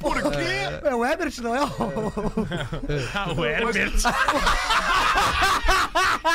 Por 0.00 0.20
quê? 0.32 0.78
É 0.84 0.94
o 0.94 1.04
Ebert, 1.04 1.40
não 1.40 1.54
é 1.54 1.64
o... 1.64 1.68
Ah, 3.14 3.32
o 3.32 3.44
Herbert. 3.44 3.92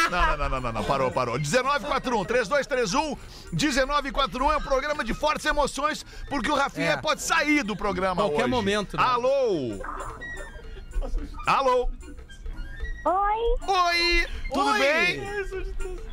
Não, 0.09 0.37
não, 0.37 0.49
não, 0.49 0.61
não, 0.61 0.71
não, 0.73 0.83
parou, 0.83 1.11
parou. 1.11 1.35
1941, 1.39 2.25
3231, 2.25 3.17
1941 3.53 4.51
é 4.51 4.57
um 4.57 4.61
programa 4.61 5.03
de 5.03 5.13
fortes 5.13 5.45
emoções, 5.45 6.05
porque 6.29 6.49
o 6.51 6.55
Rafinha 6.55 6.91
É. 6.93 6.97
pode 6.97 7.21
sair 7.21 7.63
do 7.63 7.75
programa 7.75 8.21
Qualquer 8.23 8.43
hoje. 8.43 8.47
momento, 8.51 8.97
né? 8.97 9.03
Alô? 9.03 9.79
Alô? 11.45 11.89
Oi. 13.05 13.55
Oi. 13.67 14.27
Tudo 14.53 14.69
Oi. 14.71 14.79
bem? 14.79 16.08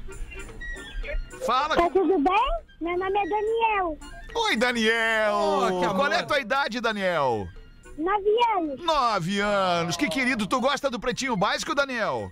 Fala. 1.45 1.77
Tá 1.77 1.91
tudo 1.91 2.19
bem? 2.19 2.51
Meu 2.81 2.99
nome 2.99 3.19
é 3.19 3.29
Daniel. 3.29 3.99
Oi, 4.35 4.57
Daniel. 4.57 5.35
Oh. 5.35 5.95
Qual 5.95 6.13
é 6.13 6.19
a 6.19 6.27
tua 6.27 6.41
idade, 6.41 6.81
Daniel? 6.81 7.49
Nove 7.97 8.45
anos. 8.57 8.85
Nove 8.85 9.41
anos. 9.41 9.97
Que 9.97 10.09
querido. 10.09 10.47
Tu 10.47 10.61
gosta 10.61 10.91
do 10.91 11.01
Pretinho 11.01 11.37
Básico, 11.37 11.75
Daniel? 11.75 12.31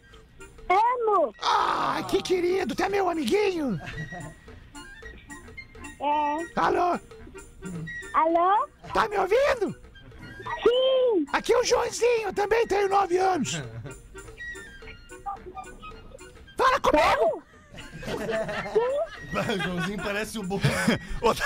Amo. 0.68 1.34
Ah, 1.42 2.02
que 2.08 2.22
querido, 2.22 2.74
tu 2.74 2.82
é 2.82 2.88
meu 2.88 3.08
amiguinho. 3.08 3.80
É. 6.00 6.60
Alô? 6.60 6.98
Alô? 8.14 8.68
Tá 8.92 9.08
me 9.08 9.16
ouvindo? 9.18 9.74
Sim. 10.62 11.26
Aqui 11.32 11.52
é 11.52 11.58
o 11.58 11.64
Joãozinho, 11.64 12.28
eu 12.28 12.32
também 12.32 12.66
tenho 12.66 12.88
nove 12.88 13.16
anos. 13.16 13.62
Fala 16.56 16.80
comigo! 16.80 17.42
O 18.06 19.62
Joãozinho 19.62 20.02
parece 20.02 20.38
o 20.38 20.42
bom. 20.42 20.60
Ô, 21.20 21.34
Da- 21.34 21.44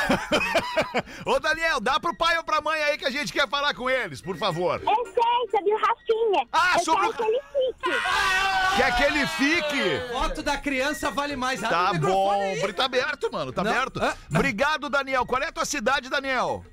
Ô, 1.24 1.38
Daniel, 1.40 1.80
dá 1.80 1.98
pro 1.98 2.14
pai 2.14 2.36
ou 2.36 2.44
pra 2.44 2.60
mãe 2.60 2.80
aí 2.82 2.98
que 2.98 3.06
a 3.06 3.10
gente 3.10 3.32
quer 3.32 3.48
falar 3.48 3.74
com 3.74 3.88
eles, 3.88 4.20
por 4.20 4.36
favor. 4.36 4.80
Eu 4.82 5.04
sei, 5.06 5.50
sobre 5.50 5.72
o 5.72 5.76
Rafinha. 5.78 6.48
Ah, 6.52 6.72
eu 6.76 6.80
sobre 6.84 7.00
quero 7.00 7.10
o- 7.12 7.16
que 7.16 7.22
ele 7.22 7.40
fique. 7.72 8.76
Quer 8.76 8.96
que 8.96 9.02
ele 9.04 9.26
fique? 9.26 10.12
Foto 10.12 10.42
da 10.42 10.56
criança 10.58 11.10
vale 11.10 11.34
mais. 11.36 11.62
Abre 11.64 12.00
Tá 12.00 12.06
bom. 12.08 12.30
aí. 12.32 12.72
Tá 12.74 12.84
aberto, 12.84 13.32
mano. 13.32 13.52
Tá 13.52 13.64
Não. 13.64 13.70
aberto. 13.70 14.00
Ah. 14.02 14.14
Obrigado, 14.34 14.88
Daniel. 14.90 15.24
Qual 15.26 15.42
é 15.42 15.46
a 15.48 15.52
tua 15.52 15.64
cidade, 15.64 16.08
Daniel? 16.10 16.64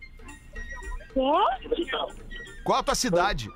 Qual 2.63 2.79
a 2.79 2.83
tua 2.83 2.95
cidade? 2.95 3.49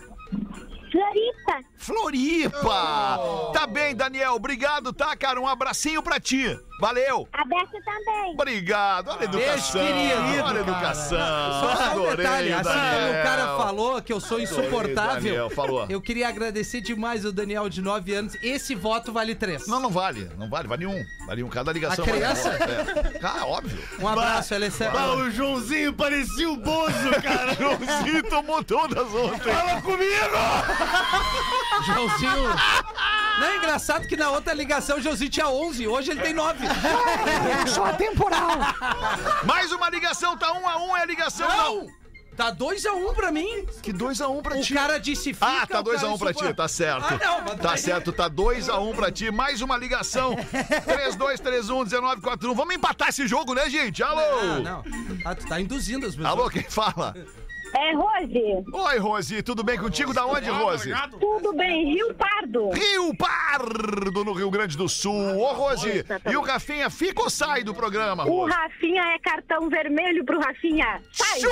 Floripa. 0.92 1.64
Floripa! 1.78 3.52
Tá 3.54 3.68
bem, 3.68 3.96
Daniel. 3.96 4.34
Obrigado, 4.34 4.92
tá, 4.94 5.16
cara? 5.16 5.40
Um 5.40 5.48
abracinho 5.48 6.02
pra 6.02 6.20
ti. 6.20 6.58
Valeu. 6.80 7.28
Aberto 7.34 7.72
também. 7.84 8.32
Obrigado. 8.34 9.10
Olha 9.10 9.22
a 9.22 9.24
educação. 9.26 9.82
Beijo, 9.84 9.94
querido. 9.94 10.44
Olha 10.46 10.58
a 10.58 10.62
educação. 10.62 11.20
Só, 11.20 11.76
só 11.76 11.84
um 11.84 11.92
Adorei, 11.92 12.16
detalhe, 12.18 12.54
assim 12.54 12.64
Daniel. 12.64 13.00
como 13.08 13.20
o 13.20 13.24
cara 13.24 13.46
falou 13.58 14.02
que 14.02 14.14
eu 14.14 14.20
sou 14.22 14.38
Adorei, 14.38 14.44
insuportável, 14.46 15.22
Daniel, 15.24 15.50
falou. 15.50 15.86
eu 15.90 16.02
queria 16.02 16.30
agradecer 16.30 16.82
demais 16.82 17.26
o 17.26 17.32
Daniel 17.34 17.68
de 17.70 17.82
9 17.82 18.14
anos. 18.14 18.34
Esse 18.42 18.76
voto 18.76 19.12
vale 19.12 19.36
3. 19.36 19.68
Não, 19.68 19.80
não 19.80 19.90
vale. 19.90 20.30
Não 20.38 20.50
vale. 20.50 20.68
Vale 20.68 20.86
um. 20.86 21.06
Vale 21.28 21.44
um. 21.44 21.50
Cada 21.50 21.72
ligação. 21.74 22.06
A 22.06 22.08
criança? 22.08 22.58
Vale 22.58 22.74
um. 22.74 23.00
É. 23.16 23.20
Ah, 23.24 23.46
óbvio. 23.46 23.78
Um 24.00 24.08
abraço, 24.08 24.54
é 24.54 24.58
Ah, 24.98 25.14
o 25.16 25.30
Joãozinho 25.30 25.94
parecia 25.94 26.50
o 26.50 26.56
Bozo, 26.56 27.10
cara. 27.22 27.54
Joãozinho 27.60 28.24
tomou 28.30 28.64
todas 28.64 29.14
ontem. 29.14 29.52
Fala 29.54 29.82
comigo! 29.82 30.10
Joãozinho. 31.86 32.50
Não 33.40 33.48
é 33.48 33.58
engraçado 33.58 34.08
que 34.08 34.18
na 34.18 34.30
outra 34.32 34.54
ligação 34.54 34.98
o 34.98 35.02
Joãozinho 35.02 35.30
tinha 35.30 35.48
11, 35.48 35.88
hoje 35.88 36.12
ele 36.12 36.22
tem 36.22 36.34
9. 36.34 36.60
Só 37.74 37.86
atemporal. 37.86 38.50
Mais 39.46 39.72
uma 39.72 39.90
ligação. 39.90 40.38
Tá 40.38 40.52
um 40.54 40.68
a 40.68 40.78
um. 40.78 40.98
É 40.98 41.02
a 41.02 41.06
ligação. 41.06 41.48
Não! 41.48 42.00
Tá 42.36 42.54
2x1 42.54 42.94
um 42.96 43.14
pra 43.14 43.34
mim. 43.34 43.66
Que 43.84 43.92
2x1 43.92 44.30
um 44.30 44.42
pra 44.42 44.58
o 44.58 44.62
ti. 44.62 44.72
O 44.72 44.76
cara 44.76 44.98
disse 44.98 45.34
fica. 45.34 45.46
Ah, 45.46 45.68
tá 45.68 45.82
o 45.82 45.84
cara 45.84 45.98
2x1 45.98 46.14
um 46.14 46.18
pra 46.18 46.34
ti, 46.34 46.54
tá 46.54 46.68
certo. 46.70 47.06
Ah, 47.06 47.20
não, 47.22 47.42
mas 47.42 47.60
tá 47.60 47.76
certo, 47.76 48.14
tá 48.14 48.30
2x1 48.30 48.82
um 48.82 48.96
pra 48.96 49.12
ti. 49.12 49.30
Mais 49.30 49.62
uma 49.62 49.76
ligação. 49.76 50.38
3231-1941. 51.18 52.56
Vamos 52.56 52.76
empatar 52.76 53.10
esse 53.10 53.28
jogo, 53.28 53.54
né, 53.54 53.70
gente? 53.70 54.02
Alô? 54.02 54.22
Ah, 54.22 54.60
não. 54.60 54.84
Ah, 55.26 55.36
tu 55.36 55.46
tá 55.48 55.60
induzindo 55.60 56.06
as 56.06 56.16
pessoas. 56.16 56.32
Alô, 56.32 56.50
quem 56.50 56.64
fala? 56.64 57.14
É, 57.76 57.94
Rose. 57.94 58.64
Oi, 58.74 58.98
Rose, 58.98 59.44
tudo 59.44 59.64
bem 59.64 59.78
contigo? 59.78 60.14
Da 60.14 60.26
onde, 60.26 60.50
Rose? 60.50 60.92
Tudo 61.20 61.54
bem, 61.54 61.94
Rio 61.94 62.14
Pardo. 62.16 62.70
Rio 62.72 63.16
Pardo, 63.16 64.24
no 64.24 64.34
Rio 64.34 64.50
Grande 64.50 64.76
do 64.78 64.90
Sul. 64.90 65.38
Ô, 65.38 65.54
Rose, 65.54 66.06
e 66.30 66.38
o 66.38 66.42
Rafinha 66.42 66.90
fica 66.90 67.22
ou 67.22 67.30
sai 67.30 67.64
do 67.64 67.74
programa, 67.74 68.26
O 68.26 68.42
Rose? 68.42 68.54
Rafinha 68.54 69.04
é 69.14 69.20
cartão 69.20 69.70
vermelho 69.70 70.26
pro 70.26 70.40
Rafinha. 70.40 71.02
Sai. 71.12 71.42
Muito 71.42 71.50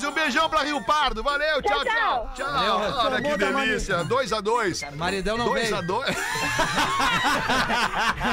Rose. 0.00 0.06
Um 0.06 0.12
beijão 0.12 0.48
pra 0.48 0.62
Rio 0.62 0.82
Pardo. 0.82 1.22
Valeu, 1.22 1.62
tchau, 1.62 1.84
tchau. 1.84 2.32
Tchau. 2.34 2.52
Valeu, 2.52 2.74
Olha 2.74 3.22
que 3.22 3.36
delícia. 3.36 4.04
2x2. 4.04 4.96
Maridão 4.96 5.36
não 5.36 5.52
veio. 5.52 5.76
2x2. 5.76 6.16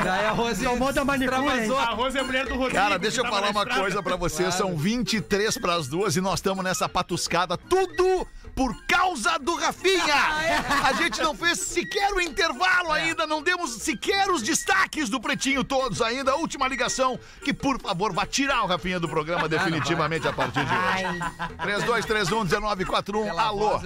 Daí 0.03 0.26
a 0.26 0.32
Rose 0.32 0.63
Tomou 0.63 0.93
da 0.93 1.03
manicure. 1.03 1.72
A 1.78 1.91
Rose 1.91 2.18
é 2.18 2.22
a 2.22 2.24
mulher 2.24 2.45
do 2.45 2.55
Rodrigo. 2.55 2.76
Cara, 2.76 2.97
deixa 2.97 3.22
eu 3.22 3.26
falar 3.26 3.51
uma 3.51 3.61
estrada. 3.61 3.82
coisa 3.82 4.03
pra 4.03 4.15
vocês. 4.15 4.55
Claro. 4.55 4.70
São 4.70 4.78
23 4.78 5.57
pras 5.57 5.88
duas 5.88 6.15
e 6.15 6.22
nós 6.22 6.36
estamos 6.36 6.63
nessa 6.63 6.88
patuscada. 6.88 7.57
Tudo 7.57 8.26
por 8.58 8.76
causa 8.88 9.38
do 9.38 9.55
Rafinha. 9.55 10.16
A 10.84 10.91
gente 10.93 11.22
não 11.22 11.36
fez 11.36 11.60
sequer 11.60 12.12
o 12.12 12.20
intervalo 12.20 12.91
ainda, 12.91 13.28
não 13.28 13.43
demos 13.43 13.70
sequer 13.84 14.32
os 14.32 14.41
destaques 14.41 15.10
do 15.10 15.22
Pretinho 15.22 15.64
todos 15.64 16.01
ainda. 16.01 16.32
A 16.32 16.36
última 16.36 16.68
ligação, 16.68 17.20
que 17.43 17.53
por 17.53 17.80
favor 17.80 18.12
vá 18.12 18.26
tirar 18.26 18.64
o 18.64 18.68
Rafinha 18.68 18.99
do 18.99 19.08
programa 19.08 19.47
definitivamente 19.47 20.28
a 20.28 20.34
partir 20.34 20.66
de 20.66 20.74
hoje. 20.74 22.08
3231-1941, 22.18 23.26
Pela 23.26 23.43
alô. 23.43 23.80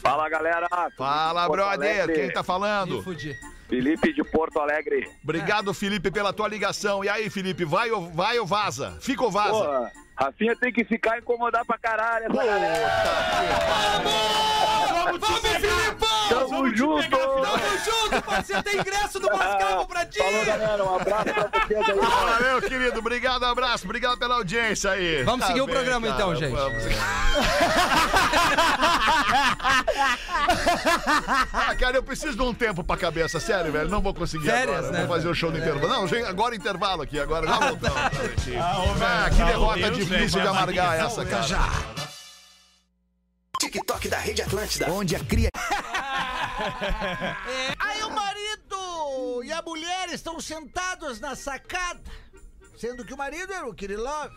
Fala, 0.00 0.28
galera. 0.30 0.68
Fala, 0.96 1.46
brother. 1.46 2.14
Quem 2.14 2.32
tá 2.32 2.42
falando? 2.42 3.04
Felipe 3.68 4.12
de 4.12 4.24
Porto 4.24 4.58
Alegre. 4.58 5.10
Obrigado, 5.22 5.74
Felipe, 5.74 6.10
pela 6.10 6.32
tua 6.32 6.48
ligação. 6.48 7.04
E 7.04 7.08
aí, 7.08 7.28
Felipe, 7.28 7.64
vai 7.64 7.90
ou, 7.90 8.10
vai 8.10 8.38
ou 8.38 8.46
vaza? 8.46 8.96
Fica 9.00 9.22
ou 9.22 9.30
vaza? 9.30 9.50
Porra, 9.50 9.92
Rafinha 10.16 10.54
tem 10.56 10.72
que 10.72 10.84
ficar 10.84 11.18
incomodar 11.18 11.64
pra 11.64 11.76
caralho 11.78 12.26
essa 12.26 12.44
galera. 12.44 12.90
Vamos, 15.04 15.28
Filipão! 15.28 16.28
Tamo 16.28 16.76
junto! 16.76 17.10
Tamo 17.10 17.78
junto, 17.84 18.22
parceiro! 18.22 18.62
Tem 18.62 18.78
ingresso 18.80 19.18
do 19.20 19.26
Mascavo 19.30 19.86
pra 19.86 20.06
ti! 20.06 20.18
Falou, 20.18 20.44
galera. 20.44 20.84
Um 20.84 20.96
abraço 20.96 21.24
pra 21.24 21.48
vocês 21.66 21.88
aí. 21.88 21.96
Valeu, 21.98 22.62
querido. 22.62 22.98
Obrigado, 22.98 23.44
abraço. 23.44 23.84
Obrigado 23.84 24.16
pela 24.18 24.36
audiência 24.36 24.90
aí. 24.92 25.22
Vamos 25.24 25.40
Tá 25.40 25.46
seguir 25.48 25.60
o 25.62 25.66
bem, 25.66 25.74
programa 25.74 26.06
cara, 26.06 26.16
então, 26.18 26.34
gente. 26.36 26.52
vamos. 26.54 26.84
ah, 31.52 31.74
cara, 31.78 31.96
eu 31.96 32.02
preciso 32.02 32.36
de 32.36 32.42
um 32.42 32.54
tempo 32.54 32.82
pra 32.84 32.96
cabeça, 32.96 33.38
sério, 33.40 33.72
velho. 33.72 33.88
Não 33.90 34.00
vou 34.00 34.14
conseguir 34.14 34.46
Férias, 34.46 34.78
agora. 34.78 34.92
né? 34.92 34.98
Vou 35.06 35.08
fazer 35.16 35.28
o 35.28 35.34
show 35.34 35.50
no 35.50 35.58
intervalo. 35.58 35.88
Não, 35.88 36.06
gente, 36.08 36.24
agora 36.26 36.54
intervalo 36.54 37.02
aqui, 37.02 37.18
agora 37.18 37.46
já 37.46 37.56
voltamos. 37.58 37.96
Ah, 37.98 38.10
Ah, 39.24 39.30
que 39.30 39.36
velho, 39.36 39.46
derrota 39.48 39.78
Deus, 39.78 39.96
difícil 40.04 40.40
de 40.40 40.48
amargar 40.48 40.98
essa, 40.98 41.24
cara. 41.24 41.46
TikTok 43.60 44.08
da 44.08 44.18
Rede 44.18 44.42
Atlântida, 44.42 44.90
onde 44.90 45.16
a 45.16 45.20
cria... 45.24 45.48
Aí 47.78 48.02
o 48.02 48.10
marido 48.10 49.42
e 49.44 49.52
a 49.52 49.62
mulher 49.62 50.08
estão 50.10 50.40
sentados 50.40 51.20
na 51.20 51.34
sacada, 51.34 52.02
sendo 52.76 53.04
que 53.04 53.14
o 53.14 53.16
marido 53.16 53.52
era 53.52 53.66
o 53.66 53.74
Kirilov. 53.74 54.32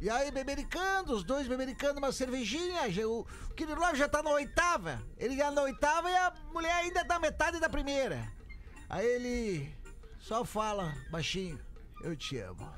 E 0.00 0.10
aí, 0.10 0.30
bebericando, 0.32 1.14
os 1.14 1.22
dois 1.22 1.46
bebericando 1.46 1.98
uma 1.98 2.10
cervejinha. 2.10 2.90
já- 2.90 3.06
O, 3.06 3.20
o 3.20 3.54
Kirilov 3.54 3.94
já 3.96 4.08
tá 4.08 4.22
na 4.22 4.30
oitava. 4.30 5.00
Ele 5.16 5.36
já 5.36 5.50
na 5.50 5.62
oitava 5.62 6.10
e 6.10 6.16
a 6.16 6.32
mulher 6.52 6.72
ainda 6.74 7.04
tá 7.04 7.18
metade 7.20 7.60
da 7.60 7.68
primeira. 7.68 8.26
Aí 8.88 9.06
ele 9.06 9.74
só 10.18 10.44
fala 10.44 10.92
baixinho: 11.10 11.58
Eu 12.02 12.16
te 12.16 12.36
amo. 12.38 12.68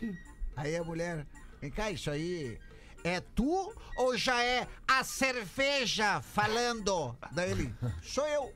Aí 0.56 0.76
a 0.76 0.84
mulher: 0.84 1.26
Vem 1.62 1.70
cá, 1.70 1.90
isso 1.92 2.10
aí 2.10 2.58
é 3.04 3.20
tu 3.20 3.72
ou 3.96 4.16
já 4.18 4.42
é 4.42 4.66
a 4.86 5.02
cerveja 5.04 6.20
falando? 6.20 7.16
Daí 7.30 7.52
ele: 7.52 7.74
Sou 8.02 8.26
eu 8.26 8.52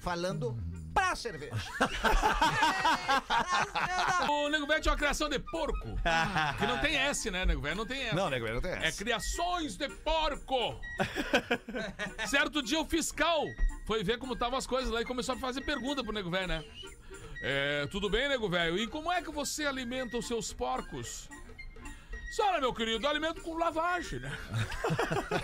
falando 0.00 0.58
pra 0.92 1.14
cerveja. 1.14 1.54
O 4.28 4.48
Nego 4.48 4.66
Velho 4.66 4.80
tinha 4.80 4.92
uma 4.92 4.98
criação 4.98 5.28
de 5.28 5.38
porco. 5.38 5.88
Que 6.58 6.66
não 6.66 6.78
tem 6.80 6.96
S, 6.96 7.30
né, 7.30 7.44
Nego 7.44 7.60
Velho? 7.60 7.76
Não 7.76 7.86
tem 7.86 8.02
S. 8.04 8.14
Não, 8.14 8.28
nego, 8.30 8.44
velho, 8.44 8.54
não 8.56 8.62
tem 8.62 8.72
É 8.72 8.86
essa. 8.88 8.98
criações 8.98 9.76
de 9.76 9.88
porco. 9.88 10.80
certo 12.28 12.62
dia 12.62 12.80
o 12.80 12.84
fiscal 12.84 13.44
foi 13.86 14.02
ver 14.04 14.18
como 14.18 14.32
estavam 14.34 14.58
as 14.58 14.66
coisas 14.66 14.90
lá 14.92 15.00
e 15.00 15.04
começou 15.04 15.34
a 15.34 15.38
fazer 15.38 15.60
pergunta 15.62 16.02
pro 16.02 16.12
Nego 16.12 16.30
Velho, 16.30 16.46
né? 16.48 16.64
É, 17.42 17.86
tudo 17.90 18.08
bem, 18.10 18.28
Nego 18.28 18.48
Velho? 18.48 18.78
E 18.78 18.86
como 18.86 19.10
é 19.12 19.20
que 19.22 19.30
você 19.30 19.64
alimenta 19.66 20.16
os 20.18 20.26
seus 20.26 20.52
porcos? 20.52 21.28
Senhora, 22.34 22.60
meu 22.60 22.72
querido, 22.72 23.04
eu 23.04 23.10
alimento 23.10 23.42
com 23.42 23.54
lavagem, 23.58 24.18
né? 24.20 24.32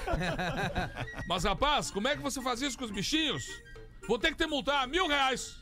Mas, 1.29 1.45
rapaz, 1.45 1.91
como 1.91 2.09
é 2.09 2.17
que 2.17 2.23
você 2.23 2.41
faz 2.41 2.63
isso 2.63 2.79
com 2.79 2.85
os 2.85 2.91
bichinhos? 2.91 3.45
Vou 4.07 4.19
ter 4.19 4.29
que 4.31 4.37
te 4.39 4.47
multar 4.47 4.87
mil 4.89 5.07
reais. 5.07 5.57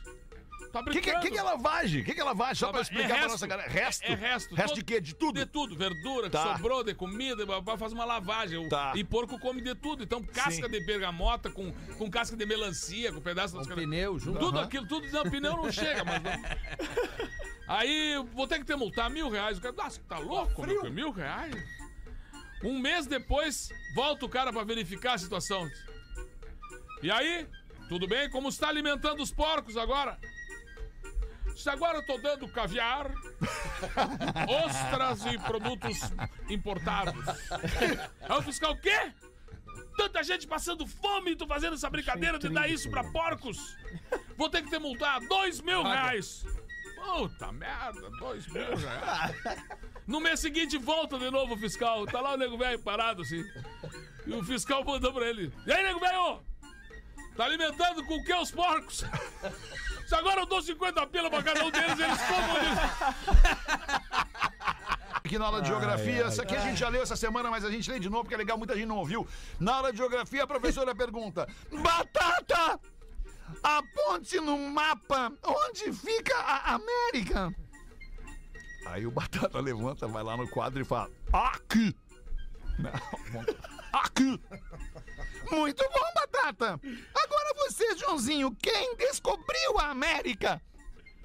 Tá 0.73 0.81
O 0.81 0.85
que, 0.85 0.91
brincando? 0.91 1.21
que, 1.21 1.31
que 1.31 1.39
é 1.39 1.43
lavagem? 1.43 2.03
O 2.03 2.05
que, 2.05 2.15
que 2.15 2.21
é 2.21 2.25
lavagem? 2.25 2.55
Só 2.57 2.71
pra 2.71 2.81
É 2.81 2.83
explicar 2.83 3.09
pra 3.09 3.17
resto. 3.17 3.31
nossa 3.33 3.47
galera. 3.47 3.69
Resto? 3.71 4.03
É, 4.05 4.13
é 4.13 4.15
resto. 4.15 4.55
Resto 4.55 4.69
Todo- 4.69 4.79
de 4.79 4.85
quê? 4.85 5.01
De 5.01 5.15
tudo? 5.15 5.41
De 5.41 5.47
tudo. 5.47 5.77
Verdura 5.77 6.25
que 6.27 6.31
Tá. 6.37 6.57
sobrou, 6.57 6.85
de 6.85 6.95
comida, 6.95 7.45
vai 7.61 7.77
fazer 7.79 7.95
uma 7.95 8.05
lavagem. 8.05 8.69
Tá. 8.69 8.93
E 8.95 9.03
porco 9.03 9.39
come 9.39 9.63
de 9.63 9.75
tudo. 9.75 10.03
Então, 10.05 10.23
casca 10.23 10.51
Sim. 10.53 10.69
de 10.69 10.81
bergamota 10.85 11.51
com, 11.51 11.73
com 11.99 12.11
casca 12.11 12.37
de 12.37 12.45
melancia, 12.47 13.13
com 13.13 13.21
pedaço 13.21 13.57
das 13.57 13.67
Com 13.67 13.75
pneu 13.75 14.19
junto. 14.19 14.39
Tudo 14.39 14.59
Aham. 14.59 14.67
aquilo, 14.67 14.87
tudo. 14.87 15.09
Não, 15.11 15.23
pneu 15.25 15.57
não 15.57 15.73
chega, 15.73 16.05
mas. 16.05 16.23
Não. 16.23 17.46
Aí, 17.69 18.15
vou 18.33 18.47
ter 18.47 18.59
que 18.59 18.65
ter 18.65 18.77
multar 18.77 19.11
mil 19.11 19.29
reais. 19.29 19.59
O 19.59 19.61
cara, 19.61 19.75
nossa, 19.75 20.01
tá 20.09 20.19
louco? 20.19 20.65
meu? 20.67 20.91
Mil 20.91 21.11
reais? 21.11 21.55
Um 22.63 22.79
mês 22.79 23.07
depois, 23.07 23.71
volta 23.95 24.25
o 24.25 24.29
cara 24.29 24.53
pra 24.53 24.65
verificar 24.65 25.15
a 25.15 25.19
situação. 25.19 25.69
E 27.03 27.11
aí, 27.11 27.47
tudo 27.89 28.07
bem? 28.07 28.31
Como 28.31 28.49
está 28.49 28.69
alimentando 28.69 29.23
os 29.23 29.33
porcos 29.33 29.77
agora? 29.77 30.19
Se 31.57 31.71
agora 31.71 31.99
eu 31.99 32.07
tô 32.07 32.19
dando 32.19 32.47
caviar, 32.49 33.11
ostras 34.65 35.25
e 35.27 35.39
produtos 35.39 35.99
importados. 36.49 37.15
Aí 38.29 38.39
o 38.39 38.43
fiscal, 38.43 38.73
o 38.73 38.81
quê? 38.81 39.13
Tanta 39.97 40.23
gente 40.23 40.47
passando 40.47 40.87
fome 40.87 41.31
e 41.33 41.37
tu 41.37 41.47
fazendo 41.47 41.75
essa 41.75 41.89
brincadeira 41.89 42.39
de 42.39 42.51
dar 42.51 42.69
isso 42.69 42.91
pra 42.91 43.03
porcos? 43.05 43.75
Vou 44.37 44.51
ter 44.51 44.63
que 44.63 44.71
ter 44.71 44.79
multar 44.79 45.21
dois 45.21 45.61
mil 45.61 45.83
reais. 45.83 46.45
Puta 47.07 47.53
merda, 47.53 48.11
dois 48.19 48.47
mil 48.49 48.77
reais. 48.77 49.37
No 50.07 50.21
mês 50.21 50.41
seguinte, 50.41 50.77
volta 50.77 51.19
de 51.19 51.31
novo 51.31 51.55
o 51.55 51.59
fiscal. 51.59 52.05
Tá 52.07 52.21
lá 52.21 52.35
o 52.35 52.37
nego 52.37 52.59
velho 52.59 52.79
parado 52.79 53.23
assim. 53.23 53.45
E 54.27 54.33
o 54.35 54.45
fiscal 54.45 54.85
mandou 54.85 55.13
pra 55.13 55.27
ele: 55.27 55.53
E 55.67 55.73
aí, 55.73 55.83
nego 55.83 56.01
velho? 56.01 56.41
Tá 57.37 57.45
alimentando 57.45 58.05
com 58.05 58.15
o 58.15 58.25
que 58.25 58.35
os 58.35 58.51
porcos? 58.51 59.05
Se 60.07 60.15
agora 60.15 60.41
eu 60.41 60.47
dou 60.47 60.63
50 60.63 61.07
pila 61.09 61.29
pra 61.29 61.43
cada 61.43 61.65
um 61.65 61.71
deles, 61.71 61.99
eles 61.99 62.23
comam 62.23 62.57
isso. 62.63 62.81
Aqui 65.13 65.39
na 65.39 65.47
aula 65.47 65.61
de 65.61 65.69
geografia, 65.69 66.25
essa 66.25 66.43
aqui 66.43 66.55
a 66.55 66.61
gente 66.61 66.79
já 66.79 66.89
leu 66.89 67.03
essa 67.03 67.17
semana, 67.17 67.51
mas 67.51 67.65
a 67.65 67.71
gente 67.71 67.91
lê 67.91 67.99
de 67.99 68.09
novo 68.09 68.23
porque 68.23 68.35
é 68.35 68.39
legal, 68.39 68.57
muita 68.57 68.75
gente 68.75 68.87
não 68.87 68.99
ouviu. 68.99 69.27
Na 69.59 69.75
aula 69.75 69.91
de 69.91 69.99
geografia, 69.99 70.45
a 70.45 70.47
professora 70.47 70.95
pergunta: 70.95 71.49
Batata! 71.73 72.81
Aponte 73.63 74.41
no 74.41 74.59
mapa 74.59 75.33
onde 75.45 75.93
fica 75.93 76.37
a 76.37 76.75
América. 76.75 77.55
Aí 78.87 79.07
o 79.07 79.11
Batata 79.11 79.61
levanta, 79.61 80.07
vai 80.07 80.23
lá 80.23 80.37
no 80.37 80.49
quadro 80.49 80.81
e 80.81 80.85
fala: 80.85 81.11
Aqui! 81.33 81.95
Não, 82.79 82.91
aqui! 83.93 84.41
Muito 85.51 85.85
bom, 85.93 86.13
Batata! 86.15 86.81
Agora 87.15 87.55
você, 87.57 87.97
Joãozinho, 87.97 88.55
quem 88.61 88.97
descobriu 88.97 89.79
a 89.81 89.91
América? 89.91 90.61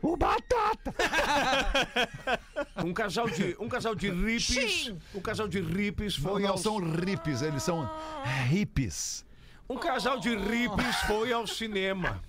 O 0.02 0.18
Batata! 0.18 0.94
Um 2.84 2.94
casal 2.94 3.30
de, 3.30 3.56
um 3.60 3.70
casal 3.70 3.94
de 3.94 4.10
ripes. 4.10 4.94
Um 5.14 5.22
casal 5.22 5.48
de 5.48 5.62
ripes 5.62 6.18
Não, 6.18 6.32
foi 6.32 6.42
não 6.42 6.50
ao 6.52 6.58
são 6.58 6.80
ripes, 6.80 7.42
eles 7.44 7.62
são 7.62 7.88
hippies. 8.50 9.24
Um 9.72 9.78
casal 9.78 10.20
de 10.20 10.36
ripes 10.36 10.98
foi 11.08 11.32
ao 11.32 11.48
cinema. 11.48 12.22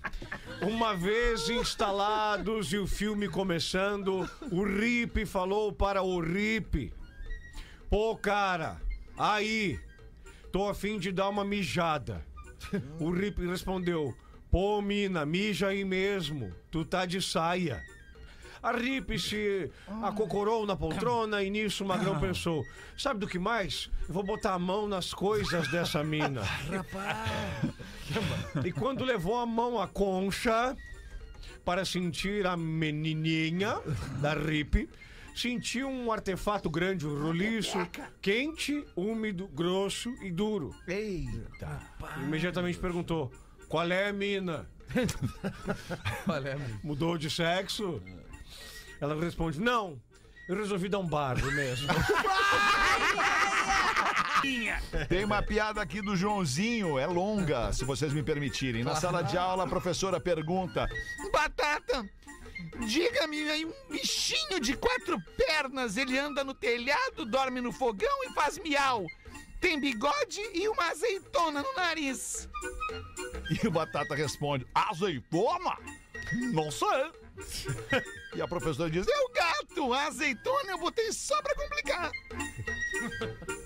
Uma 0.61 0.95
vez 0.95 1.49
instalados 1.49 2.73
e 2.73 2.79
o 2.79 2.87
filme 2.87 3.29
começando, 3.29 4.31
o 4.53 4.63
rip 4.63 5.27
falou 5.27 5.73
para 5.73 6.05
o 6.05 6.21
rip: 6.21 6.95
Pô, 7.91 8.17
cara, 8.17 8.81
aí, 9.19 9.81
tô 10.53 10.69
a 10.69 10.75
fim 10.75 11.01
de 11.01 11.11
dar 11.11 11.31
uma 11.31 11.45
mijada. 11.45 12.25
O 13.01 13.11
rip 13.11 13.45
respondeu: 13.45 14.17
Pô, 14.49 14.81
mina, 14.81 15.27
mija 15.27 15.67
aí 15.67 15.85
mesmo, 15.85 16.55
tu 16.71 16.85
tá 16.85 17.05
de 17.05 17.21
saia. 17.21 17.83
A 18.63 18.71
Rip 18.71 19.19
se 19.19 19.71
acocorou 20.03 20.65
na 20.65 20.77
poltrona 20.77 21.43
e 21.43 21.51
nisso 21.51 21.83
o 21.83 21.87
Magrão 21.87 22.21
pensou: 22.21 22.65
sabe 22.97 23.19
do 23.19 23.27
que 23.27 23.39
mais? 23.39 23.91
Eu 24.09 24.15
vou 24.15 24.23
botar 24.23 24.55
a 24.55 24.59
mão 24.59 24.87
nas 24.87 25.13
coisas 25.13 25.69
dessa 25.69 26.05
mina. 26.05 26.43
E 28.65 28.71
quando 28.71 29.05
levou 29.05 29.39
a 29.39 29.47
mão 29.47 29.81
à 29.81 29.89
concha 29.89 30.77
para 31.65 31.85
sentir 31.85 32.47
a 32.47 32.57
menininha 32.57 33.81
da 34.21 34.35
Rip, 34.35 34.87
sentiu 35.35 35.89
um 35.89 36.13
artefato 36.13 36.69
grande, 36.69 37.07
um 37.07 37.23
roliço, 37.23 37.79
quente, 38.21 38.85
úmido, 38.95 39.49
grosso 39.49 40.11
e 40.23 40.31
duro. 40.31 40.75
Eita. 40.87 41.81
Imediatamente 42.19 42.79
perguntou: 42.79 43.33
qual 43.69 43.91
é, 43.91 44.13
mina? 44.13 44.69
Mudou 46.83 47.17
de 47.17 47.31
sexo? 47.31 48.03
Ela 49.03 49.21
responde: 49.21 49.61
Não, 49.61 50.01
eu 50.49 50.55
resolvi 50.55 50.89
dar 50.89 51.01
um 51.01 51.07
barro 51.07 51.51
mesmo. 51.51 51.89
Tem 55.09 55.25
uma 55.25 55.43
piada 55.43 55.83
aqui 55.83 56.01
do 56.01 56.17
Joãozinho, 56.17 56.99
é 56.99 57.07
longa, 57.07 57.73
se 57.73 57.85
vocês 57.85 58.13
me 58.13 58.23
permitirem. 58.23 58.85
Na 58.85 58.95
sala 58.95 59.23
de 59.23 59.37
aula, 59.37 59.65
a 59.65 59.67
professora 59.67 60.21
pergunta: 60.21 60.89
Batata, 61.33 62.09
diga-me 62.87 63.51
aí, 63.51 63.65
um 63.65 63.73
bichinho 63.91 64.61
de 64.61 64.77
quatro 64.77 65.21
pernas, 65.37 65.97
ele 65.97 66.17
anda 66.17 66.45
no 66.45 66.55
telhado, 66.55 67.25
dorme 67.25 67.61
no 67.61 67.73
fogão 67.73 68.25
e 68.25 68.33
faz 68.33 68.57
miau. 68.59 69.05
Tem 69.61 69.81
bigode 69.81 70.41
e 70.55 70.69
uma 70.69 70.91
azeitona 70.91 71.63
no 71.63 71.75
nariz. 71.75 72.49
E 73.51 73.67
o 73.67 73.71
Batata 73.71 74.15
responde: 74.15 74.65
Azeitona? 74.73 75.77
Não 76.53 76.71
sei. 76.71 77.22
E 78.35 78.41
a 78.41 78.49
professora 78.49 78.91
diz: 78.91 79.07
É 79.07 79.21
o 79.21 79.29
gato, 79.29 79.93
a 79.93 80.07
azeitona 80.07 80.71
eu 80.71 80.79
botei 80.79 81.13
só 81.13 81.41
pra 81.43 81.55
complicar. 81.55 82.11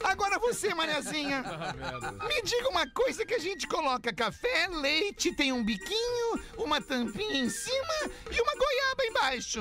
Agora 0.05 0.39
você, 0.39 0.75
Mariazinha. 0.75 1.43
Me 2.27 2.43
diga 2.43 2.69
uma 2.69 2.89
coisa 2.91 3.25
que 3.25 3.35
a 3.35 3.39
gente 3.39 3.67
coloca 3.67 4.13
café, 4.13 4.69
leite, 4.69 5.35
tem 5.35 5.53
um 5.53 5.65
biquinho, 5.65 6.41
uma 6.57 6.81
tampinha 6.81 7.45
em 7.45 7.51
cima 7.51 8.11
e 8.31 8.41
uma 8.41 8.53
goiaba 8.55 9.05
embaixo. 9.05 9.61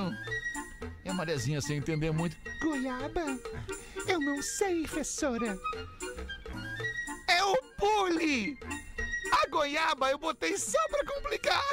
E 1.04 1.10
a 1.10 1.14
Mariazinha, 1.14 1.62
sem 1.62 1.78
entender 1.78 2.12
muito. 2.12 2.36
Goiaba? 2.62 3.40
Eu 4.08 4.20
não 4.20 4.42
sei, 4.42 4.84
professora. 4.84 5.60
É 7.28 7.44
o 7.44 7.56
pule! 7.78 8.58
A 9.32 9.48
goiaba 9.48 10.12
eu 10.12 10.18
botei 10.18 10.58
só 10.58 10.80
pra 10.90 11.06
complicar. 11.06 11.64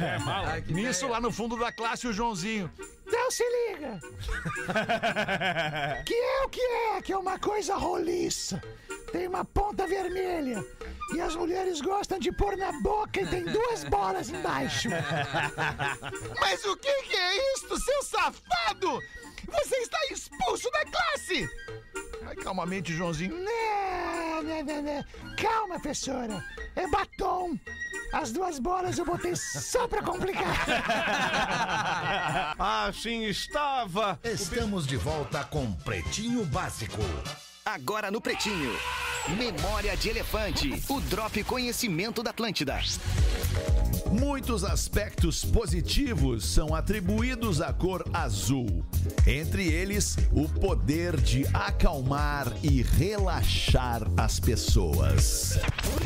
É 0.00 0.18
mala. 0.18 0.60
Nisso, 0.60 1.08
lá 1.08 1.20
no 1.20 1.32
fundo 1.32 1.56
da 1.56 1.72
classe, 1.72 2.06
o 2.06 2.12
Joãozinho. 2.12 2.70
Então 3.06 3.30
se 3.30 3.42
liga. 3.44 3.98
que 6.06 6.14
é 6.14 6.42
o 6.44 6.48
que 6.48 6.60
é? 6.60 7.02
Que 7.02 7.12
é 7.12 7.18
uma 7.18 7.38
coisa 7.38 7.74
roliça. 7.76 8.62
Tem 9.10 9.26
uma 9.26 9.44
ponta 9.44 9.86
vermelha. 9.86 10.64
E 11.14 11.20
as 11.20 11.34
mulheres 11.34 11.80
gostam 11.80 12.18
de 12.18 12.30
pôr 12.30 12.56
na 12.56 12.72
boca 12.80 13.20
e 13.20 13.26
tem 13.26 13.44
duas 13.44 13.84
bolas 13.84 14.30
embaixo. 14.30 14.88
Mas 16.40 16.64
o 16.64 16.76
que, 16.76 17.02
que 17.02 17.16
é 17.16 17.54
isto, 17.54 17.78
seu 17.80 18.02
safado? 18.04 19.00
Você 19.46 19.76
está 19.76 19.98
expulso 20.10 20.70
da 20.70 20.84
classe! 20.86 21.48
Aí, 22.26 22.36
calmamente, 22.36 22.92
Joãozinho. 22.92 23.34
Não, 23.34 24.42
não, 24.42 24.62
não, 24.62 24.82
não. 24.82 25.04
Calma, 25.36 25.80
professora. 25.80 26.44
É 26.76 26.86
batom. 26.88 27.58
As 28.12 28.32
duas 28.32 28.58
bolas 28.58 28.98
eu 28.98 29.04
botei 29.04 29.34
só 29.36 29.86
pra 29.86 30.02
complicar. 30.02 30.66
assim 32.58 33.24
estava. 33.24 34.18
Estamos 34.24 34.86
de 34.86 34.96
volta 34.96 35.44
com 35.44 35.72
Pretinho 35.72 36.44
Básico. 36.46 37.00
Agora 37.64 38.10
no 38.10 38.20
Pretinho. 38.20 38.76
Memória 39.36 39.96
de 39.96 40.08
Elefante. 40.08 40.82
O 40.88 41.00
Drop 41.02 41.42
Conhecimento 41.44 42.22
da 42.22 42.30
Atlântida. 42.30 42.80
Muitos 44.10 44.64
aspectos 44.64 45.44
positivos 45.44 46.44
são 46.44 46.74
atribuídos 46.74 47.60
à 47.60 47.72
cor 47.72 48.04
azul. 48.12 48.84
Entre 49.24 49.68
eles, 49.68 50.16
o 50.32 50.48
poder 50.48 51.16
de 51.16 51.46
acalmar 51.54 52.52
e 52.60 52.82
relaxar 52.82 54.02
as 54.16 54.40
pessoas. 54.40 55.60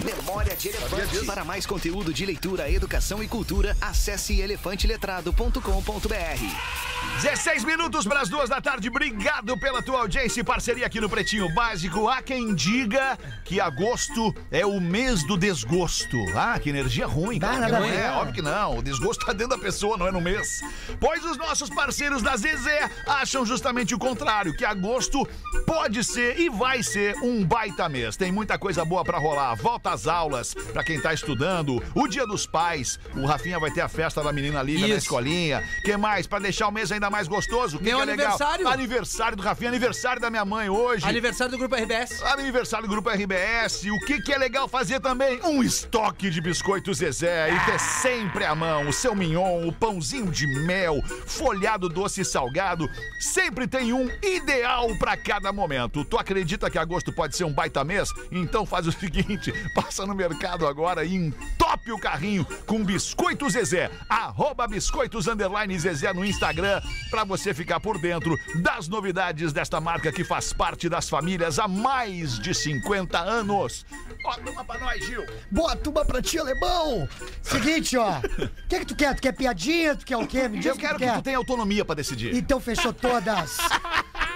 Memória 0.04 0.54
de 0.54 0.68
Elefante. 0.68 1.24
Para 1.24 1.44
mais 1.44 1.64
conteúdo 1.64 2.12
de 2.12 2.26
leitura, 2.26 2.70
educação 2.70 3.22
e 3.22 3.28
cultura, 3.28 3.74
acesse 3.80 4.38
elefanteletrado.com.br. 4.38 6.84
16 7.22 7.64
minutos 7.64 8.06
para 8.06 8.20
as 8.20 8.28
duas 8.28 8.50
da 8.50 8.60
tarde. 8.60 8.88
Obrigado 8.88 9.56
pela 9.56 9.80
tua 9.80 10.00
audiência 10.00 10.40
e 10.40 10.44
parceria 10.44 10.84
aqui 10.84 11.00
no 11.00 11.08
Pretinho 11.08 11.48
Básico. 11.54 12.08
Há 12.08 12.20
quem 12.20 12.54
diga 12.54 13.16
que 13.44 13.60
agosto 13.60 14.34
é 14.50 14.66
o 14.66 14.80
mês 14.80 15.24
do 15.26 15.38
desgosto. 15.38 16.18
Ah, 16.34 16.58
que 16.58 16.68
energia 16.68 17.06
ruim. 17.06 17.38
Que 17.38 17.46
nada 17.46 17.93
ver. 17.94 18.02
é, 18.02 18.10
óbvio 18.10 18.34
que 18.34 18.42
não. 18.42 18.78
O 18.78 18.82
desgosto 18.82 19.24
tá 19.24 19.32
dentro 19.32 19.56
da 19.56 19.62
pessoa, 19.62 19.96
não 19.96 20.06
é 20.06 20.12
no 20.12 20.20
mês. 20.20 20.60
Pois 21.00 21.24
os 21.24 21.36
nossos 21.36 21.68
parceiros 21.70 22.22
da 22.22 22.36
Zezé 22.36 22.90
acham 23.06 23.44
justamente 23.44 23.94
o 23.94 23.98
contrário, 23.98 24.56
que 24.56 24.64
agosto 24.64 25.26
pode 25.66 26.02
ser 26.04 26.38
e 26.38 26.48
vai 26.48 26.82
ser 26.82 27.14
um 27.22 27.44
baita 27.44 27.88
mês. 27.88 28.16
Tem 28.16 28.30
muita 28.32 28.58
coisa 28.58 28.84
boa 28.84 29.04
para 29.04 29.18
rolar. 29.18 29.54
Volta 29.56 29.90
às 29.90 30.06
aulas 30.06 30.54
para 30.54 30.82
quem 30.84 31.00
tá 31.00 31.12
estudando. 31.12 31.82
O 31.94 32.06
Dia 32.08 32.26
dos 32.26 32.46
Pais. 32.46 32.98
O 33.16 33.26
Rafinha 33.26 33.58
vai 33.58 33.70
ter 33.70 33.80
a 33.80 33.88
festa 33.88 34.22
da 34.22 34.32
menina 34.32 34.62
Lívia 34.62 34.88
na 34.88 34.94
escolinha. 34.94 35.62
que 35.84 35.96
mais? 35.96 36.26
Para 36.26 36.40
deixar 36.40 36.68
o 36.68 36.72
mês 36.72 36.90
ainda 36.92 37.10
mais 37.10 37.28
gostoso. 37.28 37.78
Que 37.78 37.84
Meu 37.84 37.96
que 37.98 38.02
é 38.02 38.06
legal? 38.06 38.26
aniversário. 38.26 38.68
Aniversário 38.68 39.36
do 39.36 39.42
Rafinha, 39.42 39.70
aniversário 39.70 40.20
da 40.20 40.30
minha 40.30 40.44
mãe 40.44 40.68
hoje. 40.68 41.06
Aniversário 41.06 41.52
do 41.52 41.58
Grupo 41.58 41.74
RBS. 41.76 42.22
Aniversário 42.22 42.86
do 42.86 42.90
Grupo 42.90 43.10
RBS. 43.10 43.84
O 43.84 43.98
que, 44.00 44.20
que 44.20 44.32
é 44.32 44.38
legal 44.38 44.68
fazer 44.68 45.00
também? 45.00 45.40
Um 45.44 45.62
estoque 45.62 46.30
de 46.30 46.40
biscoitos 46.40 46.98
Zezé. 46.98 47.52
E 47.54 47.60
ter 47.66 47.78
sempre 47.84 48.44
à 48.44 48.54
mão 48.54 48.88
o 48.88 48.92
seu 48.92 49.14
mignon, 49.14 49.66
o 49.66 49.72
pãozinho 49.72 50.30
de 50.30 50.46
mel, 50.46 51.00
folhado 51.26 51.88
doce 51.88 52.22
e 52.22 52.24
salgado. 52.24 52.88
Sempre 53.20 53.66
tem 53.66 53.92
um 53.92 54.08
ideal 54.22 54.88
para 54.98 55.16
cada 55.16 55.52
momento. 55.52 56.04
Tu 56.04 56.16
acredita 56.16 56.70
que 56.70 56.78
agosto 56.78 57.12
pode 57.12 57.36
ser 57.36 57.44
um 57.44 57.52
baita 57.52 57.84
mês? 57.84 58.10
Então 58.30 58.64
faz 58.64 58.86
o 58.86 58.92
seguinte, 58.98 59.52
passa 59.74 60.06
no 60.06 60.14
mercado 60.14 60.66
agora 60.66 61.04
e 61.04 61.14
entope 61.14 61.92
o 61.92 61.98
carrinho 61.98 62.46
com 62.66 62.84
Biscoito 62.84 63.48
Zezé. 63.48 63.90
Arroba 64.08 64.66
Biscoitos 64.66 65.26
Underline 65.26 65.78
Zezé 65.78 66.12
no 66.12 66.24
Instagram 66.24 66.80
para 67.10 67.24
você 67.24 67.52
ficar 67.52 67.80
por 67.80 67.98
dentro 67.98 68.36
das 68.62 68.88
novidades 68.88 69.52
desta 69.52 69.80
marca 69.80 70.12
que 70.12 70.24
faz 70.24 70.52
parte 70.52 70.88
das 70.88 71.08
famílias 71.08 71.58
há 71.58 71.68
mais 71.68 72.38
de 72.38 72.54
50 72.54 73.18
anos. 73.18 73.84
Bota 74.22 74.50
uma 74.50 74.64
pra 74.64 74.78
nós, 74.78 75.04
Gil. 75.04 75.24
Boa 75.50 75.76
tuba 75.76 76.04
pra 76.04 76.22
ti, 76.22 76.38
alemão! 76.38 77.08
Seguinte, 77.42 77.73
ó. 77.96 78.18
O 78.18 78.68
que, 78.68 78.80
que 78.80 78.86
tu 78.86 78.94
quer? 78.96 79.14
Tu 79.14 79.22
quer 79.22 79.32
piadinha? 79.32 79.94
Tu 79.96 80.04
quer 80.06 80.16
o 80.16 80.26
quê? 80.26 80.48
Me 80.48 80.58
diz 80.58 80.66
Eu 80.66 80.74
o 80.74 80.78
quero 80.78 80.94
tu 80.94 80.98
que 80.98 81.04
quer. 81.04 81.14
tu 81.16 81.22
tenha 81.22 81.36
autonomia 81.38 81.84
pra 81.84 81.94
decidir. 81.94 82.34
Então 82.34 82.60
fechou 82.60 82.92
todas. 82.92 83.56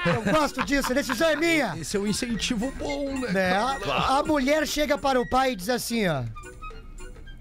Eu 0.06 0.22
gosto 0.32 0.64
disso, 0.64 0.90
a 0.92 0.94
decisão 0.94 1.28
é 1.28 1.36
minha. 1.36 1.76
Esse 1.78 1.96
é 1.96 2.00
um 2.00 2.06
incentivo 2.06 2.72
bom, 2.78 3.18
né? 3.20 3.32
Né? 3.32 3.52
A 4.08 4.22
mulher 4.24 4.66
chega 4.66 4.96
para 4.96 5.20
o 5.20 5.28
pai 5.28 5.52
e 5.52 5.56
diz 5.56 5.68
assim, 5.68 6.06
ó. 6.06 6.22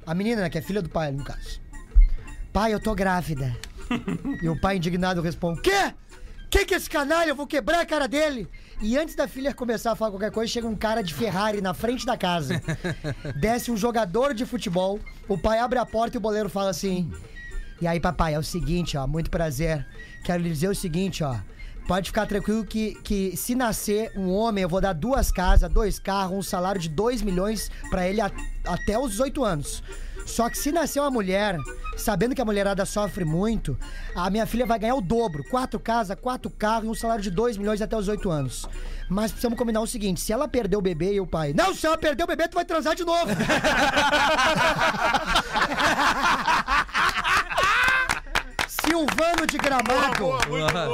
A 0.06 0.14
menina, 0.14 0.42
né, 0.44 0.50
que 0.50 0.58
é 0.58 0.62
filha 0.62 0.82
do 0.82 0.90
pai, 0.90 1.12
no 1.12 1.24
caso. 1.24 1.62
Pai, 2.52 2.74
eu 2.74 2.80
tô 2.80 2.96
grávida. 2.96 3.56
e 4.42 4.50
o 4.50 4.60
pai 4.60 4.78
indignado 4.78 5.22
responde: 5.22 5.62
Quê? 5.62 5.94
Que 6.50 6.66
que 6.66 6.76
esse 6.76 6.90
canalha? 6.90 7.30
Eu 7.30 7.36
vou 7.36 7.46
quebrar 7.46 7.82
a 7.82 7.86
cara 7.86 8.08
dele. 8.08 8.48
E 8.80 8.96
antes 8.98 9.16
da 9.16 9.28
filha 9.28 9.54
começar 9.54 9.92
a 9.92 9.96
falar 9.96 10.12
qualquer 10.12 10.32
coisa, 10.32 10.52
chega 10.52 10.68
um 10.68 10.76
cara 10.76 11.02
de 11.02 11.14
Ferrari 11.14 11.62
na 11.62 11.74
frente 11.74 12.06
da 12.06 12.16
casa. 12.16 12.62
Desce 13.40 13.72
um 13.72 13.78
jogador 13.78 14.34
de 14.36 14.46
futebol. 14.46 15.00
O 15.28 15.38
pai 15.38 15.58
abre 15.60 15.80
a 15.80 15.86
porta 15.86 16.16
e 16.18 16.20
o 16.20 16.22
boleiro 16.22 16.48
fala 16.48 16.70
assim: 16.70 17.12
E 17.82 17.88
aí, 17.88 18.00
papai, 18.00 18.36
é 18.36 18.40
o 18.40 18.44
seguinte, 18.44 18.96
ó, 18.96 19.08
muito 19.08 19.32
prazer. 19.32 19.86
Quero 20.24 20.44
lhe 20.44 20.50
dizer 20.50 20.70
o 20.70 20.76
seguinte, 20.76 21.24
ó. 21.24 21.36
Pode 21.88 22.10
ficar 22.10 22.26
tranquilo 22.28 22.66
que, 22.66 22.96
que 23.02 23.36
se 23.38 23.56
nascer 23.56 24.12
um 24.16 24.30
homem, 24.30 24.62
eu 24.62 24.68
vou 24.70 24.82
dar 24.82 24.92
duas 24.94 25.32
casas, 25.32 25.72
dois 25.72 25.98
carros, 25.98 26.38
um 26.38 26.42
salário 26.42 26.82
de 26.82 26.90
2 26.90 27.22
milhões 27.22 27.72
pra 27.90 28.06
ele 28.06 28.20
a- 28.20 28.30
até 28.66 29.00
os 29.00 29.12
18 29.12 29.42
anos. 29.44 29.82
Só 30.28 30.50
que 30.50 30.58
se 30.58 30.72
nascer 30.72 31.00
uma 31.00 31.10
mulher, 31.10 31.58
sabendo 31.96 32.36
que 32.36 32.42
a 32.42 32.46
mulherada 32.46 32.86
sofre 32.86 33.24
muito, 33.24 33.78
a 34.14 34.30
minha 34.30 34.46
filha 34.46 34.66
vai 34.66 34.78
ganhar 34.78 34.96
o 34.96 35.02
dobro. 35.02 35.44
Quatro 35.46 35.80
casas, 35.80 36.18
quatro 36.22 36.52
carros 36.52 36.86
e 36.86 36.90
um 36.90 36.94
salário 36.94 37.24
de 37.24 37.32
2 37.32 37.58
milhões 37.58 37.82
até 37.82 37.96
os 37.96 38.10
8 38.10 38.30
anos. 38.30 38.68
Mas 39.10 39.32
precisamos 39.32 39.58
combinar 39.58 39.82
o 39.82 39.88
seguinte: 39.88 40.20
se 40.20 40.34
ela 40.34 40.48
perder 40.48 40.76
o 40.76 40.82
bebê 40.82 41.14
e 41.14 41.22
o 41.22 41.26
pai. 41.26 41.54
Não, 41.54 41.74
se 41.74 41.88
ela 41.88 41.98
perder 41.98 42.26
o 42.26 42.28
bebê, 42.28 42.48
tu 42.48 42.56
vai 42.56 42.66
transar 42.66 42.94
de 42.94 43.06
novo. 43.06 43.32
Silvano 48.88 49.46
de 49.46 49.58
Gramado. 49.58 50.38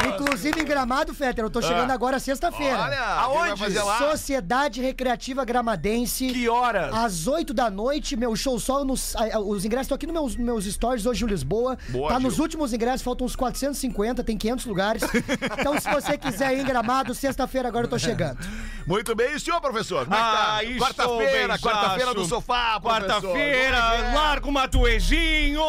Inclusive 0.07 0.61
em 0.61 0.65
Gramado, 0.65 1.13
Fetter, 1.13 1.45
eu 1.45 1.49
tô 1.49 1.61
chegando 1.61 1.91
Ah. 1.91 1.93
agora 1.93 2.19
sexta-feira. 2.19 2.79
Olha, 2.79 3.55
vai 3.55 3.57
fazer 3.57 3.83
lá? 3.83 3.97
Sociedade 3.99 4.81
Recreativa 4.81 5.45
Gramadense. 5.45 6.27
Que 6.27 6.49
horas? 6.49 6.93
Às 6.93 7.27
8 7.27 7.53
da 7.53 7.69
noite, 7.69 8.15
meu 8.15 8.35
show 8.35 8.59
solo 8.59 8.83
nos. 8.85 9.15
ah, 9.15 9.29
ah, 9.33 9.39
Os 9.39 9.63
ingressos 9.63 9.85
estão 9.85 9.95
aqui 9.95 10.07
nos 10.07 10.13
meus, 10.13 10.35
meus 10.35 10.65
stories 10.65 11.05
hoje 11.05 11.23
em 11.23 11.27
Lisboa. 11.27 11.77
Boa, 11.89 12.09
tá 12.09 12.19
Gil. 12.19 12.29
nos 12.29 12.39
últimos 12.39 12.73
ingressos, 12.73 13.01
faltam 13.03 13.25
uns 13.25 13.35
450, 13.35 14.23
tem 14.23 14.37
500 14.37 14.65
lugares. 14.65 15.03
então, 15.59 15.79
se 15.79 15.89
você 15.91 16.17
quiser 16.17 16.53
ir 16.57 16.61
em 16.61 16.65
Gramado, 16.65 17.13
sexta-feira 17.13 17.67
agora 17.67 17.85
eu 17.85 17.89
tô 17.89 17.99
chegando. 17.99 18.39
Muito 18.87 19.15
bem, 19.15 19.31
e 19.31 19.35
o 19.35 19.39
senhor, 19.39 19.61
professor? 19.61 20.03
Como 20.05 20.13
é 20.15 20.19
que 20.19 20.23
tá? 20.23 20.55
Ah, 20.57 20.63
estou 20.63 20.87
Quarta-feira, 20.87 21.41
benzaço. 21.53 21.63
quarta-feira 21.63 22.13
do 22.13 22.25
sofá, 22.25 22.79
professor. 22.81 23.09
Quarta-feira, 23.21 23.77
é 23.77 23.97
que 23.97 24.03
é? 24.03 24.13
larga 24.13 24.47
o 24.47 24.51
Matuezinho! 24.51 25.61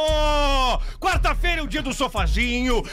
Quarta-feira 0.99 1.61
é 1.61 1.65
o 1.65 1.67
dia 1.69 1.81
do 1.83 1.93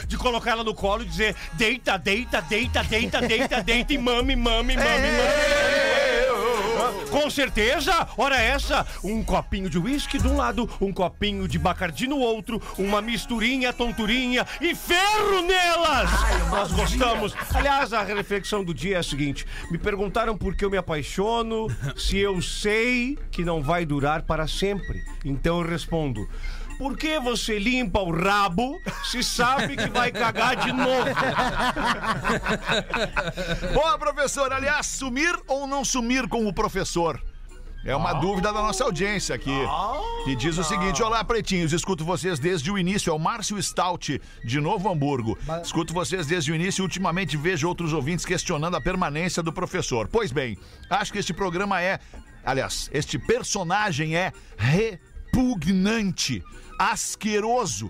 de 0.07 0.17
colocar 0.17 0.51
ela 0.51 0.63
no 0.63 0.73
colo 0.73 1.03
e 1.03 1.05
dizer 1.05 1.35
deita, 1.53 1.97
deita, 1.97 2.41
deita, 2.41 2.83
deita, 2.83 3.21
deita, 3.21 3.63
deita 3.63 3.93
e 3.93 3.97
mame, 3.97 4.35
mame, 4.35 4.75
mame, 4.75 5.11
mame. 5.11 5.91
Com 7.11 7.29
certeza, 7.29 8.07
ora 8.17 8.39
essa, 8.41 8.87
um 9.03 9.21
copinho 9.21 9.69
de 9.69 9.77
uísque 9.77 10.17
de 10.17 10.27
um 10.27 10.37
lado, 10.37 10.69
um 10.79 10.93
copinho 10.93 11.47
de 11.47 11.59
bacardi 11.59 12.07
no 12.07 12.17
outro, 12.17 12.61
uma 12.77 13.01
misturinha, 13.01 13.73
tonturinha 13.73 14.45
e 14.59 14.73
ferro 14.73 15.41
nelas! 15.41 16.09
Nós 16.49 16.71
gostamos. 16.71 17.35
Aliás, 17.53 17.91
a 17.91 18.01
reflexão 18.01 18.63
do 18.63 18.73
dia 18.73 18.95
é 18.95 18.99
a 18.99 19.03
seguinte: 19.03 19.45
me 19.69 19.77
perguntaram 19.77 20.37
por 20.37 20.55
que 20.55 20.63
eu 20.63 20.69
me 20.69 20.77
apaixono, 20.77 21.67
se 21.97 22.17
eu 22.17 22.41
sei 22.41 23.17
que 23.29 23.43
não 23.43 23.61
vai 23.61 23.85
durar 23.85 24.21
para 24.23 24.47
sempre. 24.47 25.03
Então 25.25 25.61
eu 25.61 25.67
respondo. 25.67 26.27
Por 26.81 26.97
que 26.97 27.19
você 27.19 27.59
limpa 27.59 27.99
o 27.99 28.11
rabo 28.11 28.81
se 29.03 29.21
sabe 29.21 29.77
que 29.77 29.87
vai 29.87 30.11
cagar 30.11 30.55
de 30.55 30.73
novo? 30.73 31.11
Boa, 33.71 33.99
professor. 33.99 34.51
Aliás, 34.51 34.87
sumir 34.87 35.39
ou 35.47 35.67
não 35.67 35.85
sumir 35.85 36.27
com 36.27 36.47
o 36.47 36.51
professor? 36.51 37.21
É 37.85 37.95
uma 37.95 38.13
dúvida 38.13 38.51
da 38.51 38.63
nossa 38.63 38.83
audiência 38.83 39.35
aqui. 39.35 39.55
Que 40.25 40.35
diz 40.35 40.57
o 40.57 40.63
seguinte: 40.63 41.03
Olá, 41.03 41.23
pretinhos, 41.23 41.71
escuto 41.71 42.03
vocês 42.03 42.39
desde 42.39 42.71
o 42.71 42.79
início. 42.79 43.11
É 43.11 43.13
o 43.13 43.19
Márcio 43.19 43.61
Stout, 43.61 44.19
de 44.43 44.59
Novo 44.59 44.89
Hamburgo. 44.89 45.37
Escuto 45.63 45.93
vocês 45.93 46.25
desde 46.25 46.51
o 46.51 46.55
início 46.55 46.81
e 46.81 46.83
ultimamente 46.83 47.37
vejo 47.37 47.67
outros 47.67 47.93
ouvintes 47.93 48.25
questionando 48.25 48.75
a 48.75 48.81
permanência 48.81 49.43
do 49.43 49.53
professor. 49.53 50.07
Pois 50.07 50.31
bem, 50.31 50.57
acho 50.89 51.13
que 51.13 51.19
este 51.19 51.31
programa 51.31 51.79
é. 51.79 51.99
Aliás, 52.43 52.89
este 52.91 53.19
personagem 53.19 54.15
é 54.15 54.33
repugnante, 55.31 56.43
asqueroso, 56.77 57.89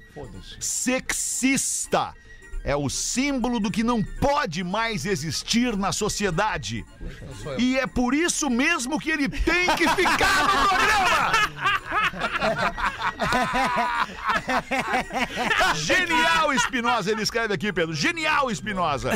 sexista. 0.60 2.14
É 2.64 2.76
o 2.76 2.90
símbolo 2.90 3.60
do 3.60 3.72
que 3.72 3.84
não 3.84 4.04
pode 4.04 4.64
mais 4.64 5.06
existir 5.06 5.76
na 5.76 5.92
sociedade. 5.92 6.86
E 7.58 7.78
é 7.78 7.88
por 7.88 8.14
isso 8.14 8.50
mesmo 8.50 9.00
que 9.00 9.10
ele 9.10 9.28
tem 9.28 9.76
que 9.76 9.90
ficar 9.90 10.44
no 10.44 10.68
programa! 10.68 11.32
Genial, 15.76 16.54
Espinosa, 16.54 17.12
ele 17.12 17.22
escreve 17.22 17.54
aqui, 17.54 17.72
Pedro. 17.72 17.94
Genial, 17.94 18.52
Espinosa. 18.52 19.12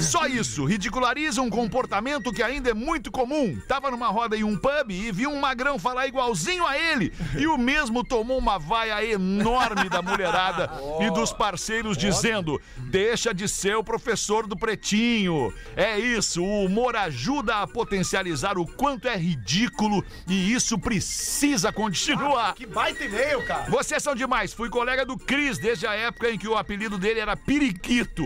Só 0.00 0.26
isso, 0.26 0.64
ridiculariza 0.64 1.42
um 1.42 1.50
comportamento 1.50 2.32
que 2.32 2.42
ainda 2.42 2.70
é 2.70 2.74
muito 2.74 3.10
comum. 3.10 3.58
Tava 3.66 3.90
numa 3.90 4.08
roda 4.08 4.36
em 4.36 4.44
um 4.44 4.56
pub 4.56 4.90
e 4.90 5.12
vi 5.12 5.26
um 5.26 5.40
magrão 5.40 5.78
falar 5.78 6.06
igualzinho 6.06 6.66
a 6.66 6.78
ele. 6.78 7.12
E 7.36 7.46
o 7.46 7.58
mesmo 7.58 8.04
tomou 8.04 8.38
uma 8.38 8.58
vaia 8.58 9.04
enorme 9.04 9.88
da 9.88 10.02
mulherada 10.02 10.70
e 11.00 11.10
dos 11.10 11.32
parceiros 11.32 11.96
dizendo: 11.96 12.60
Deixa 12.90 13.34
de 13.34 13.48
ser 13.48 13.76
o 13.76 13.84
professor 13.84 14.46
do 14.46 14.56
pretinho. 14.56 15.52
É 15.76 15.98
isso, 15.98 16.42
o 16.42 16.64
humor 16.64 16.96
ajuda 16.96 17.56
a 17.56 17.66
potencializar 17.66 18.58
o 18.58 18.66
quanto 18.66 19.08
é 19.08 19.16
ridículo 19.16 20.04
e 20.28 20.52
isso 20.52 20.78
precisa 20.78 21.72
continuar. 21.72 22.54
Que 22.54 22.66
baita 22.66 23.04
e-mail, 23.04 23.44
cara. 23.44 23.70
Vocês 23.70 24.02
são 24.02 24.14
demais. 24.14 24.52
Fui 24.52 24.68
colega 24.68 25.04
do 25.04 25.16
Cris 25.16 25.58
desde 25.58 25.86
a 25.86 25.94
época 25.94 26.30
em 26.30 26.38
que 26.38 26.48
o 26.48 26.56
apelido 26.56 26.98
dele 26.98 27.20
era. 27.20 27.36
Periquito. 27.36 28.24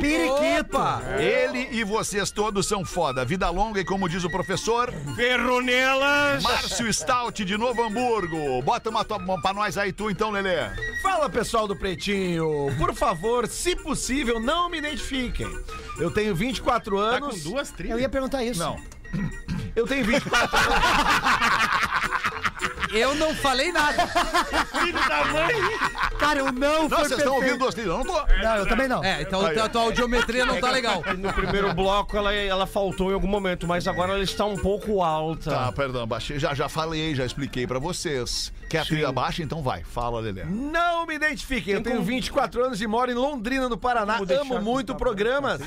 Opa! 0.60 1.02
Ele 1.18 1.68
e 1.72 1.84
vocês 1.84 2.30
todos 2.30 2.66
são 2.66 2.84
foda. 2.84 3.24
Vida 3.24 3.48
longa 3.50 3.80
e 3.80 3.84
como 3.84 4.08
diz 4.08 4.24
o 4.24 4.30
professor, 4.30 4.92
Ferronelas! 5.16 6.42
Márcio 6.42 6.92
Stout 6.92 7.44
de 7.44 7.56
Novo 7.56 7.82
Hamburgo. 7.82 8.62
Bota 8.62 8.90
uma 8.90 9.04
top 9.04 9.24
pra 9.40 9.52
nós 9.52 9.78
aí 9.78 9.92
tu 9.92 10.10
então, 10.10 10.30
Lelê. 10.30 10.70
Fala 11.02 11.28
pessoal 11.28 11.66
do 11.68 11.76
Pretinho, 11.76 12.74
por 12.76 12.94
favor, 12.94 13.46
se 13.46 13.76
possível, 13.76 14.40
não 14.48 14.70
me 14.70 14.78
identifiquem. 14.78 15.46
Eu 15.98 16.10
tenho 16.10 16.34
24 16.34 16.96
Tá 16.96 17.02
anos. 17.02 17.42
com 17.42 17.50
duas 17.50 17.70
trilhas. 17.70 17.96
Eu 17.96 18.00
ia 18.00 18.08
perguntar 18.08 18.42
isso. 18.42 18.58
Não. 18.58 18.80
Eu 19.76 19.86
tenho 19.86 20.04
24 20.04 20.56
anos. 20.56 21.88
Eu 22.90 23.14
não 23.16 23.34
falei 23.34 23.70
nada. 23.70 24.06
Filho 24.06 25.08
da 25.08 25.24
mãe! 25.26 25.54
Cara, 26.18 26.38
eu 26.38 26.46
não 26.46 26.52
Não, 26.84 26.88
foi 26.88 26.98
vocês 27.00 27.18
estão 27.18 27.34
ouvindo 27.34 27.58
duas 27.58 27.74
trilhas, 27.74 27.92
eu 27.92 27.98
não 27.98 28.04
tô. 28.04 28.34
Não, 28.42 28.56
eu 28.56 28.66
também 28.66 28.88
não. 28.88 29.04
É, 29.04 29.20
então 29.20 29.44
Aí, 29.44 29.58
a 29.58 29.68
tua 29.68 29.82
audiometria 29.82 30.46
não 30.46 30.58
tá 30.58 30.70
legal. 30.70 31.02
No 31.18 31.30
primeiro 31.34 31.74
bloco 31.74 32.16
ela, 32.16 32.32
ela 32.32 32.66
faltou 32.66 33.10
em 33.10 33.14
algum 33.14 33.28
momento, 33.28 33.66
mas 33.66 33.86
agora 33.86 34.12
ela 34.12 34.22
está 34.22 34.46
um 34.46 34.56
pouco 34.56 35.02
alta. 35.02 35.50
Tá, 35.50 35.72
perdão, 35.72 36.06
baixei. 36.06 36.38
Já, 36.38 36.54
já 36.54 36.66
falei, 36.66 37.14
já 37.14 37.26
expliquei 37.26 37.66
pra 37.66 37.78
vocês. 37.78 38.50
Quer 38.68 38.78
a 38.80 38.84
trilha 38.84 39.10
baixa? 39.12 39.42
Então 39.42 39.62
vai. 39.62 39.82
Fala, 39.82 40.20
Lelê. 40.20 40.44
Não 40.44 41.06
me 41.06 41.14
identifiquem. 41.14 41.74
Eu 41.74 41.82
tenho 41.82 42.02
24 42.02 42.64
anos 42.64 42.80
e 42.82 42.86
moro 42.86 43.10
em 43.10 43.14
Londrina, 43.14 43.68
no 43.68 43.78
Paraná. 43.78 44.18
Amo 44.40 44.60
muito 44.60 44.92
o 44.92 44.96
programa. 44.96 45.58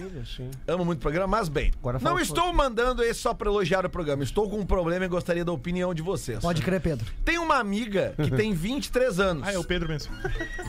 Amo 0.67 0.85
muito 0.85 0.99
o 0.99 1.01
programa, 1.01 1.27
mas 1.37 1.49
bem. 1.49 1.71
Agora 1.79 1.99
não 2.01 2.19
estou 2.19 2.53
mandando 2.53 3.03
esse 3.03 3.19
só 3.19 3.33
pra 3.33 3.49
elogiar 3.49 3.85
o 3.85 3.89
programa. 3.89 4.23
Estou 4.23 4.49
com 4.49 4.59
um 4.59 4.65
problema 4.65 5.05
e 5.05 5.07
gostaria 5.07 5.43
da 5.43 5.51
opinião 5.51 5.93
de 5.93 6.01
vocês. 6.01 6.39
Pode 6.39 6.61
crer, 6.61 6.81
Pedro. 6.81 7.05
Tem 7.25 7.37
uma 7.37 7.55
amiga 7.57 8.13
que 8.21 8.29
tem 8.35 8.53
23 8.53 9.19
anos. 9.19 9.47
Ah, 9.47 9.53
é 9.53 9.57
o 9.57 9.63
Pedro 9.63 9.87
mesmo. 9.89 10.13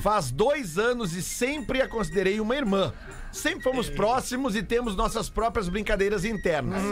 Faz 0.02 0.30
dois 0.30 0.78
anos 0.78 1.12
e 1.14 1.22
sempre 1.22 1.82
a 1.82 1.88
considerei 1.88 2.40
uma 2.40 2.56
irmã. 2.56 2.92
Sempre 3.30 3.62
fomos 3.62 3.88
próximos 3.88 4.54
e 4.54 4.62
temos 4.62 4.94
nossas 4.94 5.30
próprias 5.30 5.66
brincadeiras 5.66 6.22
internas. 6.22 6.82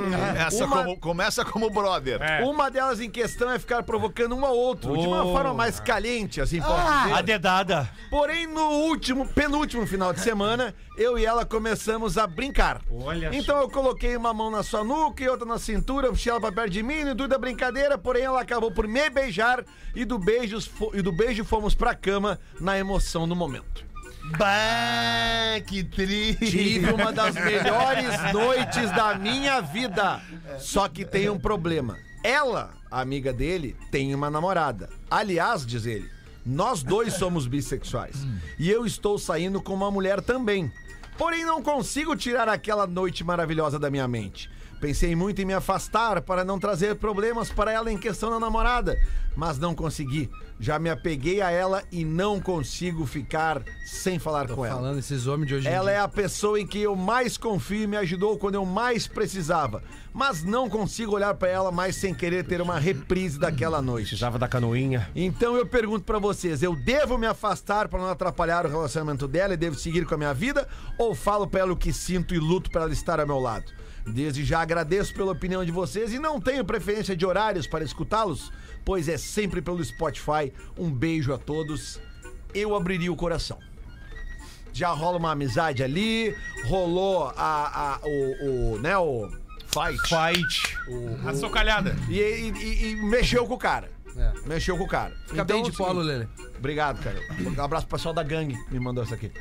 Essa 0.47 0.65
Uma- 0.65 0.85
como- 0.85 0.99
começa 0.99 1.45
como 1.45 1.69
brother. 1.69 2.19
Uma 2.47 2.71
delas 2.71 2.99
em 2.99 3.11
questão 3.11 3.51
é 3.51 3.59
ficar 3.59 3.83
provocando 3.83 4.35
um 4.35 4.45
ao 4.47 4.57
outro, 4.57 4.97
de 4.97 5.07
uma 5.07 5.23
Oh. 5.25 5.30
Forma 5.33 5.55
mais 5.55 5.81
caliente, 5.81 6.41
assim 6.41 6.61
posso 6.61 6.73
Ah, 6.75 7.03
dizer. 7.05 7.15
a 7.15 7.23
dedada. 7.23 7.91
Porém, 8.11 8.47
no 8.47 8.61
último, 8.87 9.27
penúltimo 9.27 9.87
final 9.87 10.13
de 10.13 10.21
semana, 10.21 10.75
eu 10.97 11.19
e 11.19 11.25
ela 11.25 11.45
começamos 11.45 12.17
a 12.19 12.27
brincar. 12.27 12.81
Olha 12.91 13.31
Então 13.33 13.59
eu 13.61 13.69
coloquei 13.71 14.17
uma 14.17 14.33
mão 14.35 14.51
na 14.51 14.63
sua 14.63 14.83
nuca 14.85 15.23
e 15.25 15.29
outra 15.29 15.47
na 15.47 15.59
cintura, 15.59 16.09
puxei 16.09 16.31
ela 16.31 16.41
pra 16.41 16.53
perto 16.53 16.71
de 16.71 16.83
mim, 16.83 17.05
no 17.05 17.11
intuito 17.13 17.29
da 17.29 17.39
brincadeira, 17.39 17.97
porém 17.97 18.23
ela 18.25 18.41
acabou 18.41 18.71
por 18.71 18.87
me 18.89 19.09
beijar 19.11 19.65
e 19.95 20.05
do, 20.05 20.19
beijos, 20.19 20.67
fo- 20.67 20.91
e 20.95 21.03
do 21.03 21.13
beijo 21.13 21.45
fomos 21.45 21.75
pra 21.75 21.95
cama 21.95 22.39
na 22.61 22.79
emoção 22.79 23.29
do 23.29 23.35
momento. 23.37 23.89
Bah, 24.39 25.61
que 25.67 25.83
triste. 25.83 26.51
Tive 26.51 26.93
uma 26.93 27.13
das 27.13 27.35
melhores 27.35 28.33
noites 28.33 28.91
da 28.93 29.15
minha 29.15 29.61
vida. 29.61 30.21
Só 30.59 30.89
que 30.89 31.05
tem 31.05 31.29
um 31.29 31.39
problema. 31.39 31.97
Ela, 32.23 32.75
a 32.91 33.01
amiga 33.01 33.33
dele, 33.33 33.77
tem 33.91 34.15
uma 34.15 34.31
namorada. 34.31 34.91
Aliás, 35.11 35.65
diz 35.65 35.87
ele, 35.87 36.11
nós 36.45 36.83
dois 36.83 37.15
somos 37.19 37.47
bissexuais. 37.47 38.17
E 38.59 38.71
eu 38.71 38.85
estou 38.85 39.19
saindo 39.19 39.61
com 39.61 39.73
uma 39.73 39.91
mulher 39.91 40.21
também. 40.21 40.71
Porém, 41.17 41.45
não 41.45 41.63
consigo 41.63 42.17
tirar 42.17 42.49
aquela 42.49 42.87
noite 42.87 43.23
maravilhosa 43.23 43.79
da 43.79 43.91
minha 43.91 44.09
mente. 44.09 44.51
Pensei 44.81 45.15
muito 45.15 45.43
em 45.43 45.45
me 45.45 45.53
afastar 45.53 46.23
para 46.23 46.43
não 46.43 46.59
trazer 46.59 46.97
problemas 46.97 47.51
para 47.51 47.71
ela 47.71 47.93
em 47.93 47.99
questão 47.99 48.31
da 48.31 48.41
namorada, 48.41 48.97
mas 49.37 49.59
não 49.59 49.75
consegui. 49.75 50.31
Já 50.59 50.79
me 50.79 50.89
apeguei 50.89 51.41
a 51.43 51.51
ela 51.51 51.83
e 51.93 52.05
não 52.05 52.41
consigo 52.41 53.05
ficar 53.07 53.63
sem 53.85 54.19
falar 54.19 54.49
com 54.49 54.65
ela. 54.65 54.77
Falando 54.77 54.99
esses 54.99 55.27
homens 55.27 55.49
de 55.49 55.55
hoje 55.55 55.69
em 55.69 55.71
Ela 55.71 55.91
dia. 55.91 55.99
é 56.01 56.03
a 56.03 56.09
pessoa 56.09 56.59
em 56.61 56.67
que 56.67 56.81
eu 56.81 56.97
mais 56.97 57.37
confio 57.37 57.83
e 57.83 57.87
me 57.87 57.97
ajudou 57.99 58.39
quando 58.39 58.55
eu 58.55 58.65
mais 58.65 59.07
precisava. 59.07 59.83
Mas 60.13 60.43
não 60.43 60.69
consigo 60.69 61.15
olhar 61.15 61.35
pra 61.35 61.49
ela 61.49 61.71
mais 61.71 61.97
sem 61.97 62.13
querer 62.15 62.45
ter 62.45 62.61
uma 62.61 62.79
reprise 62.79 63.39
daquela 63.39 63.81
noite. 63.81 64.09
Precisava 64.09 64.39
da 64.39 64.49
canoinha. 64.49 65.09
Então 65.15 65.57
eu 65.57 65.67
pergunto 65.67 66.05
pra 66.05 66.19
vocês, 66.19 66.63
eu 66.63 66.75
devo 66.75 67.17
me 67.17 67.27
afastar 67.27 67.87
pra 67.89 67.99
não 68.01 68.09
atrapalhar 68.11 68.67
o 68.67 68.69
relacionamento 68.69 69.29
dela 69.29 69.55
e 69.55 69.57
devo 69.59 69.77
seguir 69.79 70.05
com 70.07 70.15
a 70.15 70.19
minha 70.19 70.35
vida 70.35 70.67
ou 70.99 71.15
falo 71.15 71.47
pra 71.47 71.61
ela 71.61 71.73
o 71.73 71.77
que 71.77 71.93
sinto 71.93 72.35
e 72.35 72.39
luto 72.39 72.71
pra 72.71 72.83
ela 72.83 72.93
estar 72.93 73.21
ao 73.21 73.27
meu 73.27 73.39
lado? 73.39 73.71
Desde 74.07 74.45
já 74.45 74.61
agradeço 74.61 75.15
pela 75.15 75.33
opinião 75.33 75.65
de 75.65 75.71
vocês 75.71 76.13
e 76.13 76.19
não 76.19 76.41
tenho 76.41 76.65
preferência 76.65 77.17
de 77.17 77.25
horários 77.27 77.67
para 77.67 77.85
escutá-los, 77.85 78.53
pois 78.85 79.09
é 79.09 79.17
sempre 79.19 79.61
pelo 79.63 79.85
Spotify. 79.85 80.53
Um 80.77 80.91
beijo 80.91 81.33
a 81.33 81.39
todos. 81.39 82.01
Eu 82.55 82.75
abriria 82.75 83.13
o 83.13 83.17
coração 83.17 83.59
já 84.73 84.91
rola 84.91 85.19
uma 85.19 85.33
amizade 85.33 85.83
ali, 85.83 86.33
rolou 86.67 87.25
a, 87.37 87.97
a- 87.97 88.01
o, 88.05 88.75
o, 88.75 88.79
né, 88.79 88.97
o 88.97 89.29
fight. 89.67 89.99
Fight. 90.09 90.79
A 91.27 91.35
socalhada. 91.35 91.97
E, 92.09 92.21
e- 92.21 92.53
e- 92.57 92.91
e 92.93 92.97
mexeu 93.03 93.45
com 93.47 93.55
o 93.55 93.59
cara. 93.59 93.91
Mexeu 94.47 94.79
com 94.79 94.85
o 94.85 94.89
cara. 94.89 95.13
É. 95.27 95.29
Fica 95.31 95.45
bem 95.45 95.63
de 95.65 95.73
polo, 95.73 96.01
Lele. 96.01 96.29
Obrigado, 96.57 97.03
cara. 97.03 97.19
Um 97.41 97.61
abraço 97.61 97.87
pro 97.89 97.97
pessoal 97.99 98.15
da 98.15 98.23
gangue 98.23 98.55
que 98.67 98.73
me 98.73 98.79
mandou 98.79 99.03
isso 99.03 99.13
aqui. 99.13 99.33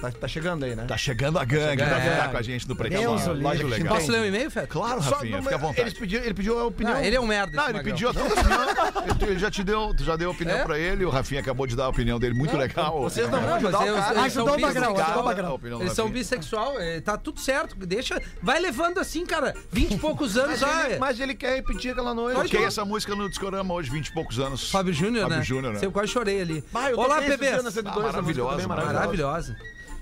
Tá, 0.00 0.10
tá 0.12 0.28
chegando 0.28 0.64
aí, 0.64 0.74
né? 0.74 0.84
Tá 0.86 0.96
chegando 0.96 1.38
a 1.38 1.44
gangue 1.44 1.82
Tá 1.82 1.88
pra 1.88 1.96
chegando. 2.00 2.12
ficar 2.14 2.24
É. 2.24 2.28
com 2.30 2.36
a 2.38 2.42
gente 2.42 2.68
no 2.68 2.74
o 2.74 3.32
loja 3.42 3.66
legal. 3.66 3.94
Posso 3.96 4.10
ler 4.10 4.20
o 4.20 4.24
e-mail, 4.26 4.50
Fed? 4.50 4.66
Claro, 4.66 5.02
Só- 5.02 5.16
Rafinha, 5.16 5.36
não, 5.36 5.42
fica 5.42 5.54
à 5.54 5.58
vontade. 5.58 5.80
Eles 5.82 5.94
pediram, 5.94 6.24
ele 6.24 6.34
pediu 6.34 6.58
a 6.58 6.64
opinião. 6.64 6.96
Ah, 6.96 7.04
ele 7.06 7.16
é 7.16 7.20
um 7.20 7.26
merda, 7.26 7.54
Não, 7.56 7.64
ele 7.64 7.72
magrão. 7.74 7.92
pediu 7.92 8.08
a 8.08 8.14
tua 8.14 8.24
opinião. 8.24 8.60
Ele- 9.20 9.30
Ele 9.30 9.38
já 9.38 9.50
te 9.50 9.62
deu, 9.62 9.94
tu 9.94 10.02
já 10.02 10.16
deu 10.16 10.28
a 10.30 10.32
opinião 10.32 10.56
É? 10.58 10.64
pra 10.64 10.78
ele. 10.78 11.04
O 11.04 11.10
Rafinha 11.10 11.40
acabou 11.40 11.66
de 11.66 11.76
dar 11.76 11.84
a 11.84 11.88
opinião 11.88 12.18
dele. 12.18 12.34
Muito 12.34 12.56
legal. 12.56 13.00
Vocês 13.02 13.28
não 13.30 13.38
vão 13.40 13.48
Não, 13.50 13.56
ajudar 13.56 13.78
mas 13.78 13.90
o 13.90 13.94
cara. 13.94 14.20
eles 14.20 14.32
são 14.32 14.42
Ajudou 14.42 14.44
o 14.46 14.60
Magrão, 14.60 14.82
bissexual. 14.92 15.04
ajudou 15.06 15.22
o 15.22 15.24
Magrão. 15.26 15.80
Eles 15.80 15.92
são 15.92 16.10
bissexual, 16.10 16.80
é, 16.80 17.00
tá 17.00 17.16
tudo 17.16 17.38
certo. 17.40 17.76
Deixa. 17.86 18.20
Vai 18.42 18.58
levando 18.60 18.98
assim, 18.98 19.24
cara. 19.26 19.54
20 19.70 19.92
e 19.94 19.98
poucos 19.98 20.36
anos 20.36 20.50
Mas 20.52 20.60
já. 20.60 20.84
ele, 20.86 20.94
é. 20.94 20.98
mas 20.98 21.20
ele 21.20 21.34
quer 21.34 21.54
repetir 21.56 21.92
aquela 21.92 22.14
noite. 22.14 22.40
Toquei 22.40 22.64
essa 22.64 22.84
música 22.84 23.14
no 23.14 23.28
Discorama 23.28 23.74
hoje, 23.74 23.90
20 23.90 24.08
e 24.08 24.12
poucos 24.12 24.38
anos. 24.38 24.70
Fábio 24.70 24.92
Júnior, 24.92 25.24
né? 25.28 25.36
Fábio 25.36 25.44
Júnior, 25.44 25.72
né? 25.74 25.80
Eu 25.82 25.92
quase 25.92 26.08
chorei 26.08 26.40
ali. 26.40 26.64
Olá, 26.96 27.20
bebês. 27.20 27.38
dias 27.52 27.64
na 27.64 27.70
102, 27.70 27.96
Ah, 28.06 28.12
maravilhosa, 28.12 28.68
Maravilhosa. 28.68 29.56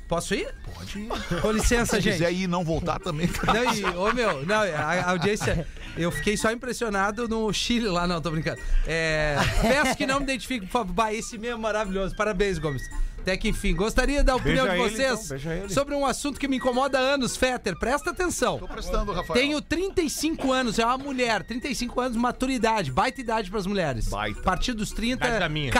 Posso 0.08 0.34
ir? 0.34 0.48
Pode 0.74 0.98
ir. 0.98 1.40
Com 1.42 1.50
licença, 1.52 1.96
Se 1.96 2.02
gente. 2.02 2.14
quiser 2.14 2.32
ir 2.32 2.42
e 2.44 2.46
não 2.46 2.64
voltar 2.64 2.98
também. 2.98 3.28
Não, 3.46 3.74
e, 3.74 3.84
ô 3.96 4.12
meu, 4.14 4.44
não, 4.46 4.62
a, 4.62 5.10
audiência. 5.10 5.66
Eu 5.96 6.10
fiquei 6.10 6.36
só 6.36 6.50
impressionado 6.50 7.28
no 7.28 7.52
Chile 7.52 7.88
lá, 7.88 8.06
não, 8.06 8.20
tô 8.20 8.30
brincando. 8.30 8.60
É, 8.86 9.36
peço 9.60 9.96
que 9.96 10.06
não 10.06 10.18
me 10.18 10.24
identifique, 10.24 10.64
por 10.66 10.72
favor. 10.72 10.92
Bah, 10.92 11.12
esse 11.12 11.36
mesmo 11.36 11.60
maravilhoso. 11.60 12.16
Parabéns, 12.16 12.58
Gomes. 12.58 12.82
Até 13.20 13.36
que 13.36 13.48
enfim, 13.48 13.74
gostaria 13.74 14.24
da 14.24 14.36
opinião 14.36 14.64
Beija 14.64 14.78
de 14.78 14.82
ele, 15.02 15.16
vocês 15.16 15.42
então, 15.42 15.52
ele. 15.52 15.68
sobre 15.68 15.94
um 15.94 16.06
assunto 16.06 16.40
que 16.40 16.48
me 16.48 16.56
incomoda 16.56 16.98
há 16.98 17.02
anos, 17.02 17.36
Fetter. 17.36 17.76
Presta 17.78 18.10
atenção. 18.10 18.58
Tô 18.58 18.68
prestando, 18.68 19.12
Rafael. 19.12 19.38
Tenho 19.38 19.60
35 19.60 20.50
anos, 20.52 20.78
é 20.78 20.86
uma 20.86 20.96
mulher, 20.96 21.42
35 21.42 22.00
anos, 22.00 22.16
maturidade, 22.16 22.90
baita 22.90 23.20
idade 23.20 23.50
pras 23.50 23.66
mulheres. 23.66 24.08
Baita. 24.08 24.40
A 24.40 24.42
partir 24.42 24.72
dos 24.72 24.92
30, 24.92 25.26
Idade 25.26 25.40
da 25.40 25.48
minha. 25.48 25.70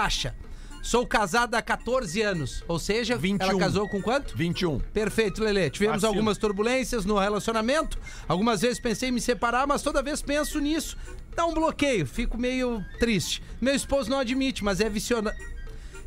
Sou 0.89 1.07
casada 1.07 1.59
há 1.59 1.61
14 1.61 2.23
anos, 2.23 2.65
ou 2.67 2.79
seja, 2.79 3.15
21. 3.15 3.47
ela 3.47 3.59
casou 3.59 3.87
com 3.87 4.01
quanto? 4.01 4.35
21. 4.35 4.79
Perfeito, 4.79 5.45
Lelê. 5.45 5.69
Tivemos 5.69 6.01
Vacilo. 6.01 6.15
algumas 6.15 6.39
turbulências 6.39 7.05
no 7.05 7.19
relacionamento. 7.19 7.99
Algumas 8.27 8.63
vezes 8.63 8.81
pensei 8.81 9.11
em 9.11 9.13
me 9.13 9.21
separar, 9.21 9.67
mas 9.67 9.83
toda 9.83 10.03
vez 10.03 10.23
penso 10.23 10.59
nisso. 10.59 10.97
Dá 11.37 11.45
um 11.45 11.53
bloqueio, 11.53 12.07
fico 12.07 12.39
meio 12.39 12.83
triste. 12.99 13.43
Meu 13.61 13.75
esposo 13.75 14.09
não 14.09 14.19
admite, 14.19 14.65
mas 14.65 14.81
é 14.81 14.89
viciona... 14.89 15.37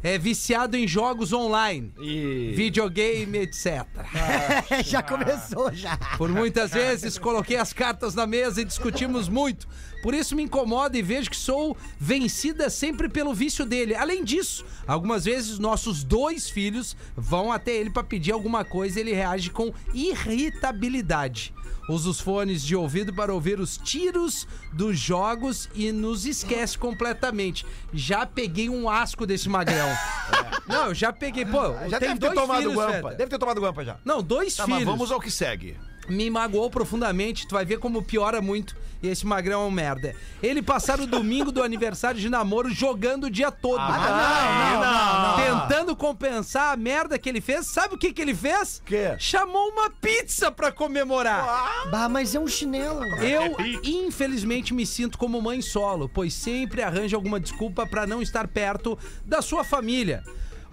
É 0.04 0.18
viciado 0.18 0.76
em 0.76 0.88
jogos 0.88 1.32
online, 1.32 1.94
E... 2.02 2.52
videogame, 2.56 3.38
etc. 3.38 3.86
já 4.84 5.04
começou, 5.04 5.72
já. 5.76 5.96
Por 6.18 6.28
muitas 6.28 6.72
vezes 6.72 7.20
coloquei 7.20 7.56
as 7.56 7.72
cartas 7.72 8.16
na 8.16 8.26
mesa 8.26 8.62
e 8.62 8.66
discutimos 8.66 9.30
muito. 9.30 9.68
Por 10.02 10.14
isso 10.14 10.36
me 10.36 10.44
incomoda 10.44 10.98
e 10.98 11.02
vejo 11.02 11.30
que 11.30 11.36
sou 11.38 11.78
vencida 12.00 12.70
sempre 12.70 13.08
pelo 13.08 13.34
vício 13.34 13.66
dele. 13.66 13.94
Além 13.96 14.24
disso, 14.24 14.66
algumas 14.88 15.26
vezes 15.26 15.60
nossos 15.60 16.04
dois 16.04 16.50
filhos 16.50 16.96
vão 17.16 17.52
até 17.52 17.72
ele 17.76 17.90
para 17.90 18.04
pedir 18.04 18.32
alguma 18.32 18.66
coisa 18.66 18.98
e 19.00 19.02
ele 19.02 19.14
reage 19.14 19.50
com 19.50 19.72
irritabilidade. 19.94 21.54
Usa 21.90 22.10
os 22.10 22.20
fones 22.22 22.64
de 22.64 22.76
ouvido 22.76 23.14
para 23.14 23.34
ouvir 23.34 23.60
os 23.60 23.76
tiros 23.78 24.48
dos 24.72 24.98
jogos 24.98 25.68
e 25.76 25.92
nos 25.92 26.26
esquece 26.26 26.78
completamente. 26.78 27.66
Já 27.92 28.26
peguei 28.26 28.70
um 28.70 28.90
asco 28.90 29.26
desse 29.26 29.50
magrão. 29.50 29.90
Não, 30.68 30.88
eu 30.88 30.96
já 30.96 31.12
peguei. 31.12 31.44
Pô, 31.46 31.74
Já 31.90 32.00
tem 32.00 32.10
deve 32.10 32.20
ter 32.20 32.28
dois 32.28 32.34
tomado 32.36 32.60
filhos, 32.62 32.76
guampa. 32.76 32.94
Feta. 32.94 33.16
Deve 33.16 33.30
ter 33.30 33.38
tomado 33.38 33.60
guampa 33.62 33.84
já. 33.84 33.98
Não, 34.06 34.22
dois 34.24 34.56
Tá, 34.56 34.64
filhos 34.66 34.80
mas 34.80 34.88
vamos 34.88 35.12
ao 35.12 35.20
que 35.20 35.32
segue. 35.32 35.76
Me 36.12 36.30
magoou 36.30 36.70
profundamente. 36.70 37.48
Tu 37.48 37.56
vai 37.56 37.66
ver 37.66 37.80
como 37.80 38.04
piora 38.04 38.42
muito. 38.42 38.76
E 39.02 39.08
esse 39.08 39.26
magrão 39.26 39.64
é 39.64 39.66
um 39.66 39.72
merda. 39.72 40.16
Ele 40.44 40.62
passar 40.62 41.00
o 41.00 41.08
domingo 41.08 41.52
do 41.52 41.64
aniversário 41.64 42.20
de 42.22 42.30
namoro 42.30 42.70
jogando 42.70 43.24
o 43.26 43.30
dia 43.32 43.50
todo. 43.52 43.80
Ah, 43.80 45.38
não, 45.40 45.48
não, 45.48 45.58
não. 45.58 45.68
Tentando 45.68 45.96
compensar 45.96 46.74
a 46.74 46.78
merda 46.78 47.18
que 47.18 47.28
ele 47.28 47.42
fez. 47.42 47.66
Sabe 47.68 47.96
o 47.96 47.98
que, 47.98 48.14
que 48.14 48.22
ele 48.22 48.36
fez? 48.36 48.82
Quê? 48.86 49.16
Chamou 49.18 49.70
uma 49.70 49.90
pizza 49.90 50.52
pra 50.52 50.72
comemorar. 50.72 51.90
Bah, 51.90 52.08
mas 52.08 52.36
é 52.36 52.40
um 52.40 52.48
chinelo. 52.48 53.04
Eu, 53.24 53.56
infelizmente, 53.84 54.74
me 54.74 54.86
sinto 54.86 55.18
como 55.18 55.42
mãe 55.42 55.62
solo, 55.62 56.08
pois 56.08 56.34
sempre 56.34 56.84
arranja 56.84 57.16
alguma 57.16 57.40
desculpa 57.40 57.88
pra 57.88 58.06
não 58.06 58.22
estar 58.22 58.48
perto 58.48 58.98
da 59.26 59.42
sua 59.42 59.64
família. 59.64 60.24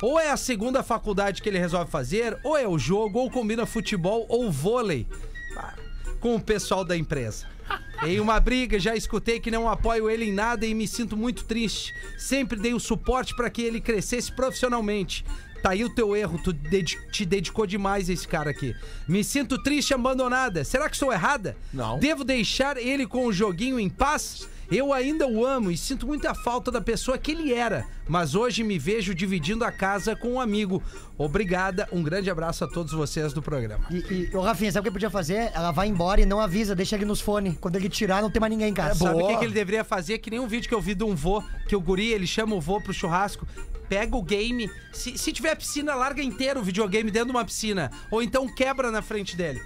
Ou 0.00 0.18
é 0.18 0.30
a 0.30 0.36
segunda 0.36 0.82
faculdade 0.82 1.42
que 1.42 1.48
ele 1.48 1.58
resolve 1.58 1.90
fazer, 1.90 2.38
ou 2.44 2.56
é 2.56 2.66
o 2.68 2.78
jogo, 2.78 3.18
ou 3.18 3.30
combina 3.30 3.66
futebol 3.66 4.26
ou 4.28 4.50
vôlei 4.50 5.06
ah, 5.56 5.74
com 6.20 6.36
o 6.36 6.40
pessoal 6.40 6.84
da 6.84 6.96
empresa. 6.96 7.46
Em 8.04 8.20
uma 8.20 8.38
briga, 8.38 8.78
já 8.78 8.94
escutei 8.94 9.40
que 9.40 9.50
não 9.50 9.68
apoio 9.68 10.08
ele 10.08 10.24
em 10.26 10.32
nada 10.32 10.64
e 10.64 10.72
me 10.72 10.86
sinto 10.86 11.16
muito 11.16 11.44
triste. 11.44 11.92
Sempre 12.16 12.58
dei 12.58 12.72
o 12.72 12.78
suporte 12.80 13.34
para 13.34 13.50
que 13.50 13.60
ele 13.60 13.80
crescesse 13.80 14.30
profissionalmente. 14.32 15.24
Tá 15.60 15.70
aí 15.70 15.82
o 15.84 15.92
teu 15.92 16.14
erro, 16.14 16.40
tu 16.42 16.52
dedi- 16.52 16.96
te 17.10 17.26
dedicou 17.26 17.66
demais 17.66 18.08
a 18.08 18.12
esse 18.12 18.26
cara 18.28 18.50
aqui. 18.50 18.76
Me 19.08 19.24
sinto 19.24 19.60
triste 19.60 19.92
abandonada. 19.92 20.62
Será 20.62 20.88
que 20.88 20.96
sou 20.96 21.12
errada? 21.12 21.56
Não. 21.74 21.98
Devo 21.98 22.22
deixar 22.22 22.76
ele 22.76 23.04
com 23.04 23.26
o 23.26 23.32
joguinho 23.32 23.80
em 23.80 23.88
paz? 23.90 24.48
Eu 24.70 24.92
ainda 24.92 25.26
o 25.26 25.46
amo 25.46 25.70
e 25.70 25.78
sinto 25.78 26.06
muita 26.06 26.34
falta 26.34 26.70
da 26.70 26.80
pessoa 26.80 27.16
que 27.16 27.30
ele 27.30 27.54
era, 27.54 27.86
mas 28.06 28.34
hoje 28.34 28.62
me 28.62 28.78
vejo 28.78 29.14
dividindo 29.14 29.64
a 29.64 29.72
casa 29.72 30.14
com 30.14 30.34
um 30.34 30.40
amigo. 30.40 30.82
Obrigada, 31.16 31.88
um 31.90 32.02
grande 32.02 32.30
abraço 32.30 32.64
a 32.64 32.68
todos 32.68 32.92
vocês 32.92 33.32
do 33.32 33.40
programa. 33.40 33.86
E, 33.90 34.28
e, 34.30 34.36
ô, 34.36 34.42
Rafinha, 34.42 34.70
sabe 34.70 34.86
o 34.86 34.90
que 34.90 34.94
podia 34.94 35.08
fazer? 35.08 35.50
Ela 35.54 35.72
vai 35.72 35.88
embora 35.88 36.20
e 36.20 36.26
não 36.26 36.38
avisa, 36.38 36.74
deixa 36.74 36.96
ele 36.96 37.06
nos 37.06 37.18
fones. 37.18 37.56
Quando 37.58 37.76
ele 37.76 37.88
tirar, 37.88 38.20
não 38.20 38.30
tem 38.30 38.40
mais 38.40 38.50
ninguém 38.50 38.68
em 38.68 38.74
casa. 38.74 39.06
Sabe 39.06 39.22
o 39.22 39.26
que, 39.26 39.38
que 39.38 39.44
ele 39.46 39.54
deveria 39.54 39.84
fazer? 39.84 40.18
Que 40.18 40.30
nem 40.30 40.38
um 40.38 40.46
vídeo 40.46 40.68
que 40.68 40.74
eu 40.74 40.82
vi 40.82 40.94
de 40.94 41.02
um 41.02 41.14
vô, 41.14 41.42
que 41.66 41.74
o 41.74 41.80
guri, 41.80 42.12
ele 42.12 42.26
chama 42.26 42.54
o 42.54 42.60
vô 42.60 42.78
pro 42.78 42.92
churrasco, 42.92 43.46
pega 43.88 44.14
o 44.14 44.22
game, 44.22 44.70
se, 44.92 45.16
se 45.16 45.32
tiver 45.32 45.54
piscina, 45.56 45.94
larga 45.94 46.22
inteiro 46.22 46.60
o 46.60 46.62
videogame 46.62 47.10
dentro 47.10 47.28
de 47.28 47.34
uma 47.34 47.44
piscina, 47.44 47.90
ou 48.10 48.22
então 48.22 48.46
quebra 48.46 48.90
na 48.90 49.00
frente 49.00 49.34
dele. 49.34 49.62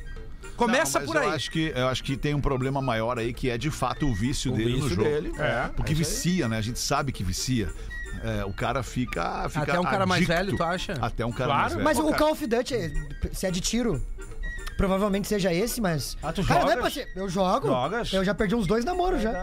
Começa 0.57 0.99
Não, 1.01 1.07
por 1.07 1.17
eu 1.17 1.23
aí. 1.23 1.31
Acho 1.31 1.51
que, 1.51 1.73
eu 1.75 1.89
acho 1.89 2.03
que 2.05 2.17
tem 2.17 2.35
um 2.35 2.41
problema 2.41 2.81
maior 2.81 3.19
aí 3.19 3.33
que 3.33 3.49
é 3.51 3.57
de 3.59 3.71
fato 3.71 4.07
o 4.07 4.15
vício 4.15 4.53
O 4.53 4.57
dele 4.57 4.71
no 4.77 4.83
vício 4.83 4.91
jogo. 4.97 5.03
dele, 5.09 5.33
É, 5.39 5.43
é, 5.67 5.71
porque 5.75 5.93
é 5.93 5.95
vicia, 5.95 6.49
né? 6.49 6.59
A 6.59 6.63
gente 6.63 6.79
sabe 6.79 7.11
que 7.13 7.25
vicia. 7.25 7.69
É, 8.23 8.45
o 8.45 8.53
cara 8.53 8.83
fica, 8.83 9.49
fica. 9.49 9.63
Até 9.63 9.81
um 9.81 9.85
cara 9.85 10.05
mais 10.07 10.23
adicto. 10.23 10.45
velho, 10.47 10.57
tu 10.57 10.63
acha? 10.63 10.93
Até 11.01 11.25
um 11.25 11.33
cara 11.33 11.47
Claro. 11.47 11.61
mais 11.61 11.73
velho. 11.73 11.85
Mas 11.85 11.99
o 11.99 12.05
cara, 12.05 12.17
Call 12.19 12.33
of 12.33 12.47
Duty, 12.47 12.75
se 13.33 13.47
é 13.47 13.51
de 13.51 13.61
tiro, 13.61 14.01
provavelmente 14.77 15.29
seja 15.29 15.53
esse, 15.53 15.81
mas. 15.81 16.16
Ah, 16.23 16.33
tu 16.33 16.45
Cara, 16.45 16.64
não 16.64 16.73
é 16.73 16.77
pra 16.77 16.91
ser- 16.91 17.09
Eu 17.14 17.29
jogo. 17.29 17.66
Jogas? 17.68 18.12
Eu 18.12 18.25
já 18.25 18.35
perdi 18.35 18.55
uns 18.55 18.66
dois 18.66 18.85
namoros 18.85 19.23
já. 19.23 19.33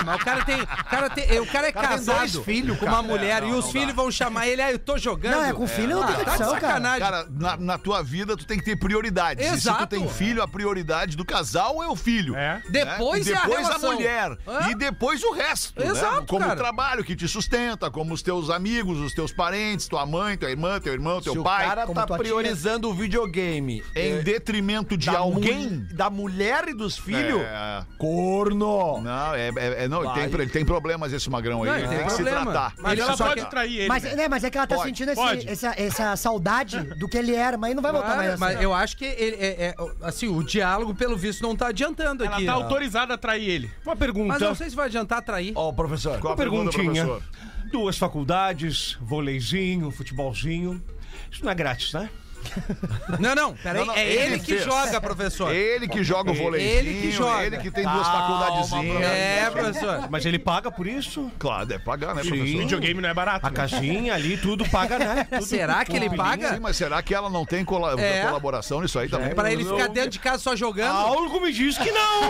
É, 0.00 0.02
mas 0.04 0.20
o 0.20 0.24
cara 0.24 0.44
tem. 0.44 0.60
O 0.62 0.66
cara, 0.66 1.10
tem, 1.10 1.40
o 1.40 1.46
cara 1.46 1.68
é 1.68 1.72
cara 1.72 1.88
tem 1.88 1.96
casado 1.98 2.18
dois 2.32 2.44
filhos, 2.44 2.78
com 2.78 2.84
cara. 2.86 2.96
uma 2.98 3.02
mulher 3.02 3.42
É, 3.42 3.46
e 3.46 3.50
não, 3.50 3.58
os 3.58 3.64
não 3.66 3.72
filhos 3.72 3.88
dá. 3.88 3.92
vão 3.94 4.10
chamar 4.10 4.46
ele, 4.46 4.62
ah, 4.62 4.72
eu 4.72 4.78
tô 4.78 4.96
jogando. 4.96 5.32
Não, 5.32 5.44
é 5.44 5.52
com 5.52 5.66
filho 5.66 5.96
não 5.98 6.06
tem 6.06 6.14
Ah, 6.14 6.18
tá 6.18 6.22
de 6.32 6.38
condição, 6.38 6.60
cara. 6.60 6.98
Cara, 6.98 7.26
na, 7.30 7.56
na 7.56 7.78
tua 7.78 8.02
vida 8.02 8.36
tu 8.36 8.46
tem 8.46 8.58
que 8.58 8.64
ter 8.64 8.76
prioridades. 8.76 9.44
E 9.44 9.48
se 9.48 9.54
tu 9.54 9.56
Exato. 9.58 9.86
tem 9.88 10.08
filho, 10.08 10.42
a 10.42 10.48
prioridade 10.48 11.16
do 11.16 11.24
casal 11.24 11.82
é 11.82 11.88
o 11.88 11.96
filho. 11.96 12.34
É. 12.36 12.62
Depois 12.70 13.26
né? 13.26 13.32
é 13.32 13.34
e 13.34 13.38
a 13.38 13.40
depois 13.42 13.66
relação. 13.66 13.92
mulher. 13.94 14.38
Hã? 14.46 14.70
E 14.70 14.74
depois 14.74 15.22
o 15.24 15.32
resto. 15.32 15.82
Exato, 15.82 16.20
né? 16.20 16.26
Como 16.26 16.40
cara. 16.40 16.54
o 16.54 16.56
trabalho 16.56 17.04
que 17.04 17.16
te 17.16 17.26
sustenta, 17.28 17.90
como 17.90 18.14
os 18.14 18.22
teus 18.22 18.48
amigos, 18.48 18.98
os 19.00 19.12
teus 19.12 19.32
parentes, 19.32 19.86
tua 19.88 20.06
mãe, 20.06 20.36
tua 20.36 20.50
irmã, 20.50 20.80
teu 20.80 20.92
irmão, 20.92 21.20
teu 21.20 21.32
Se 21.32 21.38
o 21.38 21.42
pai. 21.42 21.66
cara 21.66 21.86
como 21.86 22.06
tá 22.06 22.16
priorizando 22.16 22.88
o 22.88 22.94
videogame 23.10 23.82
Em 23.96 24.12
é, 24.12 24.22
detrimento 24.22 24.96
de 24.96 25.06
da 25.10 25.18
alguém. 25.18 25.68
mu- 25.68 25.94
da 25.94 26.08
mulher 26.08 26.68
e 26.68 26.74
dos 26.74 26.96
filhos, 26.96 27.40
É. 27.42 27.84
corno. 27.98 29.00
Não, 29.02 29.34
é, 29.34 29.48
é- 29.48 29.84
é- 29.84 29.88
não 29.88 29.98
ele, 29.98 30.06
Vai. 30.06 30.28
tem, 30.28 30.40
ele 30.42 30.50
tem 30.50 30.64
problemas 30.64 31.12
esse 31.12 31.28
magrão 31.28 31.62
aí. 31.64 31.68
Não, 31.68 31.76
ele 31.76 31.84
ele 31.86 31.88
tem 31.88 31.98
tem 31.98 32.06
que 32.06 32.12
se 32.12 32.22
problema. 32.22 32.52
tratar. 32.52 32.74
Mas 32.78 32.92
Ele 32.92 33.00
ela 33.02 33.16
só 33.16 33.26
pode 33.28 33.44
que- 33.44 33.50
trair 33.50 33.76
ele. 33.78 33.88
Mas, 33.88 34.02
né? 34.04 34.14
né, 34.14 34.28
mas 34.28 34.44
é 34.44 34.50
que 34.50 34.56
ela 34.56 34.66
tá 34.66 34.76
Pode, 34.76 34.88
sentindo 34.88 35.10
esse- 35.10 35.20
pode. 35.20 35.48
essa, 35.48 35.74
essa 35.76 36.16
saudade 36.16 36.80
do 36.96 37.08
que 37.08 37.18
ele 37.18 37.34
era, 37.34 37.58
mas 37.58 37.70
ele 37.70 37.74
não 37.76 37.82
vai 37.82 37.92
voltar 37.92 38.06
Claro, 38.14 38.28
mais. 38.28 38.38
mas 38.40 38.54
assim. 38.56 38.64
eu 38.64 38.72
acho 38.74 38.96
que 38.96 39.04
ele, 39.04 39.36
é, 39.36 39.66
é- 39.66 39.74
assim, 40.02 40.28
o 40.28 40.42
diálogo, 40.42 40.94
pelo 40.94 41.16
visto, 41.16 41.42
não 41.42 41.56
tá 41.56 41.68
adiantando 41.68 42.24
Ela 42.24 42.36
aqui. 42.36 42.46
tá 42.46 42.52
autorizada 42.52 43.14
a 43.14 43.18
trair 43.18 43.48
ele. 43.48 43.70
Uma 43.84 43.96
pergunta. 43.96 44.28
Mas 44.28 44.40
não 44.40 44.54
sei 44.54 44.70
se 44.70 44.76
vai 44.76 44.86
adiantar 44.86 45.18
atrair. 45.18 45.52
Ó, 45.56 45.72
professor. 45.72 46.18
Qual 46.20 46.32
a 46.32 46.36
Uma 46.36 46.36
pergunta, 46.36 46.70
perguntinha. 46.70 47.04
professor? 47.06 47.30
Duas 47.72 47.96
faculdades, 47.98 48.96
voleizinho, 49.00 49.90
futebolzinho. 49.90 50.82
Isso 51.30 51.44
não 51.44 51.52
é 51.52 51.54
grátis, 51.54 51.92
né? 51.92 52.10
Não, 53.18 53.34
não, 53.34 53.54
peraí. 53.54 53.78
Não, 53.80 53.86
não, 53.86 53.94
é 53.94 54.06
ele, 54.06 54.38
que 54.38 54.52
fez. 54.54 54.64
joga, 54.64 55.00
professor. 55.00 55.54
Ele 55.54 55.86
que 55.88 56.02
joga 56.02 56.30
o 56.30 56.34
voleizinho, 56.34 56.72
Ele 56.78 57.00
que 57.02 57.10
joga. 57.12 57.44
ele 57.44 57.58
que 57.58 57.70
tem 57.70 57.84
duas 57.84 58.06
Calma, 58.06 58.20
faculdadezinhas. 58.40 59.02
É, 59.02 59.50
professor. 59.50 60.08
Mas 60.10 60.26
ele 60.26 60.38
paga 60.38 60.70
por 60.70 60.86
isso? 60.86 61.30
Claro, 61.38 61.66
deve 61.66 61.84
pagar, 61.84 62.14
né, 62.14 62.22
Sim. 62.22 62.28
professor? 62.30 62.58
Videogame 62.60 63.00
não 63.00 63.08
é 63.08 63.14
barato. 63.14 63.46
A 63.46 63.50
né? 63.50 63.56
casinha 63.56 64.14
ali, 64.14 64.36
tudo 64.36 64.68
paga, 64.68 64.98
né? 64.98 65.26
Tudo, 65.30 65.44
Será 65.44 65.84
que 65.84 65.94
ele 65.96 66.08
tudo 66.08 66.16
paga? 66.16 66.54
Sim, 66.54 66.60
mas 66.60 66.76
será 66.76 67.02
que 67.02 67.14
ela 67.14 67.28
não 67.30 67.44
tem 67.44 67.64
cola- 67.64 68.00
É. 68.00 68.22
colaboração 68.24 68.80
nisso 68.80 68.98
aí 68.98 69.08
também? 69.08 69.34
Pra 69.34 69.52
ele 69.52 69.64
ficar 69.64 69.88
dentro 69.88 70.10
de 70.10 70.18
casa 70.18 70.38
só 70.42 70.56
jogando? 70.56 70.96
Algo 70.96 71.40
me 71.40 71.52
diz 71.52 71.76
que 71.78 71.90
não! 71.90 72.20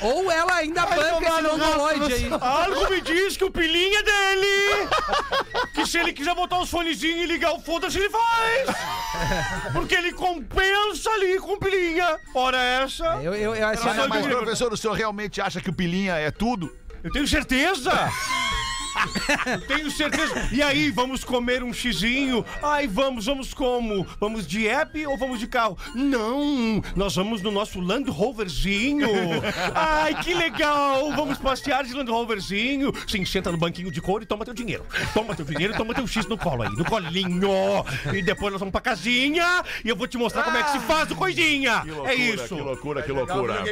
Ou 0.00 0.30
ela 0.30 0.54
ainda 0.54 0.86
banca 0.86 1.26
esse 1.26 1.42
mongoloide 1.42 2.12
aí. 2.12 2.30
Algo 2.40 2.90
me 2.90 3.00
diz 3.00 3.36
que 3.36 3.44
o 3.44 3.50
pilinha 3.50 3.98
é 3.98 4.02
dele! 4.02 4.88
Que 5.74 5.86
se 5.86 5.98
ele 5.98 6.12
quiser 6.12 6.34
botar 6.34 6.58
os 6.58 6.70
fonezinhos 6.70 7.24
e 7.24 7.26
ligar 7.26 7.52
o 7.52 7.60
foda-se, 7.60 7.98
ele 7.98 8.10
faz! 8.10 8.68
Porque 9.72 9.94
ele 9.94 10.12
compensa 10.12 11.10
ali 11.10 11.38
com 11.38 11.54
o 11.54 11.58
pilinha! 11.58 12.18
Ora 12.34 12.58
essa! 12.58 13.20
Eu, 13.22 13.34
eu, 13.34 13.54
eu, 13.54 13.66
mas, 13.66 14.08
mas, 14.08 14.26
professor, 14.26 14.72
o 14.72 14.76
senhor 14.76 14.94
realmente 14.94 15.40
acha 15.40 15.60
que 15.60 15.70
o 15.70 15.72
Pilinha 15.72 16.14
é 16.14 16.30
tudo? 16.30 16.74
Eu 17.02 17.10
tenho 17.10 17.26
certeza! 17.26 17.90
Tenho 19.66 19.90
certeza. 19.90 20.48
E 20.52 20.62
aí, 20.62 20.90
vamos 20.90 21.24
comer 21.24 21.62
um 21.62 21.72
xizinho? 21.72 22.44
Ai, 22.62 22.86
vamos, 22.86 23.26
vamos 23.26 23.54
como? 23.54 24.06
Vamos 24.20 24.46
de 24.46 24.68
app 24.68 25.06
ou 25.06 25.16
vamos 25.18 25.38
de 25.38 25.46
carro? 25.46 25.76
Não, 25.94 26.82
nós 26.96 27.14
vamos 27.16 27.42
no 27.42 27.50
nosso 27.50 27.80
Land 27.80 28.10
Roverzinho. 28.10 29.08
Ai, 29.74 30.14
que 30.22 30.34
legal! 30.34 31.12
Vamos 31.12 31.38
passear 31.38 31.84
de 31.84 31.92
Land 31.94 32.10
Roverzinho. 32.10 32.92
Sim, 33.06 33.24
senta 33.24 33.50
no 33.50 33.58
banquinho 33.58 33.90
de 33.90 34.00
couro 34.00 34.22
e 34.22 34.26
toma 34.26 34.44
teu 34.44 34.54
dinheiro. 34.54 34.84
Toma 35.14 35.34
teu 35.34 35.44
dinheiro 35.44 35.74
e 35.74 35.76
toma 35.76 35.94
teu 35.94 36.06
X 36.06 36.26
no 36.26 36.38
colo 36.38 36.62
aí, 36.62 36.70
no 36.70 36.84
colinho. 36.84 37.84
E 38.12 38.22
depois 38.22 38.52
nós 38.52 38.60
vamos 38.60 38.72
pra 38.72 38.80
casinha 38.80 39.62
e 39.84 39.88
eu 39.88 39.96
vou 39.96 40.06
te 40.06 40.16
mostrar 40.16 40.42
como 40.44 40.56
é 40.56 40.62
que 40.62 40.70
se 40.72 40.78
faz 40.80 41.10
o 41.10 41.16
coisinha. 41.16 41.82
é 42.06 42.14
isso. 42.14 42.54
Que 42.56 42.62
loucura, 42.62 43.02
que 43.02 43.12
loucura. 43.12 43.62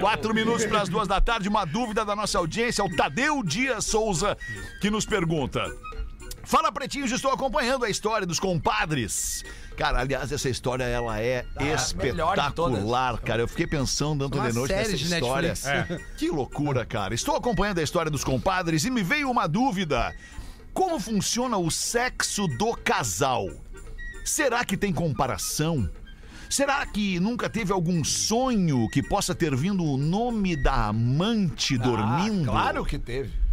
Quatro 0.00 0.34
minutos 0.34 0.64
para 0.66 0.82
as 0.82 0.88
duas 0.88 1.08
da 1.08 1.20
tarde, 1.20 1.48
uma 1.48 1.64
dúvida 1.64 2.04
da 2.04 2.14
nossa 2.14 2.38
audiência, 2.38 2.84
o 2.84 2.94
Tadeu 2.94 3.42
Dias 3.42 3.84
Souza, 3.84 4.36
que 4.80 4.90
nos 4.90 5.04
pergunta. 5.04 5.70
Fala, 6.44 6.70
pretinhos, 6.70 7.10
estou 7.10 7.32
acompanhando 7.32 7.84
a 7.84 7.90
história 7.90 8.24
dos 8.24 8.38
compadres. 8.38 9.44
Cara, 9.76 10.00
aliás, 10.00 10.30
essa 10.30 10.48
história 10.48 10.84
ela 10.84 11.20
é 11.20 11.44
todas. 11.58 11.86
espetacular, 11.86 13.18
cara. 13.18 13.42
Eu 13.42 13.48
fiquei 13.48 13.66
pensando 13.66 14.26
Uma 14.26 14.48
de 14.48 14.54
noite 14.54 14.72
nessa 14.72 14.94
história. 14.94 15.48
Netflix. 15.48 16.16
Que 16.16 16.30
loucura, 16.30 16.86
cara. 16.86 17.14
Estou 17.14 17.34
acompanhando 17.34 17.80
a 17.80 17.82
história 17.82 18.10
dos 18.10 18.22
compadres 18.22 18.84
e 18.84 18.90
me 18.90 19.02
veio 19.02 19.28
uma 19.28 19.48
dúvida. 19.48 20.14
Como 20.72 21.00
funciona 21.00 21.56
o 21.58 21.70
sexo 21.70 22.46
do 22.46 22.74
casal? 22.76 23.48
Será 24.24 24.64
que 24.64 24.76
tem 24.76 24.92
comparação? 24.92 25.90
Será 26.48 26.86
que 26.86 27.18
nunca 27.18 27.50
teve 27.50 27.72
algum 27.72 28.04
sonho 28.04 28.88
que 28.90 29.02
possa 29.02 29.34
ter 29.34 29.54
vindo 29.56 29.84
o 29.84 29.96
nome 29.96 30.54
da 30.54 30.86
amante 30.86 31.76
dormindo? 31.76 32.50
Ah, 32.50 32.52
claro 32.52 32.84
que 32.84 32.98
teve. 32.98 33.45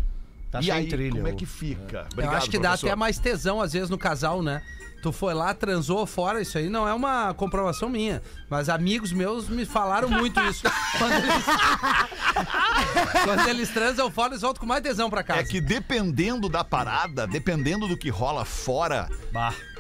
Tá 0.54 0.60
e 0.60 0.66
sem 0.66 0.72
aí, 0.72 0.88
trilha, 0.88 1.16
como 1.16 1.28
é 1.28 1.32
que 1.32 1.48
fica? 1.48 2.08
eu 2.16 2.30
acho 2.30 2.48
que 2.48 2.60
dá 2.60 2.74
até 2.74 2.96
mais 2.96 3.18
tesão, 3.18 3.60
às 3.60 3.74
vezes, 3.74 3.90
no 3.90 3.98
casal, 3.98 4.44
né? 4.44 4.62
Tu 5.02 5.12
foi 5.12 5.34
lá, 5.34 5.52
transou 5.52 6.06
fora, 6.06 6.44
isso 6.44 6.56
aí 6.60 6.70
não 6.70 6.88
é 6.88 6.94
uma 6.94 7.34
comprovação 7.34 7.90
minha. 7.90 8.22
Mas 8.52 8.70
amigos 8.70 9.12
meus 9.12 9.50
me 9.50 9.66
falaram 9.66 10.08
muito 10.08 10.40
isso. 10.42 10.62
Quando 11.00 11.14
eles, 11.14 11.44
Quando 13.26 13.48
eles 13.50 13.70
transam 13.70 14.12
fora, 14.12 14.34
eles 14.34 14.44
voltam 14.44 14.62
com 14.62 14.68
mais 14.68 14.84
tesão 14.84 15.10
pra 15.10 15.24
casa. 15.24 15.40
É 15.40 15.44
que 15.44 15.60
dependendo 15.60 16.48
da 16.48 16.64
parada, 16.64 17.26
dependendo 17.26 17.88
do 17.88 17.98
que 17.98 18.12
rola 18.12 18.46
fora, 18.46 19.10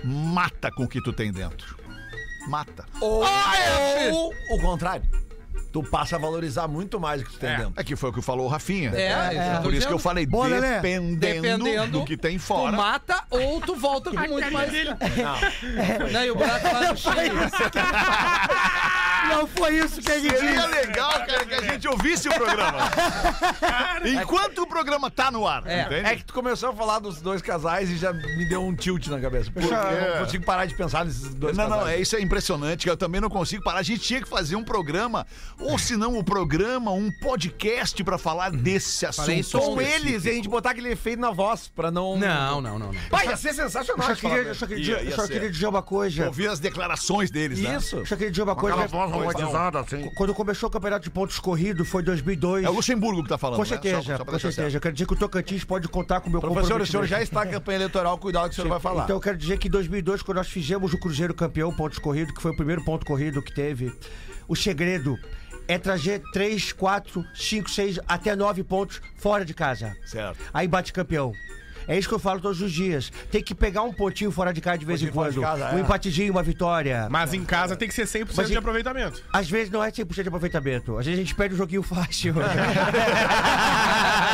mata 0.03 0.71
com 0.71 0.85
o 0.85 0.87
que 0.89 0.99
tu 1.03 1.13
tem 1.13 1.31
dentro. 1.31 1.77
Mata. 2.47 2.83
Ou, 2.99 3.23
é, 3.23 4.11
ou 4.11 4.33
o 4.49 4.59
contrário. 4.59 5.05
Tu 5.73 5.81
passa 5.83 6.15
a 6.17 6.19
valorizar 6.19 6.67
muito 6.67 6.99
mais 6.99 7.21
o 7.21 7.25
que 7.25 7.31
tu 7.31 7.39
tem 7.39 7.57
dentro. 7.57 7.73
É 7.75 7.83
que 7.83 7.95
foi 7.95 8.11
o 8.11 8.13
que 8.13 8.21
falou 8.21 8.45
o 8.45 8.47
Rafinha. 8.49 8.91
É, 8.93 9.55
é, 9.55 9.59
Por 9.63 9.73
isso 9.73 9.87
que 9.87 9.93
eu 9.93 9.97
falei, 9.97 10.23
Boa, 10.25 10.47
dependendo, 10.47 11.17
Dependendo, 11.17 11.99
do 11.99 12.05
que 12.05 12.15
tem 12.15 12.37
Tu 12.37 12.43
fora. 12.43 12.71
mata 12.77 13.23
ou 13.31 13.59
tu 13.59 13.75
volta 13.75 14.11
com 14.11 14.17
muito 14.17 14.51
mais. 14.51 14.71
Não. 14.71 16.09
Não, 16.11 16.23
e 16.23 16.29
o 16.31 16.35
buraco 16.35 16.67
lá 16.71 16.91
no 16.91 16.97
chão. 16.97 17.13
Não 19.29 19.47
foi 19.47 19.77
isso 19.79 20.01
que 20.01 20.11
a 20.11 20.19
gente 20.19 20.37
Seria 20.37 20.55
disse. 20.61 20.67
legal, 20.67 21.11
cara, 21.11 21.45
que 21.45 21.53
a 21.55 21.61
gente 21.61 21.87
ouvisse 21.87 22.27
o 22.29 22.33
programa. 22.33 22.79
Enquanto 24.05 24.59
o 24.63 24.67
programa 24.67 25.09
tá 25.09 25.31
no 25.31 25.47
ar, 25.47 25.61
entende? 25.61 26.07
É 26.07 26.15
que 26.15 26.23
tu 26.25 26.33
começou 26.33 26.69
a 26.69 26.73
falar 26.73 26.99
dos 26.99 27.21
dois 27.21 27.41
casais 27.41 27.89
e 27.89 27.97
já 27.97 28.11
me 28.13 28.47
deu 28.47 28.61
um 28.63 28.75
tilt 28.75 29.07
na 29.07 29.19
cabeça. 29.19 29.49
Pô, 29.51 29.59
eu 29.61 29.69
não 30.17 30.25
consigo 30.25 30.45
parar 30.45 30.65
de 30.65 30.75
pensar 30.75 31.05
nesses 31.05 31.33
dois 31.33 31.55
Não, 31.57 31.65
casais. 31.69 31.81
não, 31.83 31.89
é, 31.89 31.99
isso 31.99 32.15
é 32.15 32.21
impressionante, 32.21 32.83
que 32.83 32.89
eu 32.89 32.97
também 32.97 33.21
não 33.21 33.29
consigo 33.29 33.63
parar. 33.63 33.79
A 33.79 33.83
gente 33.83 34.01
tinha 34.01 34.21
que 34.21 34.27
fazer 34.29 34.55
um 34.55 34.63
programa, 34.63 35.25
ou 35.63 35.77
se 35.77 35.95
não 35.97 36.17
um 36.17 36.23
programa, 36.23 36.91
um 36.91 37.11
podcast 37.11 38.03
pra 38.03 38.17
falar 38.17 38.51
desse 38.51 39.05
assunto. 39.05 39.25
Falei 39.25 39.39
isso 39.39 39.57
Com 39.59 39.81
específico. 39.81 40.07
eles 40.09 40.25
e 40.25 40.29
a 40.29 40.33
gente 40.33 40.49
botar 40.49 40.71
aquele 40.71 40.89
efeito 40.89 41.19
na 41.19 41.31
voz 41.31 41.67
pra 41.73 41.89
não. 41.91 42.17
Não, 42.17 42.61
não, 42.61 42.79
não, 42.79 42.91
não. 42.93 43.01
Pai, 43.09 43.27
ia 43.27 43.37
ser 43.37 43.53
sensacional. 43.53 44.09
Eu 44.09 44.15
só 44.15 44.21
queria, 44.21 44.37
eu 44.43 44.55
só 44.55 44.67
queria, 44.67 44.85
Ia- 44.97 45.03
ia 45.03 45.09
eu 45.11 45.15
só 45.15 45.25
ser. 45.25 45.33
queria 45.33 45.49
dizer 45.51 45.67
uma 45.67 45.81
coisa. 45.81 46.25
Ouvir 46.27 46.47
as 46.47 46.59
declarações 46.59 47.31
deles, 47.31 47.59
né? 47.59 47.75
Isso. 47.77 47.97
Eu 47.97 48.05
só 48.05 48.15
queria 48.15 48.31
dizer 48.31 48.43
uma 48.43 48.55
coisa. 48.55 48.77
Qu- 48.87 50.11
Quando 50.15 50.33
começou 50.33 50.69
o 50.69 50.71
campeonato 50.71 51.03
de 51.03 51.09
pontos 51.09 51.39
corrido, 51.39 51.85
foi 51.85 52.03
2002. 52.03 52.65
É 52.65 52.69
o 52.69 52.73
Luxemburgo 52.73 53.23
que 53.23 53.29
tá 53.29 53.37
falando, 53.37 53.57
Com 53.57 53.63
né? 53.63 53.69
certeza, 53.69 54.17
com 54.19 54.39
certeza. 54.39 54.77
Eu 54.77 54.81
quero 54.81 54.93
dizer 54.93 55.05
que 55.07 55.13
o 55.13 55.17
Tocantins 55.17 55.63
pode 55.63 55.87
contar 55.87 56.21
com 56.21 56.29
o 56.29 56.31
meu 56.31 56.41
Professor, 56.41 56.81
o 56.81 56.85
senhor 56.85 57.05
já 57.05 57.21
está 57.21 57.45
em 57.45 57.49
campanha 57.51 57.77
eleitoral, 57.77 58.17
cuidado 58.17 58.45
que 58.49 58.53
o 58.53 58.55
senhor 58.55 58.69
vai 58.69 58.79
falar. 58.79 59.03
Então 59.03 59.15
eu 59.15 59.21
quero 59.21 59.37
dizer 59.37 59.57
que 59.57 59.67
em 59.67 59.71
2002, 59.71 60.21
quando 60.21 60.37
nós 60.37 60.47
fizemos 60.47 60.93
o 60.93 60.97
Cruzeiro 60.99 61.33
campeão 61.33 61.73
pontos 61.73 61.97
corrido, 61.99 62.33
que 62.33 62.41
foi 62.41 62.51
o 62.51 62.55
primeiro 62.55 62.83
ponto 62.83 63.05
corrido 63.05 63.41
que 63.41 63.53
teve, 63.53 63.91
o 64.47 64.55
segredo 64.55 65.17
é 65.67 65.77
trazer 65.77 66.21
3, 66.31 66.71
4, 66.73 67.25
5, 67.33 67.69
6, 67.69 67.99
até 68.07 68.35
9 68.35 68.63
pontos 68.63 69.01
fora 69.17 69.45
de 69.45 69.53
casa. 69.53 69.95
Certo. 70.05 70.37
Aí 70.53 70.67
bate 70.67 70.91
campeão. 70.93 71.33
É 71.87 71.97
isso 71.97 72.07
que 72.07 72.13
eu 72.13 72.19
falo 72.19 72.39
todos 72.39 72.61
os 72.61 72.71
dias. 72.71 73.11
Tem 73.31 73.43
que 73.43 73.53
pegar 73.53 73.81
um 73.83 73.91
pontinho 73.91 74.31
fora 74.31 74.53
de 74.53 74.61
casa 74.61 74.77
de 74.77 74.85
vez 74.85 75.01
em 75.01 75.07
quando. 75.07 75.41
casa, 75.41 75.71
um 75.73 75.77
é. 75.77 75.81
empatezinho, 75.81 76.31
uma 76.31 76.43
vitória. 76.43 77.07
Mas 77.09 77.33
em 77.33 77.43
casa 77.43 77.75
tem 77.75 77.87
que 77.87 77.93
ser 77.93 78.05
100% 78.05 78.33
Mas 78.35 78.47
de 78.47 78.57
aproveitamento. 78.57 79.21
Às 79.31 79.49
vezes 79.49 79.69
não 79.69 79.83
é 79.83 79.91
100% 79.91 80.21
de 80.21 80.27
aproveitamento. 80.27 80.97
Às 80.97 81.05
vezes 81.05 81.19
a 81.19 81.23
gente 81.23 81.35
perde 81.35 81.55
um 81.55 81.57
joguinho 81.57 81.83
fácil. 81.83 82.35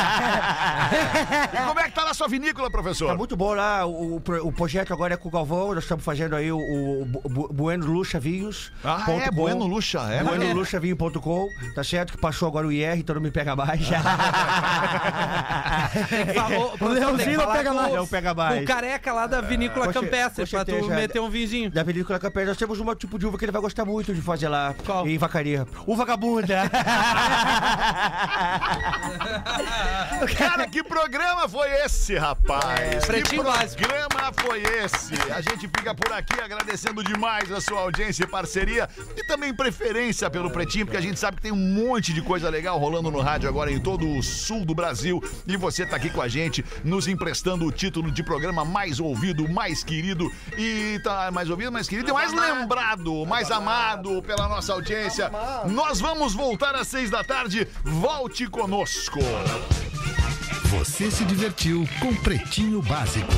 E 1.52 1.56
como 1.66 1.80
é 1.80 1.84
que 1.84 1.90
tá 1.92 2.04
lá 2.04 2.12
sua 2.14 2.28
vinícola, 2.28 2.70
professor? 2.70 3.08
Tá 3.08 3.14
muito 3.14 3.36
bom 3.36 3.52
lá. 3.54 3.84
O, 3.86 4.16
o 4.16 4.20
pro- 4.20 4.46
o 4.46 4.52
projeto 4.52 4.92
agora 4.92 5.14
é 5.14 5.16
com 5.16 5.28
o 5.28 5.32
Galvão. 5.32 5.74
Nós 5.74 5.84
estamos 5.84 6.04
fazendo 6.04 6.34
aí 6.36 6.50
o, 6.52 6.58
o, 6.58 7.04
Bu- 7.06 7.48
Bueno 7.52 7.86
Lucha 7.86 8.18
Vinhos. 8.20 8.72
Ah, 8.84 9.02
ponto 9.06 9.22
é? 9.22 9.28
com. 9.28 9.34
Bueno 9.36 9.66
Lucha, 9.66 10.00
é? 10.10 10.22
Bueno 10.22 10.44
É. 10.44 10.52
Lucha 10.52 10.78
Vinho.com. 10.80 11.48
Tá 11.74 11.82
certo 11.84 12.12
que 12.12 12.18
passou 12.18 12.48
agora 12.48 12.66
o 12.66 12.72
IR, 12.72 12.98
então 12.98 13.14
não 13.14 13.22
me 13.22 13.30
pega 13.30 13.54
mais. 13.56 13.80
Falou- 16.34 16.74
O 16.74 16.78
que 16.78 17.36
não 17.36 17.52
pega 17.52 17.72
mais. 17.74 17.92
o- 17.92 17.96
Não 17.96 18.06
pega 18.06 18.34
mais. 18.34 18.62
O 18.62 18.66
careca 18.66 19.12
lá 19.12 19.26
da 19.26 19.40
vinícola 19.40 19.86
Com 19.86 19.92
cer- 19.92 20.02
campestre, 20.02 20.46
pra 20.46 20.64
tu 20.64 20.88
meter 20.88 21.20
um 21.20 21.30
vinzinho. 21.30 21.70
Da 21.70 21.82
Vinícola 21.82 22.18
Campestre, 22.18 22.46
nós 22.48 22.56
temos 22.56 22.80
um 22.80 22.94
tipo 22.94 23.18
de 23.18 23.26
uva 23.26 23.38
que 23.38 23.44
ele 23.44 23.52
vai 23.52 23.60
gostar 23.62 23.84
muito 23.84 24.12
de 24.14 24.20
fazer 24.20 24.48
lá. 24.48 24.74
Em 25.06 25.18
Vacaria. 25.18 25.66
O 25.86 25.96
vagabunda. 25.96 26.70
Cara, 30.36 30.66
que 30.66 30.82
programa 30.82 31.48
foi 31.48 31.70
esse, 31.84 32.16
rapaz? 32.16 33.00
que 33.00 33.06
Pretinho 33.06 33.42
programa 33.42 34.32
foi 34.40 34.62
esse? 34.62 35.14
A 35.32 35.40
gente 35.40 35.68
fica 35.68 35.94
por 35.94 36.12
aqui 36.12 36.40
agradecendo 36.40 37.02
demais 37.02 37.50
a 37.50 37.60
sua 37.60 37.80
audiência 37.80 38.24
e 38.24 38.26
parceria 38.26 38.88
e 39.16 39.24
também 39.26 39.54
preferência 39.54 40.28
pelo 40.30 40.50
Pretinho, 40.50 40.86
porque 40.86 40.96
a 40.96 41.00
gente 41.00 41.18
sabe 41.18 41.36
que 41.36 41.42
tem 41.42 41.52
um 41.52 41.56
monte 41.56 42.12
de 42.12 42.22
coisa 42.22 42.48
legal 42.48 42.78
rolando 42.78 43.10
no 43.10 43.20
rádio 43.20 43.48
agora 43.48 43.70
em 43.70 43.80
todo 43.80 44.08
o 44.08 44.22
sul 44.22 44.64
do 44.64 44.74
Brasil 44.74 45.22
e 45.46 45.56
você 45.56 45.86
tá 45.86 45.96
aqui 45.96 46.10
com 46.10 46.20
a 46.20 46.28
gente, 46.28 46.64
nos 46.84 47.08
emprestando 47.08 47.64
o 47.66 47.72
título 47.72 48.10
de 48.10 48.22
programa 48.22 48.64
mais 48.64 49.00
ouvido, 49.00 49.48
mais 49.48 49.82
querido 49.82 50.30
e 50.56 51.00
tá 51.02 51.30
mais 51.30 51.50
ouvido, 51.50 51.72
mais 51.72 51.88
querido 51.88 52.10
e 52.10 52.12
mais 52.12 52.32
lembrado, 52.32 53.24
mais 53.26 53.50
amado 53.50 54.22
pela 54.22 54.48
nossa 54.48 54.72
audiência. 54.72 55.30
Nós 55.66 56.00
vamos 56.00 56.34
voltar 56.34 56.74
às 56.74 56.88
seis 56.88 57.10
da 57.10 57.24
tarde. 57.24 57.66
Volte 57.84 58.46
conosco. 58.46 59.20
Você 60.70 61.10
se 61.10 61.24
divertiu 61.24 61.84
com 62.00 62.14
Pretinho 62.14 62.80
Básico. 62.82 63.32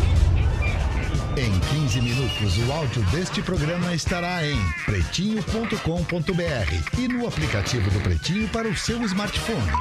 Em 1.34 1.58
15 1.80 2.02
minutos, 2.02 2.58
o 2.58 2.70
áudio 2.70 3.02
deste 3.04 3.40
programa 3.40 3.94
estará 3.94 4.46
em 4.46 4.58
pretinho.com.br 4.84 6.98
e 6.98 7.08
no 7.08 7.26
aplicativo 7.26 7.90
do 7.90 8.00
Pretinho 8.00 8.46
para 8.50 8.68
o 8.68 8.76
seu 8.76 9.02
smartphone. 9.04 9.72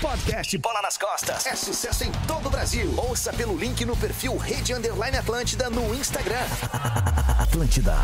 Podcast 0.00 0.56
Bola 0.58 0.82
nas 0.82 0.96
Costas. 0.96 1.44
É 1.46 1.56
sucesso 1.56 2.04
em 2.04 2.12
todo 2.28 2.46
o 2.46 2.50
Brasil. 2.50 2.94
Ouça 2.96 3.32
pelo 3.32 3.56
link 3.56 3.84
no 3.84 3.96
perfil 3.96 4.36
Rede 4.36 4.74
Underline 4.74 5.16
Atlântida 5.16 5.68
no 5.68 5.92
Instagram. 5.92 6.46
Atlântida. 7.36 7.96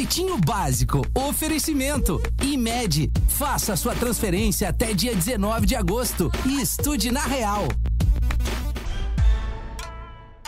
Pretinho 0.00 0.38
Básico, 0.38 1.02
oferecimento. 1.14 2.22
IMED, 2.42 3.12
faça 3.28 3.76
sua 3.76 3.94
transferência 3.94 4.66
até 4.66 4.94
dia 4.94 5.14
19 5.14 5.66
de 5.66 5.76
agosto 5.76 6.32
e 6.46 6.58
estude 6.58 7.10
na 7.10 7.20
Real. 7.20 7.68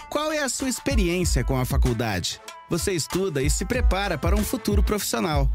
Qual 0.08 0.32
é 0.32 0.42
a 0.42 0.48
sua 0.48 0.70
experiência 0.70 1.44
com 1.44 1.60
a 1.60 1.66
faculdade? 1.66 2.40
Você 2.70 2.92
estuda 2.92 3.42
e 3.42 3.50
se 3.50 3.66
prepara 3.66 4.16
para 4.16 4.34
um 4.34 4.42
futuro 4.42 4.82
profissional. 4.82 5.50